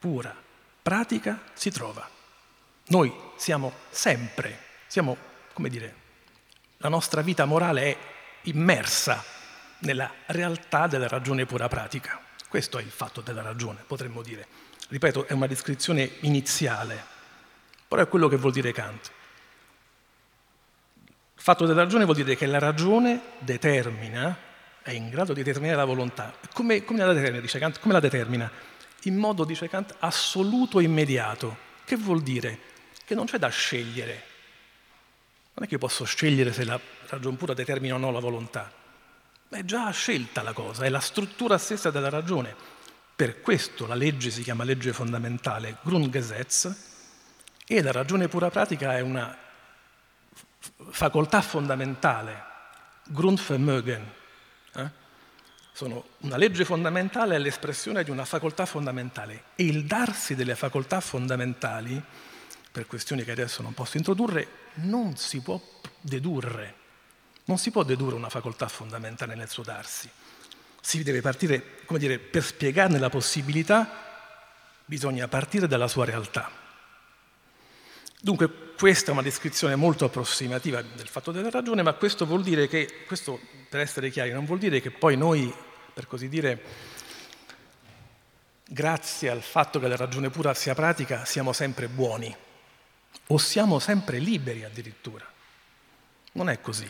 pura 0.00 0.34
pratica 0.82 1.44
si 1.52 1.70
trova. 1.70 2.10
Noi 2.86 3.14
siamo 3.36 3.72
sempre, 3.88 4.58
siamo, 4.88 5.16
come 5.52 5.68
dire, 5.68 5.94
la 6.78 6.88
nostra 6.88 7.20
vita 7.22 7.44
morale 7.44 7.82
è 7.82 7.96
immersa 8.48 9.22
nella 9.82 10.12
realtà 10.26 10.88
della 10.88 11.06
ragione 11.06 11.46
pura 11.46 11.68
pratica. 11.68 12.20
Questo 12.48 12.78
è 12.78 12.82
il 12.82 12.90
fatto 12.90 13.20
della 13.20 13.42
ragione, 13.42 13.84
potremmo 13.86 14.22
dire. 14.22 14.44
Ripeto, 14.88 15.28
è 15.28 15.34
una 15.34 15.46
descrizione 15.46 16.16
iniziale, 16.22 17.00
però 17.86 18.02
è 18.02 18.08
quello 18.08 18.26
che 18.26 18.38
vuol 18.38 18.50
dire 18.50 18.72
Kant. 18.72 19.12
Fatto 21.48 21.64
della 21.64 21.80
ragione 21.80 22.04
vuol 22.04 22.16
dire 22.16 22.36
che 22.36 22.44
la 22.44 22.58
ragione 22.58 23.22
determina, 23.38 24.36
è 24.82 24.90
in 24.90 25.08
grado 25.08 25.32
di 25.32 25.42
determinare 25.42 25.78
la 25.78 25.86
volontà. 25.86 26.34
Come, 26.52 26.84
come 26.84 26.98
la 26.98 27.14
determina, 27.14 27.40
dice 27.40 27.58
Kant? 27.58 27.80
Come 27.80 27.94
la 27.94 28.00
determina? 28.00 28.50
In 29.04 29.16
modo, 29.16 29.44
dice 29.44 29.66
Kant, 29.66 29.94
assoluto 30.00 30.78
e 30.78 30.82
immediato. 30.82 31.56
Che 31.86 31.96
vuol 31.96 32.20
dire? 32.20 32.58
che 33.08 33.14
non 33.14 33.24
c'è 33.24 33.38
da 33.38 33.48
scegliere. 33.48 34.22
Non 35.54 35.64
è 35.64 35.66
che 35.66 35.72
io 35.72 35.78
posso 35.78 36.04
scegliere 36.04 36.52
se 36.52 36.64
la 36.66 36.78
ragion 37.08 37.38
pura 37.38 37.54
determina 37.54 37.94
o 37.94 37.96
no 37.96 38.10
la 38.10 38.20
volontà. 38.20 38.70
È 39.48 39.64
già 39.64 39.90
scelta 39.90 40.42
la 40.42 40.52
cosa, 40.52 40.84
è 40.84 40.90
la 40.90 41.00
struttura 41.00 41.56
stessa 41.56 41.90
della 41.90 42.10
ragione. 42.10 42.54
Per 43.16 43.40
questo 43.40 43.86
la 43.86 43.94
legge 43.94 44.28
si 44.28 44.42
chiama 44.42 44.64
legge 44.64 44.92
fondamentale, 44.92 45.78
Grundgesetz, 45.80 46.70
e 47.66 47.80
la 47.80 47.92
ragione 47.92 48.28
pura 48.28 48.50
pratica 48.50 48.94
è 48.94 49.00
una 49.00 49.34
facoltà 50.90 51.40
fondamentale, 51.40 52.44
Grundvermögen. 53.04 54.04
Eh? 54.74 54.90
Sono 55.72 56.08
una 56.18 56.36
legge 56.36 56.64
fondamentale 56.64 57.36
è 57.36 57.38
l'espressione 57.38 58.04
di 58.04 58.10
una 58.10 58.24
facoltà 58.24 58.66
fondamentale 58.66 59.44
e 59.54 59.64
il 59.64 59.84
darsi 59.84 60.34
delle 60.34 60.56
facoltà 60.56 61.00
fondamentali 61.00 62.02
per 62.70 62.86
questioni 62.86 63.24
che 63.24 63.30
adesso 63.30 63.62
non 63.62 63.74
posso 63.74 63.96
introdurre, 63.96 64.48
non 64.74 65.16
si 65.16 65.40
può 65.40 65.60
dedurre, 66.00 66.74
non 67.44 67.58
si 67.58 67.70
può 67.70 67.82
dedurre 67.82 68.16
una 68.16 68.28
facoltà 68.28 68.68
fondamentale 68.68 69.34
nel 69.34 69.48
suo 69.48 69.62
darsi. 69.62 70.10
Si 70.80 71.02
deve 71.02 71.20
partire, 71.20 71.84
come 71.84 71.98
dire, 71.98 72.18
per 72.18 72.42
spiegarne 72.44 72.98
la 72.98 73.08
possibilità, 73.08 74.06
bisogna 74.84 75.28
partire 75.28 75.66
dalla 75.66 75.88
sua 75.88 76.04
realtà. 76.04 76.50
Dunque 78.20 78.67
questa 78.78 79.10
è 79.10 79.12
una 79.12 79.22
descrizione 79.22 79.74
molto 79.74 80.04
approssimativa 80.04 80.80
del 80.80 81.08
fatto 81.08 81.32
della 81.32 81.50
ragione, 81.50 81.82
ma 81.82 81.94
questo 81.94 82.24
vuol 82.24 82.44
dire 82.44 82.68
che, 82.68 83.02
questo 83.08 83.40
per 83.68 83.80
essere 83.80 84.08
chiari, 84.08 84.30
non 84.30 84.44
vuol 84.44 84.60
dire 84.60 84.80
che 84.80 84.92
poi 84.92 85.16
noi, 85.16 85.52
per 85.92 86.06
così 86.06 86.28
dire, 86.28 86.62
grazie 88.64 89.30
al 89.30 89.42
fatto 89.42 89.80
che 89.80 89.88
la 89.88 89.96
ragione 89.96 90.30
pura 90.30 90.54
sia 90.54 90.76
pratica, 90.76 91.24
siamo 91.24 91.52
sempre 91.52 91.88
buoni 91.88 92.32
o 93.26 93.38
siamo 93.38 93.80
sempre 93.80 94.18
liberi 94.18 94.62
addirittura. 94.62 95.26
Non 96.34 96.48
è 96.48 96.60
così. 96.60 96.88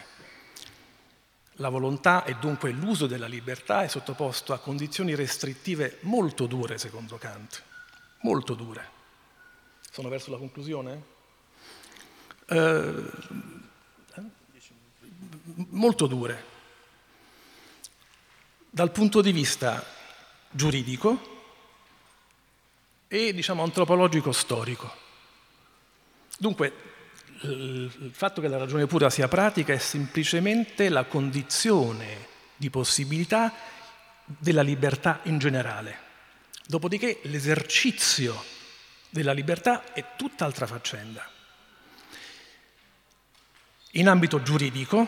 La 1.53 1.71
volontà 1.71 2.25
e 2.25 2.35
dunque 2.35 2.71
l'uso 2.71 3.07
della 3.07 3.27
libertà 3.27 3.83
è 3.83 3.89
sottoposto 3.89 4.53
a 4.53 4.59
condizioni 4.59 5.15
restrittive 5.15 5.97
molto 6.03 6.45
dure, 6.45 6.77
secondo 6.77 7.17
Kant, 7.17 7.63
molto 8.21 8.53
dure. 8.53 8.97
Sono 9.91 10.11
verso 10.11 10.31
la 10.31 10.37
conclusione? 10.37 11.17
Eh, 12.51 13.05
molto 15.71 16.07
dure. 16.07 16.45
Dal 18.71 18.91
punto 18.91 19.21
di 19.21 19.33
vista 19.33 19.85
giuridico 20.51 21.37
e 23.09 23.35
diciamo 23.35 23.63
antropologico 23.63 24.33
storico. 24.33 24.95
Dunque, 26.39 26.73
il 27.41 28.11
fatto 28.13 28.41
che 28.41 28.49
la 28.49 28.57
ragione 28.59 28.87
pura 28.87 29.11
sia 29.11 29.29
pratica 29.29 29.73
è 29.73 29.79
semplicemente 29.79 30.89
la 30.89 31.05
condizione 31.05 32.27
di 32.57 32.71
possibilità 32.71 33.53
della 34.25 34.63
libertà 34.63 35.21
in 35.25 35.39
generale. 35.39 36.07
Dopodiché 36.67 37.21
l'esercizio 37.25 38.43
della 39.11 39.33
libertà 39.33 39.93
è 39.93 40.17
tutt'altra 40.17 40.67
faccenda. 40.67 41.37
In 43.93 44.09
ambito 44.09 44.43
giuridico, 44.43 45.07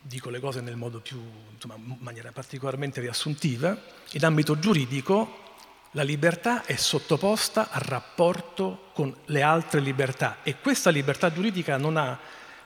dico 0.00 0.30
le 0.30 0.40
cose 0.40 0.60
nel 0.60 0.76
modo 0.76 1.00
più, 1.00 1.20
insomma, 1.52 1.76
in 1.76 1.96
maniera 2.00 2.32
particolarmente 2.32 3.00
riassuntiva, 3.00 3.76
in 4.12 4.24
ambito 4.24 4.58
giuridico 4.58 5.46
la 5.92 6.02
libertà 6.02 6.64
è 6.64 6.76
sottoposta 6.76 7.70
al 7.70 7.80
rapporto 7.80 8.90
con 8.92 9.14
le 9.26 9.42
altre 9.42 9.80
libertà 9.80 10.38
e 10.42 10.56
questa 10.60 10.90
libertà 10.90 11.32
giuridica 11.32 11.76
non 11.76 11.96
ha 11.96 12.18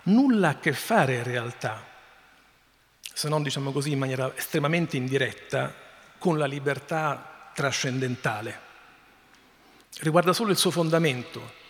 nulla 0.05 0.49
a 0.49 0.59
che 0.59 0.73
fare 0.73 1.17
in 1.17 1.23
realtà 1.23 1.91
se 3.13 3.29
non 3.29 3.43
diciamo 3.43 3.73
così 3.73 3.93
in 3.93 3.99
maniera 3.99 4.33
estremamente 4.37 4.97
indiretta, 4.97 5.75
con 6.19 6.39
la 6.39 6.47
libertà 6.47 7.51
trascendentale. 7.55 8.71
Riguarda 10.01 10.33
solo 10.33 10.51
il 10.51 10.57
suo 10.57 10.71
fondamento. 10.71 11.61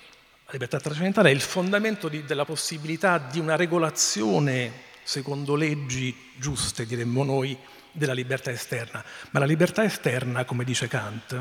La 0.53 0.59
libertà 0.59 0.81
trascendentale 0.81 1.31
è 1.31 1.33
il 1.33 1.41
fondamento 1.41 2.11
di, 2.11 2.25
della 2.25 2.45
possibilità 2.45 3.17
di 3.17 3.39
una 3.39 3.57
regolazione 3.57 4.91
secondo 5.03 5.55
leggi 5.55 6.15
giuste, 6.37 6.85
diremmo 6.85 7.25
noi, 7.25 7.57
della 7.91 8.13
libertà 8.13 8.51
esterna. 8.51 9.03
Ma 9.31 9.39
la 9.39 9.47
libertà 9.47 9.83
esterna, 9.83 10.45
come 10.45 10.65
dice 10.65 10.89
Kant, 10.89 11.35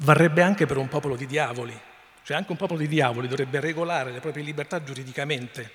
varrebbe 0.00 0.42
anche 0.42 0.66
per 0.66 0.76
un 0.76 0.88
popolo 0.88 1.16
di 1.16 1.24
diavoli. 1.24 1.74
Cioè 2.22 2.36
anche 2.36 2.50
un 2.50 2.58
popolo 2.58 2.80
di 2.80 2.86
diavoli 2.86 3.28
dovrebbe 3.28 3.60
regolare 3.60 4.12
le 4.12 4.20
proprie 4.20 4.44
libertà 4.44 4.84
giuridicamente. 4.84 5.70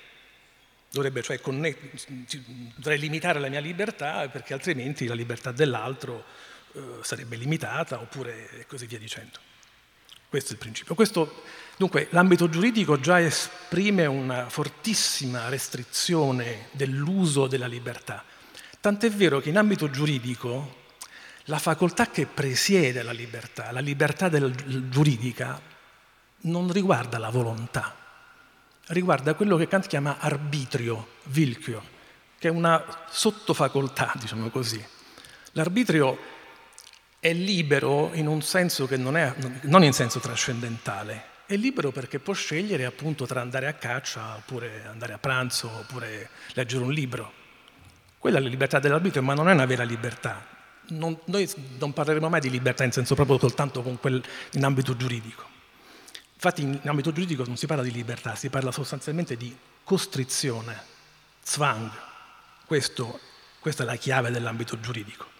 Dovrebbe, 0.92 1.22
cioè, 1.22 1.40
conne- 1.40 1.76
dovrei 2.76 3.00
limitare 3.00 3.40
la 3.40 3.48
mia 3.48 3.58
libertà 3.58 4.28
perché 4.28 4.52
altrimenti 4.52 5.08
la 5.08 5.14
libertà 5.14 5.50
dell'altro 5.50 6.24
eh, 6.74 6.80
sarebbe 7.00 7.34
limitata 7.34 8.00
oppure 8.00 8.64
così 8.68 8.86
via 8.86 8.98
dicendo. 8.98 9.49
Questo 10.30 10.50
è 10.50 10.52
il 10.52 10.58
principio. 10.58 10.94
Questo, 10.94 11.42
dunque, 11.76 12.06
l'ambito 12.10 12.48
giuridico 12.48 13.00
già 13.00 13.20
esprime 13.20 14.06
una 14.06 14.48
fortissima 14.48 15.48
restrizione 15.48 16.68
dell'uso 16.70 17.48
della 17.48 17.66
libertà. 17.66 18.22
Tant'è 18.80 19.10
vero 19.10 19.40
che 19.40 19.48
in 19.48 19.58
ambito 19.58 19.90
giuridico 19.90 20.76
la 21.46 21.58
facoltà 21.58 22.10
che 22.10 22.26
presiede 22.26 23.02
la 23.02 23.10
libertà, 23.10 23.72
la 23.72 23.80
libertà 23.80 24.28
del, 24.28 24.54
giuridica, 24.88 25.60
non 26.42 26.70
riguarda 26.70 27.18
la 27.18 27.30
volontà, 27.30 27.92
riguarda 28.86 29.34
quello 29.34 29.56
che 29.56 29.66
Kant 29.66 29.88
chiama 29.88 30.18
arbitrio, 30.20 31.14
vilchio, 31.24 31.82
che 32.38 32.46
è 32.46 32.52
una 32.52 33.04
sottofacoltà, 33.08 34.12
diciamo 34.16 34.48
così. 34.48 34.80
L'arbitrio 35.54 36.16
è 37.20 37.34
libero 37.34 38.12
in 38.14 38.26
un 38.26 38.40
senso 38.40 38.86
che 38.86 38.96
non 38.96 39.14
è, 39.16 39.34
non 39.62 39.84
in 39.84 39.92
senso 39.92 40.20
trascendentale, 40.20 41.24
è 41.44 41.54
libero 41.56 41.92
perché 41.92 42.18
può 42.18 42.32
scegliere 42.32 42.86
appunto 42.86 43.26
tra 43.26 43.42
andare 43.42 43.66
a 43.66 43.74
caccia 43.74 44.36
oppure 44.36 44.86
andare 44.86 45.12
a 45.12 45.18
pranzo 45.18 45.68
oppure 45.68 46.30
leggere 46.54 46.82
un 46.82 46.92
libro. 46.92 47.32
Quella 48.16 48.38
è 48.38 48.40
la 48.40 48.48
libertà 48.48 48.78
dell'arbitrio, 48.78 49.22
ma 49.22 49.34
non 49.34 49.48
è 49.48 49.52
una 49.52 49.66
vera 49.66 49.82
libertà. 49.82 50.46
Non, 50.88 51.18
noi 51.24 51.48
non 51.78 51.92
parleremo 51.92 52.28
mai 52.28 52.40
di 52.40 52.50
libertà 52.50 52.84
in 52.84 52.92
senso 52.92 53.14
proprio 53.14 53.38
soltanto 53.38 53.82
quel, 53.82 54.22
in 54.52 54.64
ambito 54.64 54.96
giuridico. 54.96 55.44
Infatti 56.34 56.62
in 56.62 56.80
ambito 56.84 57.12
giuridico 57.12 57.44
non 57.44 57.56
si 57.56 57.66
parla 57.66 57.82
di 57.82 57.92
libertà, 57.92 58.34
si 58.34 58.48
parla 58.48 58.72
sostanzialmente 58.72 59.36
di 59.36 59.54
costrizione, 59.84 60.82
zwang. 61.42 61.90
Questo, 62.64 63.20
questa 63.58 63.82
è 63.82 63.86
la 63.86 63.96
chiave 63.96 64.30
dell'ambito 64.30 64.80
giuridico. 64.80 65.38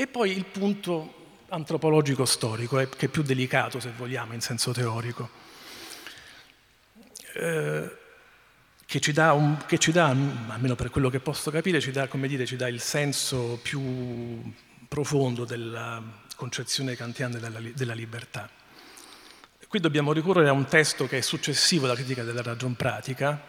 E 0.00 0.06
poi 0.06 0.30
il 0.30 0.44
punto 0.44 1.42
antropologico 1.48 2.24
storico, 2.24 2.76
che 2.76 3.06
è 3.06 3.08
più 3.08 3.22
delicato 3.22 3.80
se 3.80 3.90
vogliamo 3.96 4.32
in 4.32 4.40
senso 4.40 4.70
teorico. 4.70 5.28
Eh, 7.34 7.96
che 8.86 9.00
ci, 9.00 9.10
dà 9.10 9.32
un, 9.32 9.56
che 9.66 9.76
ci 9.78 9.90
dà, 9.90 10.06
almeno 10.06 10.76
per 10.76 10.90
quello 10.90 11.10
che 11.10 11.18
posso 11.18 11.50
capire, 11.50 11.80
ci 11.80 11.90
dà, 11.90 12.08
dire, 12.12 12.46
ci 12.46 12.54
dà 12.54 12.68
il 12.68 12.80
senso 12.80 13.58
più 13.60 14.40
profondo 14.86 15.44
della 15.44 16.00
concezione 16.36 16.94
kantiana 16.94 17.36
della, 17.38 17.58
della 17.74 17.94
libertà. 17.94 18.48
Qui 19.66 19.80
dobbiamo 19.80 20.12
ricorrere 20.12 20.48
a 20.48 20.52
un 20.52 20.66
testo 20.66 21.08
che 21.08 21.18
è 21.18 21.22
successivo 21.22 21.86
alla 21.86 21.96
critica 21.96 22.22
della 22.22 22.42
ragion 22.42 22.76
pratica, 22.76 23.42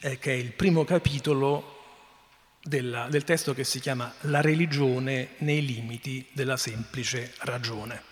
eh, 0.00 0.18
che 0.18 0.32
è 0.32 0.34
il 0.34 0.52
primo 0.52 0.84
capitolo 0.84 1.81
della, 2.62 3.08
del 3.08 3.24
testo 3.24 3.54
che 3.54 3.64
si 3.64 3.80
chiama 3.80 4.12
La 4.22 4.40
religione 4.40 5.30
nei 5.38 5.64
limiti 5.64 6.26
della 6.32 6.56
semplice 6.56 7.34
ragione, 7.40 8.02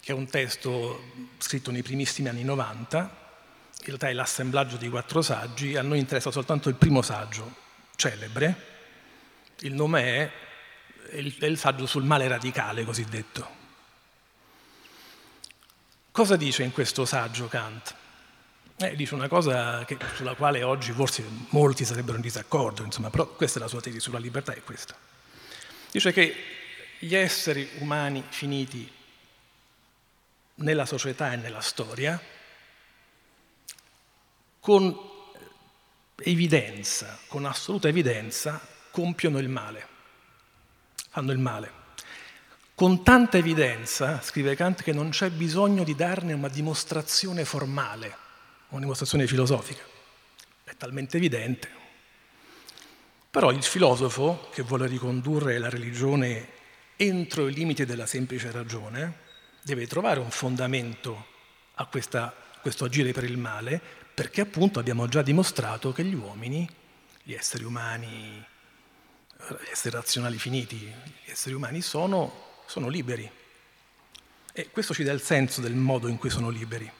che 0.00 0.12
è 0.12 0.14
un 0.14 0.26
testo 0.26 1.12
scritto 1.38 1.70
nei 1.70 1.82
primissimi 1.82 2.28
anni 2.28 2.44
90 2.44 3.20
in 3.82 3.88
realtà 3.88 4.08
è 4.08 4.12
l'assemblaggio 4.12 4.76
di 4.76 4.88
quattro 4.88 5.22
saggi, 5.22 5.76
a 5.76 5.82
noi 5.82 5.98
interessa 5.98 6.30
soltanto 6.30 6.68
il 6.68 6.76
primo 6.76 7.02
saggio, 7.02 7.52
celebre, 7.96 8.70
il 9.60 9.74
nome 9.74 10.02
è, 10.02 10.30
è 11.10 11.16
il, 11.16 11.36
è 11.36 11.46
il 11.46 11.58
saggio 11.58 11.86
sul 11.86 12.04
male 12.04 12.28
radicale 12.28 12.84
cosiddetto. 12.84 13.60
Cosa 16.12 16.36
dice 16.36 16.62
in 16.62 16.70
questo 16.70 17.04
saggio 17.04 17.48
Kant? 17.48 17.96
Eh, 18.82 18.96
dice 18.96 19.14
una 19.14 19.28
cosa 19.28 19.84
che, 19.84 19.96
sulla 20.16 20.34
quale 20.34 20.64
oggi 20.64 20.90
forse 20.90 21.24
molti 21.50 21.84
sarebbero 21.84 22.16
in 22.16 22.22
disaccordo, 22.22 22.82
insomma, 22.82 23.10
però 23.10 23.28
questa 23.28 23.60
è 23.60 23.62
la 23.62 23.68
sua 23.68 23.80
tesi 23.80 24.00
sulla 24.00 24.18
libertà, 24.18 24.54
è 24.54 24.62
questa. 24.64 24.96
Dice 25.88 26.12
che 26.12 26.34
gli 26.98 27.14
esseri 27.14 27.68
umani 27.78 28.24
finiti 28.28 28.90
nella 30.56 30.84
società 30.84 31.32
e 31.32 31.36
nella 31.36 31.60
storia 31.60 32.20
con 34.58 34.98
evidenza, 36.16 37.20
con 37.28 37.44
assoluta 37.44 37.86
evidenza, 37.86 38.60
compiono 38.90 39.38
il 39.38 39.48
male, 39.48 39.86
fanno 41.08 41.30
il 41.30 41.38
male. 41.38 41.80
Con 42.74 43.04
tanta 43.04 43.36
evidenza, 43.36 44.20
scrive 44.22 44.56
Kant, 44.56 44.82
che 44.82 44.92
non 44.92 45.10
c'è 45.10 45.30
bisogno 45.30 45.84
di 45.84 45.94
darne 45.94 46.32
una 46.32 46.48
dimostrazione 46.48 47.44
formale, 47.44 48.21
una 48.72 48.80
dimostrazione 48.80 49.26
filosofica. 49.26 49.82
È 50.64 50.74
talmente 50.76 51.18
evidente. 51.18 51.68
Però 53.30 53.50
il 53.50 53.62
filosofo, 53.62 54.48
che 54.52 54.62
vuole 54.62 54.86
ricondurre 54.86 55.58
la 55.58 55.68
religione 55.68 56.48
entro 56.96 57.48
i 57.48 57.52
limiti 57.52 57.84
della 57.84 58.06
semplice 58.06 58.50
ragione, 58.50 59.20
deve 59.62 59.86
trovare 59.86 60.20
un 60.20 60.30
fondamento 60.30 61.26
a 61.74 61.86
questa, 61.86 62.34
questo 62.60 62.84
agire 62.84 63.12
per 63.12 63.24
il 63.24 63.38
male 63.38 63.80
perché 64.14 64.42
appunto 64.42 64.78
abbiamo 64.78 65.06
già 65.06 65.22
dimostrato 65.22 65.92
che 65.92 66.04
gli 66.04 66.14
uomini, 66.14 66.68
gli 67.22 67.32
esseri 67.32 67.64
umani, 67.64 68.44
gli 69.36 69.70
esseri 69.70 69.94
razionali 69.94 70.38
finiti, 70.38 70.76
gli 70.76 71.30
esseri 71.30 71.54
umani 71.54 71.80
sono, 71.80 72.60
sono 72.66 72.88
liberi. 72.88 73.30
E 74.52 74.70
questo 74.70 74.92
ci 74.92 75.02
dà 75.02 75.12
il 75.12 75.22
senso 75.22 75.60
del 75.60 75.74
modo 75.74 76.08
in 76.08 76.18
cui 76.18 76.28
sono 76.28 76.50
liberi. 76.50 76.90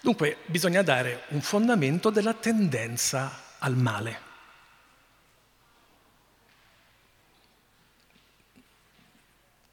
Dunque 0.00 0.38
bisogna 0.46 0.82
dare 0.82 1.24
un 1.28 1.40
fondamento 1.40 2.10
della 2.10 2.34
tendenza 2.34 3.56
al 3.58 3.76
male. 3.76 4.26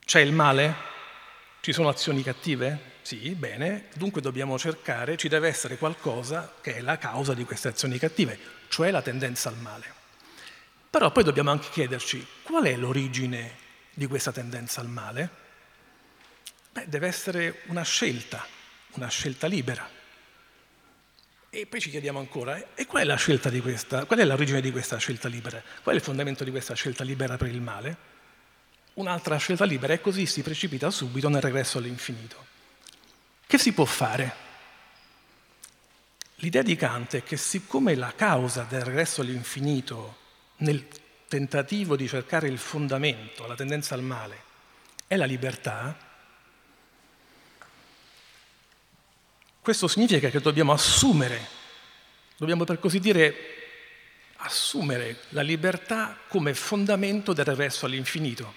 C'è 0.03 0.19
il 0.19 0.33
male? 0.33 0.75
Ci 1.61 1.73
sono 1.73 1.89
azioni 1.89 2.23
cattive? 2.23 2.93
Sì, 3.01 3.35
bene, 3.35 3.89
dunque 3.95 4.21
dobbiamo 4.21 4.57
cercare, 4.57 5.15
ci 5.15 5.27
deve 5.27 5.47
essere 5.47 5.77
qualcosa 5.77 6.55
che 6.61 6.77
è 6.77 6.81
la 6.81 6.97
causa 6.97 7.33
di 7.33 7.43
queste 7.43 7.67
azioni 7.67 7.99
cattive, 7.99 8.39
cioè 8.67 8.89
la 8.89 9.01
tendenza 9.01 9.49
al 9.49 9.57
male. 9.57 9.93
Però 10.89 11.11
poi 11.11 11.23
dobbiamo 11.23 11.51
anche 11.51 11.69
chiederci 11.69 12.25
qual 12.41 12.63
è 12.63 12.75
l'origine 12.75 13.57
di 13.93 14.07
questa 14.07 14.31
tendenza 14.31 14.81
al 14.81 14.89
male? 14.89 15.29
Beh, 16.71 16.87
deve 16.87 17.07
essere 17.07 17.61
una 17.65 17.83
scelta, 17.83 18.45
una 18.93 19.07
scelta 19.07 19.47
libera. 19.47 19.87
E 21.57 21.67
poi 21.67 21.79
ci 21.79 21.89
chiediamo 21.89 22.19
ancora, 22.19 22.75
e 22.75 22.85
qual 22.85 23.03
è 23.03 23.05
la 23.05 23.15
scelta 23.15 23.49
di 23.49 23.61
questa, 23.61 24.03
qual 24.03 24.19
è 24.19 24.25
l'origine 24.25 24.59
di 24.59 24.71
questa 24.71 24.97
scelta 24.97 25.29
libera? 25.29 25.63
Qual 25.81 25.95
è 25.95 25.97
il 25.97 26.03
fondamento 26.03 26.43
di 26.43 26.51
questa 26.51 26.73
scelta 26.73 27.05
libera 27.05 27.37
per 27.37 27.47
il 27.47 27.61
male? 27.61 27.97
Un'altra 28.95 29.37
scelta 29.37 29.63
libera 29.63 29.93
e 29.93 30.01
così 30.01 30.25
si 30.25 30.41
precipita 30.41 30.91
subito 30.91 31.29
nel 31.29 31.39
regresso 31.39 31.77
all'infinito. 31.77 32.45
Che 33.47 33.57
si 33.57 33.71
può 33.71 33.85
fare? 33.85 34.35
L'idea 36.39 36.61
di 36.61 36.75
Kant 36.75 37.15
è 37.15 37.23
che 37.23 37.37
siccome 37.37 37.95
la 37.95 38.11
causa 38.13 38.63
del 38.67 38.81
regresso 38.81 39.21
all'infinito 39.21 40.17
nel 40.57 40.85
tentativo 41.29 41.95
di 41.95 42.09
cercare 42.09 42.49
il 42.49 42.57
fondamento, 42.57 43.47
la 43.47 43.55
tendenza 43.55 43.95
al 43.95 44.03
male, 44.03 44.41
è 45.07 45.15
la 45.15 45.23
libertà, 45.23 45.97
questo 49.65 49.87
significa 49.87 50.29
che 50.29 50.39
dobbiamo 50.39 50.71
assumere, 50.71 51.47
dobbiamo 52.37 52.65
per 52.65 52.79
così 52.79 52.99
dire 52.99 53.35
assumere 54.37 55.21
la 55.29 55.41
libertà 55.41 56.15
come 56.27 56.53
fondamento 56.53 57.33
del 57.33 57.45
regresso 57.45 57.87
all'infinito. 57.87 58.53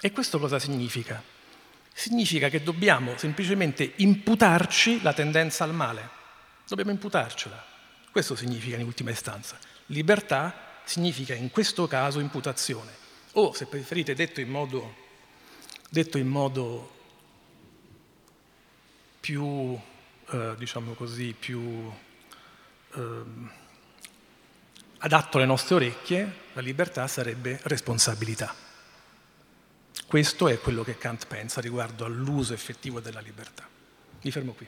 E 0.00 0.12
questo 0.12 0.38
cosa 0.38 0.60
significa? 0.60 1.20
significa 1.96 2.50
che 2.50 2.62
dobbiamo 2.62 3.16
semplicemente 3.16 3.94
imputarci 3.96 5.00
la 5.00 5.14
tendenza 5.14 5.64
al 5.64 5.72
male. 5.72 6.10
Dobbiamo 6.68 6.90
imputarcela. 6.90 7.64
Questo 8.10 8.36
significa 8.36 8.76
in 8.76 8.84
ultima 8.84 9.10
istanza. 9.10 9.58
Libertà 9.86 10.82
significa 10.84 11.32
in 11.32 11.50
questo 11.50 11.86
caso 11.86 12.20
imputazione. 12.20 12.92
O, 13.32 13.54
se 13.54 13.64
preferite, 13.64 14.14
detto 14.14 14.42
in 14.42 14.50
modo, 14.50 14.94
detto 15.88 16.18
in 16.18 16.26
modo 16.26 16.92
più, 19.18 19.80
eh, 20.30 20.54
diciamo 20.58 20.92
così, 20.94 21.34
più 21.38 21.90
eh, 22.94 23.22
adatto 24.98 25.36
alle 25.36 25.46
nostre 25.46 25.74
orecchie, 25.76 26.32
la 26.52 26.60
libertà 26.60 27.06
sarebbe 27.06 27.60
responsabilità. 27.64 28.54
Questo 30.06 30.48
è 30.48 30.58
quello 30.60 30.84
che 30.84 30.98
Kant 30.98 31.26
pensa 31.26 31.60
riguardo 31.60 32.04
all'uso 32.04 32.54
effettivo 32.54 33.00
della 33.00 33.20
libertà. 33.20 33.68
Mi 34.22 34.30
fermo 34.30 34.52
qui. 34.52 34.66